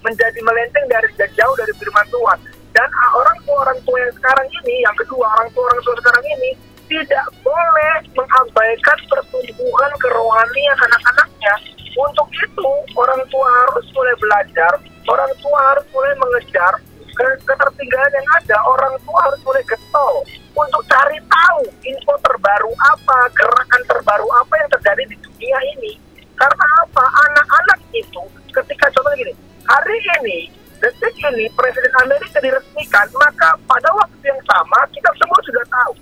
menjadi 0.05 0.39
melenteng 0.45 0.87
dari 0.87 1.09
jauh 1.17 1.55
dari 1.57 1.73
firman 1.81 2.07
Tuhan. 2.13 2.39
Dan 2.75 2.89
ah, 2.91 3.11
orang 3.23 3.39
tua 3.47 3.57
orang 3.65 3.79
tua 3.87 3.97
yang 4.03 4.15
sekarang 4.19 4.49
ini, 4.63 4.83
yang 4.83 4.97
kedua 4.99 5.27
orang 5.31 5.49
tua 5.55 5.65
orang 5.71 5.81
tua 5.87 5.95
sekarang 6.03 6.25
ini 6.39 6.51
tidak 6.91 7.27
boleh 7.41 7.95
mengabaikan 8.13 8.99
pertumbuhan 9.09 9.93
kerohanian 10.03 10.79
anak-anaknya. 10.79 11.55
Untuk 11.95 12.27
itu 12.35 12.71
orang 12.99 13.23
tua 13.31 13.47
harus 13.47 13.87
mulai 13.95 14.15
belajar, 14.19 14.73
orang 15.07 15.33
tua 15.39 15.59
harus 15.71 15.87
mulai 15.95 16.13
mengejar 16.19 16.75
ke- 17.15 17.41
ketertinggalan 17.47 18.13
yang 18.19 18.29
ada. 18.43 18.57
Orang 18.67 18.95
tua 19.07 19.19
harus 19.31 19.41
mulai 19.47 19.63
getol 19.63 20.27
untuk 20.55 20.83
cari 20.91 21.19
tahu 21.23 21.63
info 21.87 22.15
terbaru 22.19 22.71
apa, 22.91 23.19
gerakan 23.35 23.83
terbaru 23.87 24.27
apa 24.43 24.55
yang 24.59 24.69
terjadi 24.75 25.03
di 25.07 25.17
dunia 25.23 25.59
ini. 25.79 25.93
Karena 26.35 26.67
apa? 26.83 27.05
Anak-anak 27.31 27.79
itu 27.95 28.23
ketika 28.51 28.91
contohnya 28.91 29.23
gini, 29.23 29.33
hari 29.71 29.99
ini, 30.19 30.39
detik 30.83 31.15
ini 31.31 31.47
Presiden 31.55 31.95
Amerika 32.03 32.39
diresmikan, 32.43 33.07
maka 33.15 33.55
pada 33.71 33.91
waktu 33.95 34.19
yang 34.27 34.41
sama 34.43 34.83
kita 34.91 35.11
semua 35.15 35.39
sudah 35.47 35.65
tahu 35.71 35.93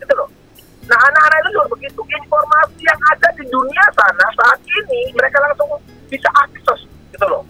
gitu 0.00 0.12
loh. 0.16 0.28
Nah 0.90 0.98
anak-anak 0.98 1.38
itu 1.38 1.50
juga 1.54 1.66
begitu. 1.78 2.00
Informasi 2.02 2.82
yang 2.82 3.00
ada 3.14 3.28
di 3.38 3.44
dunia 3.46 3.84
sana 3.94 4.26
saat 4.34 4.58
ini 4.66 5.14
mereka 5.14 5.38
langsung 5.38 5.70
bisa 6.10 6.26
akses 6.34 6.80
gitu 7.14 7.26
loh. 7.30 7.46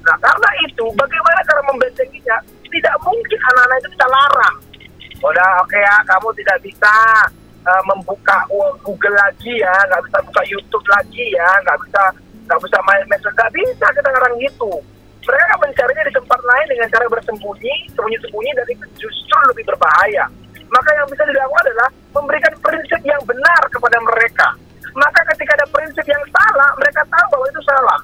Nah 0.00 0.16
karena 0.16 0.50
itu 0.64 0.84
bagaimana 0.96 1.40
cara 1.44 1.60
membentenginya? 1.68 2.36
Tidak 2.68 2.96
mungkin 3.04 3.40
anak-anak 3.52 3.76
itu 3.84 3.88
kita 3.92 4.06
larang. 4.08 4.56
Udah 5.20 5.48
oke 5.60 5.76
ya 5.76 5.94
kamu 6.08 6.28
tidak 6.40 6.58
bisa 6.64 6.94
uh, 7.68 7.82
membuka 7.84 8.48
Google 8.80 9.16
lagi 9.16 9.60
ya, 9.60 9.74
nggak 9.92 10.04
bisa 10.08 10.18
buka 10.24 10.42
YouTube 10.48 10.86
lagi 10.88 11.24
ya, 11.36 11.48
nggak 11.68 11.78
bisa 11.84 12.02
nggak 12.48 12.60
bisa 12.64 12.78
main 12.88 13.04
medsos, 13.12 13.34
nggak 13.36 13.52
bisa 13.52 13.86
kita 13.92 14.08
ngarang 14.08 14.36
gitu. 14.40 14.72
Mereka 15.28 15.54
mencarinya 15.60 16.04
di 16.08 16.12
tempat 16.16 16.40
lain 16.40 16.66
dengan 16.72 16.88
cara 16.88 17.04
bersembunyi, 17.12 17.74
sembunyi-sembunyi 17.92 18.50
dan 18.56 18.66
itu 18.72 18.86
justru 18.96 19.36
lebih 19.52 19.64
berbahaya 19.68 20.24
maka 20.68 20.90
yang 20.96 21.06
bisa 21.08 21.24
dilakukan 21.24 21.64
adalah 21.68 21.90
memberikan 22.12 22.52
prinsip 22.60 23.00
yang 23.04 23.20
benar 23.24 23.62
kepada 23.72 23.98
mereka. 24.04 24.48
Maka 24.96 25.20
ketika 25.34 25.54
ada 25.54 25.66
prinsip 25.70 26.04
yang 26.08 26.24
salah, 26.32 26.70
mereka 26.80 27.02
tahu 27.06 27.26
bahwa 27.36 27.46
itu 27.48 27.62
salah. 27.64 27.98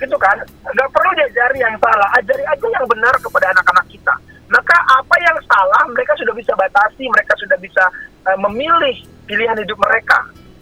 Gitu 0.00 0.16
kan? 0.16 0.36
Nggak 0.72 0.90
perlu 0.94 1.10
diajari 1.18 1.58
yang 1.60 1.76
salah, 1.76 2.08
ajari 2.16 2.44
aja 2.46 2.66
yang 2.72 2.86
benar 2.88 3.14
kepada 3.20 3.46
anak-anak 3.52 3.86
kita. 3.92 4.14
Maka 4.50 4.76
apa 4.98 5.16
yang 5.22 5.36
salah, 5.46 5.82
mereka 5.92 6.12
sudah 6.18 6.34
bisa 6.34 6.52
batasi, 6.58 7.06
mereka 7.06 7.32
sudah 7.38 7.58
bisa 7.60 7.84
eh, 8.26 8.38
memilih 8.40 8.96
pilihan 9.28 9.56
hidup 9.60 9.78
mereka. 9.78 10.18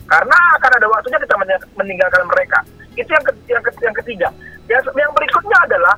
Karena 0.09 0.36
akan 0.57 0.72
ada 0.80 0.86
waktunya 0.88 1.18
kita 1.20 1.34
mening- 1.36 1.68
meninggalkan 1.76 2.24
mereka. 2.28 2.59
Itu 2.96 3.09
yang, 3.12 3.24
yang, 3.49 3.62
ke- 3.62 3.80
yang 3.84 3.96
ketiga. 4.05 4.28
Yang, 4.68 4.92
yang 4.96 5.12
berikutnya 5.12 5.59
adalah 5.64 5.94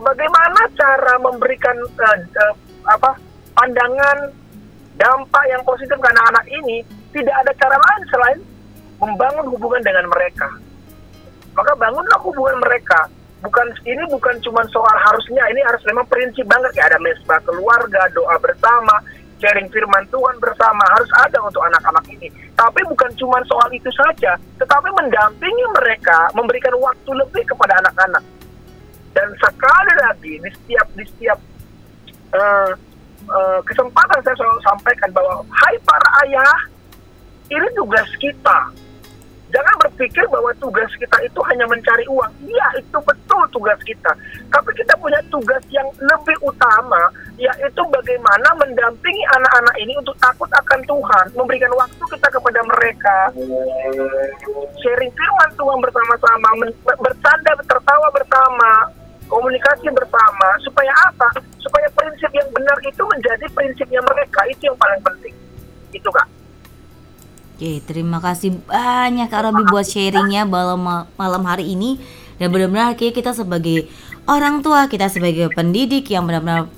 bagaimana 0.00 0.60
cara 0.74 1.14
memberikan 1.22 1.76
eh, 1.78 2.18
eh, 2.26 2.54
apa 2.84 3.16
pandangan 3.54 4.18
dampak 4.98 5.44
yang 5.50 5.62
positif 5.66 5.96
ke 5.98 6.08
anak-anak 6.10 6.46
ini 6.50 6.82
tidak 7.10 7.34
ada 7.46 7.52
cara 7.58 7.76
lain 7.78 8.02
selain 8.10 8.38
membangun 9.02 9.46
hubungan 9.54 9.82
dengan 9.82 10.06
mereka. 10.10 10.48
Maka 11.54 11.72
bangunlah 11.78 12.18
hubungan 12.22 12.58
mereka. 12.62 13.06
Bukan 13.44 13.66
ini 13.84 14.00
bukan 14.08 14.40
cuma 14.40 14.64
soal 14.72 14.96
harusnya, 15.04 15.44
ini 15.52 15.60
harus 15.68 15.82
memang 15.84 16.08
prinsip 16.08 16.48
banget 16.48 16.80
ya 16.80 16.88
ada 16.88 16.96
mesbah 16.96 17.36
keluarga, 17.44 18.08
doa 18.16 18.40
bersama, 18.40 18.96
sharing 19.36 19.68
firman 19.68 20.08
Tuhan 20.08 20.36
bersama 20.40 20.80
harus 20.96 21.10
ada 21.20 21.38
untuk 21.44 21.60
anak-anak 21.60 22.08
ini. 22.08 22.32
Tapi 22.56 22.80
bukan 22.88 23.12
cuma 23.20 23.36
soal 23.44 23.68
itu 23.76 23.92
saja, 23.92 24.32
tetapi 24.56 24.88
mendampingi 24.96 25.66
mereka, 25.76 26.32
memberikan 26.32 26.72
waktu 26.80 27.10
lebih 27.12 27.44
kepada 27.44 27.76
anak-anak. 27.84 28.24
Dan 29.12 29.28
sekali 29.38 29.92
lagi 30.00 30.32
di 30.40 30.50
setiap 30.50 30.86
di 30.96 31.04
setiap 31.04 31.38
eh, 32.34 32.70
eh, 33.24 33.60
kesempatan 33.64 34.18
saya 34.22 34.36
selalu 34.36 34.60
sampaikan 34.64 35.10
bahwa 35.12 35.40
hai 35.50 35.74
para 35.84 36.10
ayah 36.24 36.56
ini 37.52 37.68
tugas 37.76 38.08
kita. 38.20 38.58
Jangan 39.54 39.76
berpikir 39.86 40.26
bahwa 40.34 40.50
tugas 40.58 40.90
kita 40.98 41.14
itu 41.22 41.38
hanya 41.46 41.62
mencari 41.70 42.02
uang. 42.10 42.32
Iya 42.42 42.82
itu 42.82 42.98
betul 43.06 43.42
tugas 43.54 43.78
kita. 43.86 44.10
Tapi 44.50 44.70
kita 44.74 44.98
punya 44.98 45.20
tugas 45.30 45.62
yang 45.70 45.86
lebih 46.02 46.34
utama 46.42 46.98
yaitu 47.38 47.82
bagaimana 47.86 48.48
mendampingi 48.58 49.24
anak-anak 49.38 49.76
ini 49.78 49.94
untuk 49.94 50.14
takut 50.18 50.50
akan 50.50 50.80
Tuhan 50.90 51.24
memberikan 51.38 51.70
waktu 51.78 52.02
kita 52.02 52.28
kepada 52.34 52.60
mereka. 52.66 53.16
Sharing 54.82 55.12
firman 55.14 55.50
Tuhan 55.54 55.78
bersama-sama 55.78 56.48
bercanda 56.98 57.52
tertawa 57.62 58.08
bersama 58.10 58.70
komunikasi 59.30 59.86
bersama 59.94 60.48
supaya 60.66 60.90
apa 61.10 61.53
supaya 61.74 61.90
prinsip 61.90 62.30
yang 62.30 62.46
benar 62.54 62.78
itu 62.86 63.02
menjadi 63.02 63.46
prinsipnya 63.50 63.98
mereka. 64.06 64.46
Itu 64.46 64.70
yang 64.70 64.78
paling 64.78 65.02
penting. 65.02 65.34
Itu 65.90 66.06
kak. 66.14 66.30
Oke, 67.54 67.82
terima 67.82 68.22
kasih 68.22 68.62
banyak 68.62 69.26
Kak 69.26 69.42
Robi 69.42 69.66
buat 69.66 69.82
sharingnya 69.82 70.46
malam 70.46 71.10
malam 71.18 71.42
hari 71.42 71.74
ini. 71.74 71.98
Dan 72.38 72.54
benar-benar 72.54 72.94
kita 72.94 73.34
sebagai 73.34 73.90
orang 74.30 74.62
tua, 74.62 74.86
kita 74.86 75.10
sebagai 75.10 75.50
pendidik 75.50 76.06
yang 76.14 76.30
benar-benar 76.30 76.70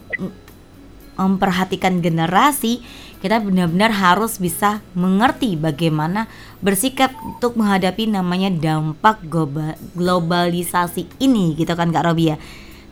memperhatikan 1.17 2.01
generasi, 2.01 2.81
kita 3.21 3.41
benar-benar 3.41 3.93
harus 3.93 4.41
bisa 4.41 4.81
mengerti 4.97 5.61
bagaimana 5.61 6.29
bersikap 6.61 7.13
untuk 7.25 7.57
menghadapi 7.57 8.09
namanya 8.09 8.49
dampak 8.53 9.25
globa- 9.29 9.81
globalisasi 9.93 11.09
ini 11.21 11.53
gitu 11.57 11.73
kan 11.77 11.93
Kak 11.93 12.05
Robi 12.05 12.33
ya. 12.33 12.41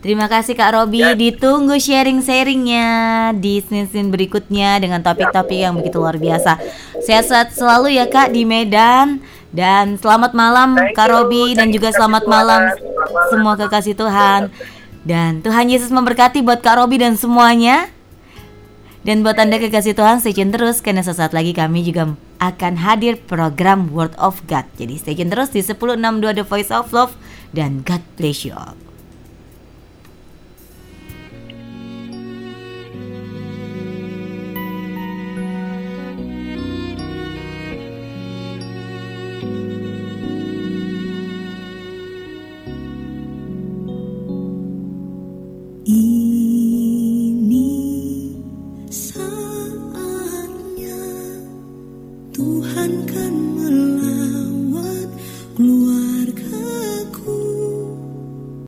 Terima 0.05 0.29
kasih 0.29 0.53
Kak 0.53 0.77
Robi, 0.77 1.01
ditunggu 1.17 1.81
sharing-sharingnya 1.81 2.85
di 3.41 3.57
Senin 3.65 4.13
berikutnya 4.13 4.77
dengan 4.77 5.01
topik-topik 5.01 5.57
yang 5.57 5.73
begitu 5.73 5.97
luar 5.97 6.21
biasa. 6.21 6.61
Sehat-sehat 7.01 7.57
selalu 7.57 7.97
ya 7.97 8.05
Kak 8.05 8.29
di 8.29 8.45
Medan 8.45 9.17
dan 9.49 9.97
selamat 9.97 10.37
malam 10.37 10.77
Thank 10.77 10.93
Kak 10.93 11.09
Robi 11.09 11.57
dan 11.57 11.73
juga 11.73 11.89
Selamat 11.89 12.29
malam. 12.29 12.69
semua 13.33 13.57
kekasih 13.57 13.97
Tuhan. 13.97 14.53
Dan 15.01 15.41
Tuhan 15.41 15.73
Yesus 15.73 15.89
memberkati 15.89 16.45
buat 16.45 16.61
Kak 16.61 16.85
Robi 16.85 17.01
dan 17.01 17.17
semuanya. 17.17 17.89
Dan 19.01 19.25
buat 19.25 19.41
Anda 19.41 19.57
kekasih 19.57 19.97
Tuhan, 19.97 20.21
stay 20.21 20.37
tune 20.37 20.53
terus 20.53 20.85
karena 20.85 21.01
sesaat 21.01 21.33
lagi 21.33 21.57
kami 21.57 21.81
juga 21.81 22.13
akan 22.37 22.77
hadir 22.77 23.17
program 23.25 23.89
Word 23.89 24.13
of 24.21 24.45
God. 24.45 24.69
Jadi 24.77 25.01
stay 25.01 25.17
tune 25.17 25.33
terus 25.33 25.49
di 25.49 25.65
1062 25.65 26.29
The 26.37 26.45
Voice 26.45 26.69
of 26.69 26.93
Love 26.93 27.17
dan 27.57 27.81
God 27.81 28.05
bless 28.21 28.45
you 28.45 28.53
all. 28.53 28.84